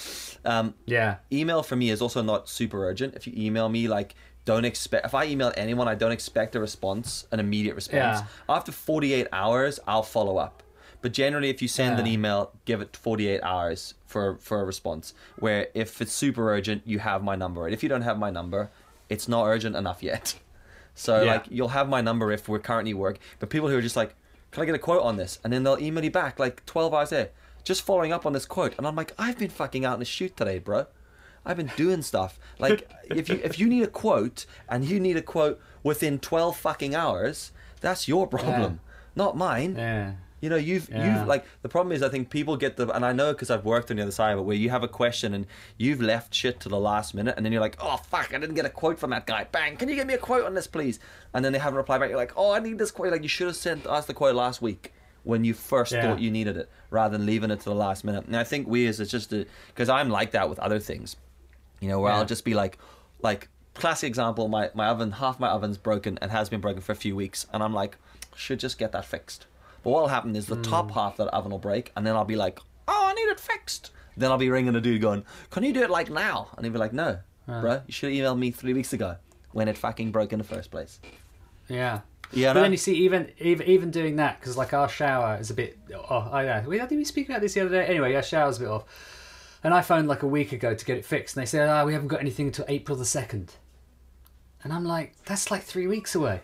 Um, 0.46 0.76
Yeah. 0.86 1.18
email 1.32 1.64
for 1.64 1.76
me 1.76 1.90
is 1.90 2.02
also 2.02 2.22
not 2.22 2.48
super 2.48 2.86
urgent. 2.88 3.16
If 3.16 3.26
you 3.28 3.34
email 3.36 3.68
me, 3.68 3.88
like, 3.88 4.14
don't 4.46 4.66
expect. 4.66 5.06
If 5.06 5.14
I 5.14 5.26
email 5.26 5.52
anyone, 5.56 5.88
I 5.88 5.96
don't 5.96 6.12
expect 6.12 6.56
a 6.56 6.60
response, 6.60 7.26
an 7.32 7.40
immediate 7.40 7.76
response. 7.76 8.20
Yeah. 8.22 8.26
After 8.50 8.72
48 8.72 9.28
hours, 9.32 9.80
I'll 9.88 10.04
follow 10.04 10.38
up. 10.38 10.64
But 11.02 11.14
generally, 11.14 11.50
if 11.50 11.62
you 11.64 11.68
send 11.68 12.00
an 12.00 12.06
email, 12.06 12.52
give 12.66 12.80
it 12.82 12.96
48 12.96 13.42
hours 13.42 13.96
for 14.06 14.38
for 14.38 14.62
a 14.62 14.64
response. 14.66 15.14
Where 15.40 15.68
if 15.74 16.00
it's 16.02 16.14
super 16.14 16.52
urgent, 16.54 16.84
you 16.86 17.00
have 17.00 17.24
my 17.24 17.36
number. 17.36 17.66
And 17.66 17.74
if 17.74 17.82
you 17.82 17.90
don't 17.90 18.04
have 18.04 18.20
my 18.20 18.30
number, 18.30 18.70
it's 19.10 19.28
not 19.28 19.46
urgent 19.46 19.76
enough 19.76 20.04
yet. 20.04 20.36
So 20.94 21.24
Yeah. 21.24 21.34
like, 21.36 21.46
you'll 21.50 21.70
have 21.70 21.88
my 21.88 22.02
number 22.02 22.34
if 22.34 22.50
we're 22.50 22.60
currently 22.60 22.94
work. 22.94 23.18
But 23.40 23.50
people 23.50 23.70
who 23.70 23.78
are 23.78 23.82
just 23.82 23.96
like, 23.96 24.14
can 24.52 24.62
I 24.62 24.66
get 24.66 24.76
a 24.76 24.80
quote 24.80 25.02
on 25.02 25.16
this? 25.16 25.40
And 25.42 25.52
then 25.54 25.64
they'll 25.64 25.80
email 25.80 26.04
you 26.04 26.12
back 26.12 26.38
like 26.38 26.66
12 26.66 26.94
hours 26.94 27.10
there, 27.12 27.30
just 27.64 27.82
following 27.84 28.12
up 28.12 28.26
on 28.26 28.34
this 28.34 28.46
quote. 28.46 28.76
And 28.78 28.86
I'm 28.86 28.96
like, 28.98 29.14
I've 29.18 29.40
been 29.40 29.50
fucking 29.50 29.86
out 29.86 29.96
in 29.96 30.02
a 30.02 30.06
shoot 30.06 30.36
today, 30.36 30.60
bro. 30.60 30.88
I've 31.46 31.58
been 31.58 31.72
doing 31.76 32.02
stuff. 32.02 32.40
Like 32.60 32.90
if 33.06 33.30
you 33.30 33.40
if 33.44 33.60
you 33.60 33.68
need 33.68 33.84
a 33.84 33.88
quote 33.88 34.46
and 34.70 34.86
you 34.86 35.00
need 35.00 35.18
a 35.18 35.22
quote 35.22 35.60
within 35.84 36.20
12 36.20 36.56
fucking 36.58 36.94
hours, 36.96 37.52
that's 37.80 38.08
your 38.08 38.28
problem, 38.28 38.80
not 39.16 39.36
mine. 39.38 39.76
Yeah. 39.76 40.14
You 40.40 40.50
know, 40.50 40.56
you've 40.56 40.90
Yeah. 40.90 41.06
you've 41.20 41.28
like 41.28 41.46
the 41.62 41.70
problem 41.70 41.92
is 41.92 42.02
I 42.02 42.10
think 42.10 42.32
people 42.32 42.58
get 42.58 42.76
the 42.76 42.90
and 42.90 43.06
I 43.06 43.14
know 43.14 43.32
because 43.32 43.52
I've 43.52 43.64
worked 43.64 43.92
on 43.92 43.98
the 43.98 44.04
other 44.04 44.12
side 44.12 44.34
of 44.34 44.40
it 44.40 44.42
where 44.42 44.56
you 44.56 44.72
have 44.72 44.82
a 44.84 44.88
question 44.88 45.36
and 45.36 45.46
you've 45.78 46.02
left 46.02 46.34
shit 46.34 46.60
to 46.62 46.70
the 46.70 46.80
last 46.80 47.14
minute 47.14 47.36
and 47.38 47.46
then 47.46 47.52
you're 47.54 47.62
like, 47.62 47.78
oh 47.80 47.98
fuck, 47.98 48.34
I 48.34 48.40
didn't 48.40 48.56
get 48.56 48.66
a 48.66 48.70
quote 48.70 48.98
from 49.00 49.12
that 49.12 49.28
guy. 49.28 49.46
Bang, 49.52 49.78
can 49.78 49.88
you 49.88 49.94
get 49.96 50.08
me 50.08 50.16
a 50.16 50.18
quote 50.18 50.46
on 50.46 50.56
this, 50.56 50.66
please? 50.66 51.00
And 51.34 51.46
then 51.46 51.54
they 51.54 51.60
haven't 51.60 51.78
replied 51.78 52.00
back. 52.00 52.10
You're 52.10 52.18
like, 52.18 52.34
oh, 52.36 52.52
I 52.52 52.60
need 52.60 52.80
this 52.80 52.90
quote. 52.90 53.12
Like 53.12 53.22
you 53.24 53.30
should 53.30 53.48
have 53.48 53.56
sent 53.56 53.86
us 53.86 54.06
the 54.08 54.16
quote 54.16 54.34
last 54.36 54.64
week 54.64 54.94
when 55.24 55.44
you 55.44 55.54
first 55.54 55.92
Yeah. 55.92 56.02
thought 56.02 56.20
you 56.20 56.32
needed 56.32 56.58
it, 56.58 56.68
rather 56.90 57.16
than 57.16 57.28
leaving 57.28 57.52
it 57.52 57.60
to 57.60 57.66
the 57.70 57.76
last 57.76 58.04
minute. 58.04 58.26
And 58.26 58.36
I 58.36 58.44
think 58.44 58.68
we 58.68 58.88
as 58.88 59.00
it's 59.00 59.12
just 59.12 59.32
because 59.68 59.90
I'm 59.90 60.10
like 60.10 60.32
that 60.32 60.50
with 60.50 60.58
other 60.58 60.80
things, 60.80 61.16
you 61.82 61.90
know, 61.90 62.00
where 62.00 62.14
Yeah. 62.14 62.20
I'll 62.20 62.26
just 62.26 62.46
be 62.46 62.54
like, 62.54 62.78
like 63.22 63.50
classic 63.74 64.08
example, 64.08 64.48
my 64.48 64.70
my 64.74 64.88
oven, 64.88 65.12
half 65.14 65.40
my 65.40 65.50
oven's 65.50 65.78
broken 65.78 66.18
and 66.22 66.32
has 66.32 66.48
been 66.50 66.62
broken 66.62 66.82
for 66.82 66.94
a 66.94 66.96
few 66.96 67.16
weeks, 67.16 67.46
and 67.52 67.62
I'm 67.62 67.74
like, 67.74 67.98
should 68.36 68.60
just 68.62 68.78
get 68.78 68.94
that 68.94 69.04
fixed. 69.06 69.48
But 69.84 69.90
what'll 69.90 70.08
happen 70.10 70.36
is 70.36 70.46
the 70.46 70.56
Hmm. 70.56 70.62
top 70.62 70.92
half 70.92 71.20
of 71.20 71.26
that 71.26 71.34
oven 71.34 71.52
will 71.52 71.60
break, 71.60 71.92
and 71.98 72.08
then 72.08 72.16
I'll 72.16 72.24
be 72.24 72.36
like, 72.38 72.60
oh, 72.88 73.08
I 73.10 73.14
need 73.14 73.24
it 73.30 73.40
fixed. 73.40 73.92
Then 74.16 74.30
I'll 74.32 74.38
be 74.38 74.50
ringing 74.50 74.74
the 74.74 74.82
dude 74.82 75.02
going, 75.02 75.24
can 75.50 75.64
you 75.64 75.74
do 75.74 75.82
it 75.82 75.90
like 75.90 76.10
now? 76.10 76.50
And 76.56 76.66
he'll 76.66 76.74
be 76.74 76.80
like, 76.80 76.94
no, 76.94 77.20
bro, 77.48 77.82
you 77.88 77.92
should 77.94 78.14
have 78.14 78.22
emailed 78.36 78.38
me 78.40 78.52
three 78.52 78.74
weeks 78.74 78.94
ago 78.94 79.16
when 79.54 79.68
it 79.68 79.78
fucking 79.78 80.12
broke 80.12 80.32
in 80.34 80.38
the 80.40 80.46
first 80.46 80.70
place. 80.72 81.00
Yeah. 81.68 82.02
Yeah, 82.34 82.50
But 82.54 82.60
no? 82.60 82.62
then 82.64 82.72
you 82.72 82.78
see, 82.78 82.96
even 82.96 83.30
even, 83.40 83.68
even 83.68 83.92
doing 83.92 84.16
that, 84.18 84.40
because 84.40 84.56
like 84.56 84.74
our 84.74 84.88
shower 84.88 85.38
is 85.40 85.50
a 85.50 85.54
bit. 85.54 85.78
Oh, 85.94 86.30
I 86.32 86.44
know. 86.46 86.64
We, 86.68 86.78
did 86.80 86.92
we 86.92 87.04
speak 87.04 87.28
about 87.30 87.42
this 87.42 87.54
the 87.56 87.62
other 87.62 87.70
day? 87.72 87.86
Anyway, 87.86 88.14
our 88.16 88.22
shower's 88.24 88.58
a 88.58 88.62
bit 88.62 88.70
off. 88.70 88.86
And 89.64 89.74
I 89.74 89.82
phoned 89.82 90.08
like 90.08 90.24
a 90.24 90.28
week 90.28 90.52
ago 90.54 90.74
to 90.74 90.86
get 90.86 90.98
it 90.98 91.06
fixed, 91.06 91.36
and 91.36 91.42
they 91.42 91.46
said, 91.46 91.70
"Ah, 91.70 91.86
we 91.86 91.94
haven't 91.94 92.08
got 92.08 92.20
anything 92.20 92.48
until 92.48 92.66
April 92.68 92.98
the 92.98 93.04
2nd. 93.06 93.50
And 94.64 94.74
I'm 94.74 94.86
like, 94.86 95.14
that's 95.26 95.52
like 95.52 95.64
three 95.64 95.88
weeks 95.88 96.16
away. 96.16 96.42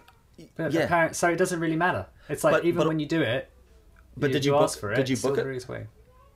But 0.56 0.72
Yeah. 0.72 0.82
apparent, 0.84 1.16
so 1.16 1.30
it 1.30 1.36
doesn't 1.38 1.60
really 1.60 1.76
matter. 1.76 2.06
It's 2.30 2.44
like 2.44 2.54
But- 2.54 2.66
even 2.66 2.80
but- 2.80 2.88
when 2.88 3.00
you 3.00 3.08
do 3.08 3.22
it, 3.22 3.50
But 4.16 4.32
did 4.32 4.46
you 4.46 4.56
ask 4.56 4.76
book- 4.76 4.82
for 4.82 4.92
it? 4.92 4.96
did 4.96 5.10
you 5.10 5.18
book 5.18 5.38
it? 5.38 5.70
away. 5.70 5.88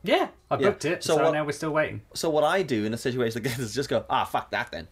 Yeah, 0.03 0.29
I 0.49 0.55
Yeah. 0.57 0.69
booked 0.69 0.85
it. 0.85 1.03
So 1.03 1.15
So, 1.17 1.23
what- 1.23 1.33
now 1.33 1.45
we're 1.45 1.51
still 1.51 1.71
waiting. 1.71 2.01
So 2.15 2.29
what 2.29 2.43
I 2.43 2.63
do 2.63 2.85
in 2.85 2.93
a 2.93 2.97
situation 2.97 3.43
like 3.43 3.51
this 3.57 3.59
is 3.59 3.75
just 3.75 3.89
go, 3.89 4.05
ah, 4.09 4.25
fuck 4.25 4.49
that 4.51 4.71
then. 4.71 4.87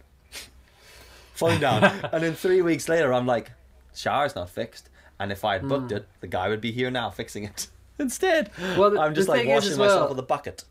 Phone 1.34 1.60
down. 1.60 1.84
and 2.12 2.24
then 2.24 2.36
three 2.36 2.62
weeks 2.62 2.88
later, 2.90 3.14
I'm 3.14 3.26
like, 3.26 3.52
shower's 3.96 4.36
not 4.36 4.50
fixed. 4.50 4.90
And 5.20 5.32
if 5.32 5.44
I 5.44 5.54
had 5.54 5.68
booked 5.68 5.92
it, 5.92 6.08
the 6.22 6.28
guy 6.28 6.48
would 6.50 6.62
be 6.62 6.72
here 6.72 6.92
now 6.92 7.10
fixing 7.10 7.44
it. 7.44 7.68
Instead, 8.00 8.52
Well, 8.78 8.92
the- 8.92 9.00
I'm 9.02 9.14
just 9.16 9.28
like 9.28 9.42
is 9.42 9.48
washing 9.48 9.72
as 9.72 9.78
myself 9.78 10.00
well- 10.02 10.10
with 10.10 10.20
a 10.20 10.24
bucket. 10.24 10.64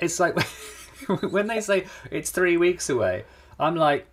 It's 0.00 0.20
like 0.20 0.40
when 1.30 1.46
they 1.46 1.60
say 1.60 1.86
it's 2.10 2.30
three 2.30 2.56
weeks 2.56 2.88
away, 2.90 3.24
I'm 3.58 3.76
like, 3.76 4.06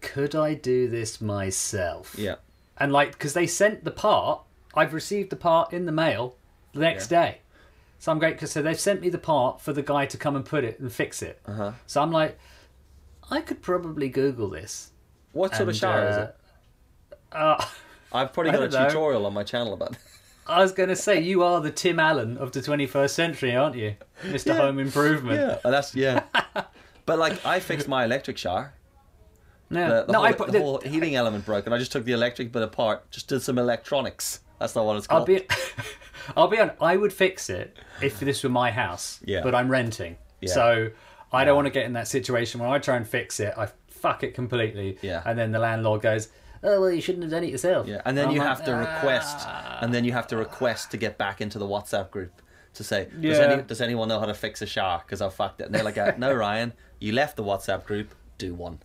could 0.00 0.34
I 0.34 0.54
do 0.54 0.88
this 0.88 1.20
myself? 1.20 2.14
Yeah. 2.18 2.36
And 2.76 2.92
like, 2.92 3.12
because 3.12 3.34
they 3.34 3.46
sent 3.46 3.84
the 3.84 3.90
part, 3.90 4.42
I've 4.74 4.94
received 4.94 5.30
the 5.30 5.36
part 5.36 5.72
in 5.72 5.86
the 5.86 5.92
mail 5.92 6.36
the 6.72 6.80
next 6.80 7.08
day. 7.08 7.38
So 7.98 8.10
I'm 8.10 8.18
great 8.18 8.34
because 8.36 8.50
so 8.50 8.62
they've 8.62 8.80
sent 8.80 9.02
me 9.02 9.10
the 9.10 9.18
part 9.18 9.60
for 9.60 9.74
the 9.74 9.82
guy 9.82 10.06
to 10.06 10.16
come 10.16 10.34
and 10.34 10.44
put 10.44 10.64
it 10.64 10.80
and 10.80 10.90
fix 10.90 11.20
it. 11.20 11.38
Uh-huh. 11.44 11.72
So 11.86 12.00
I'm 12.00 12.10
like, 12.10 12.38
I 13.30 13.42
could 13.42 13.60
probably 13.60 14.08
Google 14.08 14.48
this. 14.48 14.90
What 15.32 15.50
sort 15.50 15.62
of 15.62 15.68
And, 15.68 15.76
shower 15.76 16.08
is 16.08 16.16
uh, 16.16 16.20
it? 16.20 16.36
Uh, 17.32 17.64
I've 18.12 18.32
probably 18.32 18.52
got 18.52 18.62
a 18.62 18.68
know. 18.68 18.88
tutorial 18.88 19.26
on 19.26 19.34
my 19.34 19.44
channel 19.44 19.74
about 19.74 19.92
it. 19.92 19.98
I 20.50 20.60
was 20.62 20.72
going 20.72 20.88
to 20.88 20.96
say, 20.96 21.20
you 21.20 21.42
are 21.42 21.60
the 21.60 21.70
Tim 21.70 21.98
Allen 22.00 22.36
of 22.38 22.52
the 22.52 22.60
21st 22.60 23.10
century, 23.10 23.54
aren't 23.56 23.76
you? 23.76 23.94
Mr. 24.24 24.46
Yeah. 24.46 24.56
Home 24.58 24.78
Improvement. 24.78 25.38
Yeah, 25.40 25.58
oh, 25.64 25.70
that's 25.70 25.94
yeah. 25.94 26.24
but 27.06 27.18
like, 27.18 27.44
I 27.46 27.60
fixed 27.60 27.88
my 27.88 28.04
electric 28.04 28.36
shower. 28.38 28.74
No, 29.70 29.88
The, 30.00 30.06
the 30.06 30.12
no, 30.12 30.18
whole, 30.18 30.26
I 30.26 30.32
put 30.32 30.50
the 30.52 30.60
whole 30.60 30.80
heating 30.80 31.14
element 31.14 31.46
broke, 31.46 31.66
and 31.66 31.74
I 31.74 31.78
just 31.78 31.92
took 31.92 32.04
the 32.04 32.12
electric 32.12 32.50
bit 32.52 32.62
apart, 32.62 33.08
just 33.10 33.28
did 33.28 33.40
some 33.40 33.58
electronics. 33.58 34.40
That's 34.58 34.74
not 34.74 34.84
what 34.84 34.96
it's 34.96 35.06
called. 35.06 35.20
I'll 35.20 35.26
be, 35.26 35.46
I'll 36.36 36.48
be 36.48 36.58
on. 36.58 36.72
I 36.80 36.96
would 36.96 37.12
fix 37.12 37.48
it 37.48 37.76
if 38.02 38.18
this 38.20 38.42
were 38.42 38.50
my 38.50 38.70
house. 38.70 39.20
Yeah. 39.24 39.42
But 39.42 39.54
I'm 39.54 39.70
renting, 39.70 40.16
Yeah. 40.40 40.52
so 40.52 40.90
I 41.32 41.44
don't 41.44 41.54
want 41.54 41.66
to 41.66 41.70
get 41.70 41.86
in 41.86 41.92
that 41.94 42.08
situation 42.08 42.60
where 42.60 42.68
I 42.68 42.78
try 42.78 42.96
and 42.96 43.06
fix 43.08 43.38
it. 43.40 43.54
I 43.56 43.68
fuck 43.88 44.22
it 44.24 44.34
completely. 44.34 44.98
Yeah. 45.02 45.22
And 45.24 45.38
then 45.38 45.52
the 45.52 45.58
landlord 45.60 46.02
goes, 46.02 46.28
"Oh 46.62 46.80
well, 46.80 46.90
you 46.90 47.00
shouldn't 47.00 47.22
have 47.24 47.30
done 47.32 47.44
it 47.44 47.50
yourself." 47.50 47.86
Yeah, 47.86 48.02
and 48.04 48.16
then 48.16 48.28
I'm 48.28 48.32
you 48.34 48.38
like, 48.40 48.48
have 48.48 48.64
to 48.64 48.72
request, 48.72 49.36
"Ah." 49.40 49.78
and 49.82 49.92
then 49.94 50.04
you 50.04 50.12
have 50.12 50.26
to 50.28 50.36
request 50.36 50.90
to 50.92 50.96
get 50.96 51.18
back 51.18 51.40
into 51.40 51.58
the 51.58 51.66
WhatsApp 51.66 52.10
group 52.10 52.42
to 52.74 52.84
say, 52.84 53.06
does, 53.06 53.38
Yeah. 53.38 53.44
any, 53.44 53.62
does 53.62 53.80
anyone 53.80 54.08
know 54.08 54.20
how 54.20 54.26
to 54.26 54.34
fix 54.34 54.62
a 54.62 54.66
shark? 54.66 55.04
Because 55.06 55.20
I 55.20 55.28
fucked 55.28 55.60
it. 55.60 55.64
And 55.64 55.74
they're 55.74 55.82
like, 55.82 55.98
uh, 55.98 56.12
no, 56.18 56.32
Ryan, 56.46 56.72
you 57.00 57.10
left 57.12 57.36
the 57.36 57.42
WhatsApp 57.42 57.84
group. 57.84 58.14
Do 58.38 58.54
one. 58.54 58.78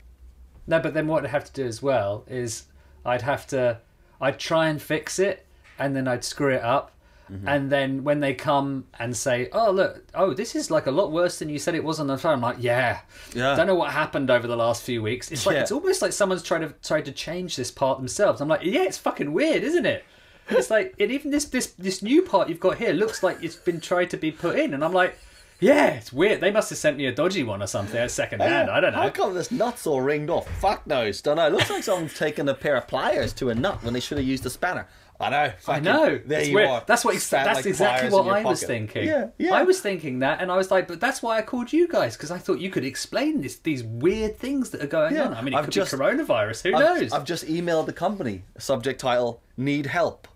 No, 0.66 0.80
but 0.80 0.96
then 0.96 1.06
what 1.08 1.24
I'd 1.24 1.30
have 1.30 1.44
to 1.46 1.54
do 1.54 1.66
as 1.68 1.84
well 1.84 2.26
is 2.28 2.64
I'd 3.06 3.22
have 3.22 3.46
to 3.48 3.80
I'd 4.20 4.40
try 4.40 4.68
and 4.70 4.82
fix 4.82 5.20
it 5.20 5.46
and 5.78 5.96
then 5.96 6.08
I'd 6.08 6.24
screw 6.24 6.56
it 6.56 6.64
up. 6.64 6.92
Mm-hmm. 7.32 7.48
And 7.48 7.72
then 7.72 8.04
when 8.04 8.20
they 8.20 8.34
come 8.36 8.86
and 9.00 9.16
say, 9.18 9.50
"Oh 9.52 9.72
look, 9.72 10.04
oh 10.14 10.34
this 10.34 10.56
is 10.56 10.70
like 10.70 10.86
a 10.86 10.92
lot 10.92 11.12
worse 11.12 11.40
than 11.40 11.50
you 11.50 11.58
said 11.58 11.74
it 11.74 11.84
was 11.84 12.00
on 12.00 12.08
the 12.08 12.18
phone," 12.18 12.34
I'm 12.34 12.42
like, 12.42 12.58
"Yeah, 12.60 13.00
Yeah. 13.34 13.56
don't 13.56 13.66
know 13.68 13.74
what 13.76 13.92
happened 13.92 14.30
over 14.30 14.46
the 14.48 14.56
last 14.56 14.84
few 14.84 15.02
weeks." 15.02 15.32
It's 15.32 15.46
like 15.46 15.56
Yeah. 15.56 15.62
it's 15.64 15.72
almost 15.72 16.02
like 16.02 16.12
someone's 16.14 16.44
tried 16.44 16.60
to 16.60 16.74
tried 16.88 17.06
to 17.06 17.12
change 17.12 17.56
this 17.56 17.72
part 17.72 17.98
themselves. 17.98 18.42
I'm 18.42 18.48
like, 18.48 18.62
"Yeah, 18.64 18.84
it's 18.84 18.98
fucking 19.00 19.34
weird, 19.34 19.64
isn't 19.64 19.86
it?" 19.88 20.04
It's 20.50 20.70
like, 20.70 20.94
and 21.00 21.12
even 21.12 21.32
this 21.32 21.46
this 21.46 21.68
this 21.80 22.04
new 22.04 22.22
part 22.22 22.50
you've 22.50 22.60
got 22.60 22.78
here 22.78 22.94
looks 22.94 23.24
like 23.24 23.42
it's 23.42 23.56
been 23.56 23.82
tried 23.82 24.12
to 24.12 24.18
be 24.18 24.32
put 24.32 24.60
in, 24.60 24.76
and 24.76 24.84
I'm 24.86 24.94
like, 24.94 25.18
"Yeah, 25.60 25.88
it's 25.88 26.14
weird. 26.14 26.42
They 26.42 26.52
must 26.52 26.70
have 26.70 26.78
sent 26.78 26.98
me 26.98 27.08
a 27.08 27.12
dodgy 27.12 27.42
one 27.42 27.64
or 27.64 27.68
something 27.68 28.08
second 28.10 28.42
hand. 28.44 28.70
I 28.70 28.80
don't 28.80 28.92
know." 28.94 29.02
How 29.02 29.10
come 29.10 29.34
this 29.34 29.50
nut's 29.52 29.88
all 29.88 30.02
ringed 30.02 30.30
off? 30.30 30.48
Fuck 30.60 30.86
knows. 30.86 31.22
Don't 31.24 31.38
know. 31.38 31.48
It 31.48 31.54
looks 31.54 31.72
like 31.72 31.82
someone's 31.84 32.14
taken 32.26 32.48
a 32.48 32.54
pair 32.54 32.76
of 32.76 32.88
pliers 32.88 33.34
to 33.34 33.50
a 33.50 33.56
nut 33.56 33.82
when 33.84 33.96
they 33.96 34.00
should 34.00 34.20
have 34.20 34.28
used 34.28 34.46
a 34.46 34.52
spanner. 34.52 34.88
I 35.20 35.30
know. 35.30 35.54
I 35.68 35.80
know. 35.80 36.20
There 36.26 36.40
It's 36.40 36.50
you 36.50 36.56
weird. 36.56 36.70
are. 36.70 36.84
That's 36.86 37.06
what. 37.06 37.16
Ex- 37.16 37.30
that's 37.30 37.56
like 37.58 37.66
exactly 37.66 38.10
what 38.10 38.28
I 38.28 38.44
was 38.44 38.62
thinking. 38.64 39.08
Yeah, 39.08 39.28
yeah. 39.38 39.54
I 39.54 39.64
was 39.64 39.80
thinking 39.80 40.20
that, 40.20 40.42
and 40.42 40.52
I 40.52 40.58
was 40.58 40.72
like, 40.72 40.88
but 40.90 41.00
that's 41.00 41.24
why 41.24 41.38
I 41.38 41.42
called 41.42 41.72
you 41.72 41.88
guys 41.88 42.18
because 42.18 42.32
I 42.32 42.38
thought 42.38 42.60
you 42.60 42.70
could 42.70 42.84
explain 42.84 43.40
this 43.42 43.56
these 43.60 43.82
weird 43.84 44.38
things 44.38 44.72
that 44.72 44.82
are 44.84 44.88
going 44.88 45.16
Yeah, 45.16 45.28
on. 45.28 45.34
I 45.34 45.42
mean, 45.42 45.54
it 45.54 45.58
I've 45.58 45.66
could 45.66 45.74
just- 45.74 45.92
be 45.92 45.98
coronavirus. 45.98 46.64
Who 46.64 46.76
I've, 46.76 47.00
knows? 47.02 47.14
I've 47.14 47.24
just 47.24 47.46
emailed 47.46 47.86
the 47.86 47.94
company. 47.94 48.44
Subject 48.58 49.00
title: 49.00 49.42
Need 49.56 49.86
help? 49.86 50.28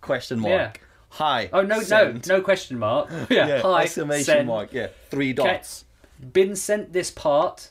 Question 0.00 0.38
mark. 0.40 0.52
Yeah. 0.52 0.72
Hi. 1.10 1.48
oh 1.52 1.62
no, 1.62 1.80
no, 1.80 2.20
no 2.28 2.40
question 2.42 2.78
mark. 2.78 3.10
Yeah, 3.30 3.46
Yeah. 3.48 3.60
hi. 3.62 3.82
exclamation 3.82 4.24
send. 4.24 4.46
mark. 4.46 4.72
Yeah. 4.72 4.88
Three 5.10 5.32
dots. 5.32 5.84
Been 6.32 6.54
sent 6.54 6.92
this 6.92 7.10
part. 7.10 7.70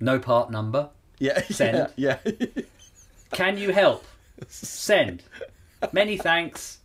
No 0.00 0.18
part 0.18 0.50
number. 0.50 0.90
Yeah. 1.18 1.42
Send. 1.50 1.90
Yeah. 1.96 2.18
yeah. 2.24 2.46
Can 3.32 3.58
you 3.58 3.72
help? 3.72 4.04
Send. 4.48 5.22
Many 5.92 6.16
thanks, 6.16 6.78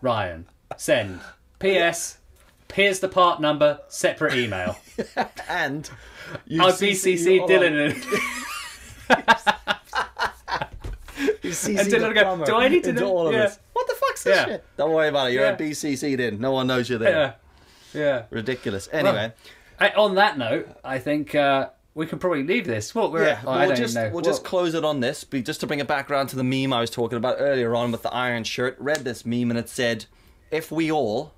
Ryan. 0.00 0.46
Send. 0.76 1.20
P.S. 1.58 2.18
Here's 2.72 3.00
the 3.00 3.08
part 3.08 3.40
number. 3.40 3.80
Separate 3.88 4.34
email. 4.34 4.76
and 5.48 5.90
you 6.46 6.62
I'll 6.62 6.72
CC 6.72 7.14
BCC 7.14 7.38
hold. 7.38 7.50
Dylan. 7.50 7.94
You 11.42 11.50
CC 11.50 11.78
And 11.80 11.88
Dylan 11.88 12.14
go, 12.14 12.44
"Do 12.44 12.54
I 12.56 12.68
need 12.68 12.84
to 12.84 12.92
know-" 12.92 13.08
all 13.08 13.26
of 13.28 13.32
Yeah. 13.34 13.40
this? 13.46 13.58
What 13.72 13.86
the 13.88 13.94
fuck's 13.94 14.22
this 14.24 14.36
Yeah. 14.36 14.44
shit? 14.46 14.64
Don't 14.76 14.92
worry 14.92 15.08
about 15.08 15.30
it. 15.30 15.34
You're 15.34 15.44
Yeah. 15.44 15.56
BCC'd 15.56 16.20
in. 16.20 16.40
No 16.40 16.52
one 16.52 16.66
knows 16.66 16.88
you're 16.88 16.98
there. 16.98 17.34
Yeah. 17.92 18.00
Yeah. 18.00 18.22
Ridiculous. 18.30 18.88
Anyway, 18.92 19.32
I, 19.78 19.90
on 19.90 20.14
that 20.14 20.38
note, 20.38 20.68
I 20.84 20.98
think 20.98 21.34
uh, 21.34 21.70
we 21.94 22.06
can 22.06 22.18
probably 22.18 22.42
leave 22.44 22.66
this. 22.66 22.94
What 22.94 23.12
we're 23.12 23.26
yeah, 23.26 23.40
oh, 23.44 23.58
we'll 23.66 23.76
just 23.76 23.94
know. 23.94 24.10
we'll 24.12 24.22
just 24.22 24.44
close 24.44 24.74
it 24.74 24.84
on 24.84 25.00
this. 25.00 25.24
Be 25.24 25.42
just 25.42 25.60
to 25.60 25.66
bring 25.66 25.80
it 25.80 25.88
back 25.88 26.10
around 26.10 26.28
to 26.28 26.36
the 26.36 26.44
meme 26.44 26.72
I 26.72 26.80
was 26.80 26.90
talking 26.90 27.16
about 27.18 27.36
earlier 27.38 27.74
on 27.74 27.90
with 27.92 28.02
the 28.02 28.12
iron 28.12 28.44
shirt. 28.44 28.76
Read 28.78 28.98
this 28.98 29.26
meme 29.26 29.50
and 29.50 29.58
it 29.58 29.68
said, 29.68 30.06
"If 30.50 30.70
we 30.70 30.90
all, 30.90 31.32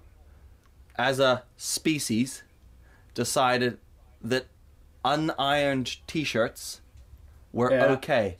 as 0.96 1.18
a 1.20 1.44
species, 1.56 2.42
decided 3.14 3.78
that 4.22 4.46
unironed 5.04 5.96
t-shirts 6.06 6.80
were 7.52 7.72
Yeah. 7.72 7.86
okay, 7.92 8.38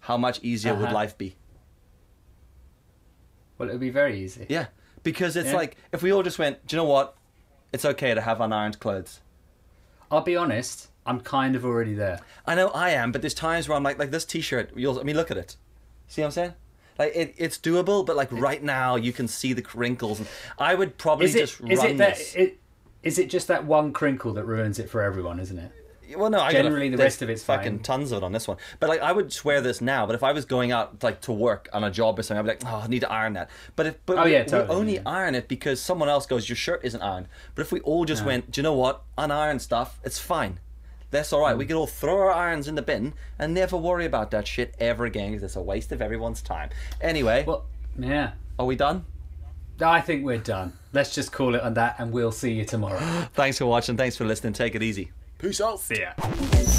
how 0.00 0.16
much 0.16 0.40
easier 0.42 0.74
would 0.74 0.86
Uh-huh. 0.86 0.94
life 0.94 1.16
be?" 1.18 1.36
well, 3.58 3.68
it 3.68 3.72
would 3.72 3.80
be 3.80 3.90
very 3.90 4.18
easy. 4.20 4.46
Yeah, 4.48 4.66
because 5.02 5.36
it's 5.36 5.48
Yeah. 5.50 5.56
like 5.56 5.76
if 5.92 6.02
we 6.02 6.12
all 6.12 6.22
just 6.22 6.38
went, 6.38 6.66
do 6.66 6.76
you 6.76 6.82
know 6.82 6.88
what? 6.88 7.16
It's 7.72 7.84
okay 7.84 8.14
to 8.14 8.20
have 8.20 8.38
unironed 8.38 8.78
clothes. 8.78 9.20
I'll 10.10 10.22
be 10.22 10.36
honest. 10.36 10.88
I'm 11.08 11.20
kind 11.20 11.56
of 11.56 11.64
already 11.64 11.94
there. 11.94 12.20
I 12.46 12.54
know 12.54 12.68
I 12.68 12.90
am, 12.90 13.10
but 13.12 13.20
there's 13.22 13.34
times 13.34 13.68
where 13.68 13.76
I'm 13.76 13.82
like, 13.82 13.98
like 13.98 14.10
this 14.10 14.24
T-shirt. 14.24 14.70
You'll, 14.76 15.00
I 15.00 15.02
mean, 15.02 15.16
look 15.16 15.30
at 15.30 15.36
it. 15.36 15.56
See 16.06 16.20
what 16.22 16.26
I'm 16.26 16.32
saying? 16.32 16.54
Like 16.98 17.12
it, 17.14 17.34
it's 17.38 17.58
doable, 17.58 18.04
but 18.04 18.14
like 18.16 18.30
right 18.32 18.62
now 18.62 18.96
you 18.96 19.12
can 19.12 19.28
see 19.28 19.52
the 19.52 19.62
crinkles. 19.62 20.18
And 20.20 20.28
I 20.58 20.74
would 20.74 20.98
probably 20.98 21.26
Is 21.26 21.34
it? 21.34 21.38
just 21.40 21.60
Is 21.68 21.78
run 21.78 21.88
it 21.88 21.96
that? 21.98 22.16
this. 22.16 22.34
It, 22.34 22.58
is 23.02 23.18
it 23.18 23.30
just 23.30 23.46
that 23.48 23.64
one 23.64 23.92
crinkle 23.92 24.32
that 24.34 24.44
ruins 24.44 24.78
it 24.78 24.90
for 24.90 25.02
everyone? 25.02 25.38
Isn't 25.40 25.58
it? 25.58 25.72
well, 26.16 26.30
no, 26.30 26.40
I 26.40 26.52
generally 26.52 26.88
the 26.88 26.96
rest 26.96 27.20
of 27.20 27.28
it's 27.28 27.42
fucking 27.44 27.76
fine. 27.76 27.82
tons 27.82 28.12
of 28.12 28.22
it 28.22 28.24
on 28.24 28.32
this 28.32 28.48
one. 28.48 28.56
But 28.80 28.88
like, 28.88 29.00
I 29.00 29.12
would 29.12 29.30
swear 29.32 29.60
this 29.60 29.80
now. 29.82 30.06
But 30.06 30.14
if 30.14 30.22
I 30.22 30.32
was 30.32 30.44
going 30.46 30.72
out 30.72 31.02
like 31.02 31.20
to 31.22 31.32
work 31.32 31.68
on 31.72 31.84
a 31.84 31.90
job 31.90 32.18
or 32.18 32.22
something, 32.22 32.38
I'd 32.38 32.58
be 32.58 32.64
like, 32.64 32.72
oh, 32.72 32.82
I 32.84 32.86
need 32.88 33.00
to 33.00 33.12
iron 33.12 33.34
that. 33.34 33.50
But 33.76 33.86
if 33.86 34.06
but 34.06 34.18
Oh, 34.18 34.24
we, 34.24 34.32
yeah, 34.32 34.44
we 34.50 34.74
only 34.74 34.94
yeah. 34.94 35.02
iron 35.06 35.34
it 35.34 35.48
because 35.48 35.80
someone 35.80 36.08
else 36.08 36.24
goes, 36.26 36.48
your 36.48 36.56
shirt 36.56 36.80
isn't 36.82 37.02
ironed. 37.02 37.28
But 37.54 37.62
if 37.62 37.72
we 37.72 37.80
all 37.80 38.04
just 38.06 38.24
went, 38.24 38.50
do 38.50 38.60
you 38.60 38.62
know 38.62 38.72
what? 38.74 39.02
Uniron 39.18 39.60
stuff, 39.60 40.00
it's 40.02 40.18
fine. 40.18 40.58
That's 41.10 41.32
all 41.32 41.40
right. 41.42 41.54
Mm. 41.54 41.58
We 41.58 41.66
can 41.66 41.76
all 41.76 41.86
throw 41.86 42.18
our 42.18 42.30
irons 42.32 42.68
in 42.68 42.74
the 42.74 42.82
bin 42.82 43.14
and 43.38 43.54
never 43.54 43.76
worry 43.76 44.04
about 44.04 44.30
that 44.32 44.46
shit 44.46 44.74
ever 44.78 45.04
again 45.06 45.30
because 45.30 45.42
it's 45.42 45.56
a 45.56 45.62
waste 45.62 45.90
of 45.92 46.02
everyone's 46.02 46.42
time. 46.42 46.70
Anyway, 47.00 47.44
Well, 47.46 47.64
yeah. 47.98 48.32
are 48.58 48.66
we 48.66 48.76
done? 48.76 49.04
I 49.80 50.00
think 50.00 50.24
we're 50.24 50.38
done. 50.38 50.72
Let's 50.92 51.14
just 51.14 51.30
call 51.32 51.54
it 51.54 51.60
on 51.62 51.74
that, 51.74 51.96
and 51.98 52.10
we'll 52.12 52.32
see 52.32 52.52
you 52.52 52.64
tomorrow. 52.64 52.98
Thanks 53.34 53.58
for 53.58 53.66
watching. 53.66 53.96
Thanks 53.96 54.16
for 54.16 54.24
listening. 54.24 54.52
Take 54.52 54.74
it 54.74 54.82
easy. 54.82 55.12
Peace 55.38 55.60
out. 55.60 55.78
see 55.80 56.00
ya. 56.00 56.77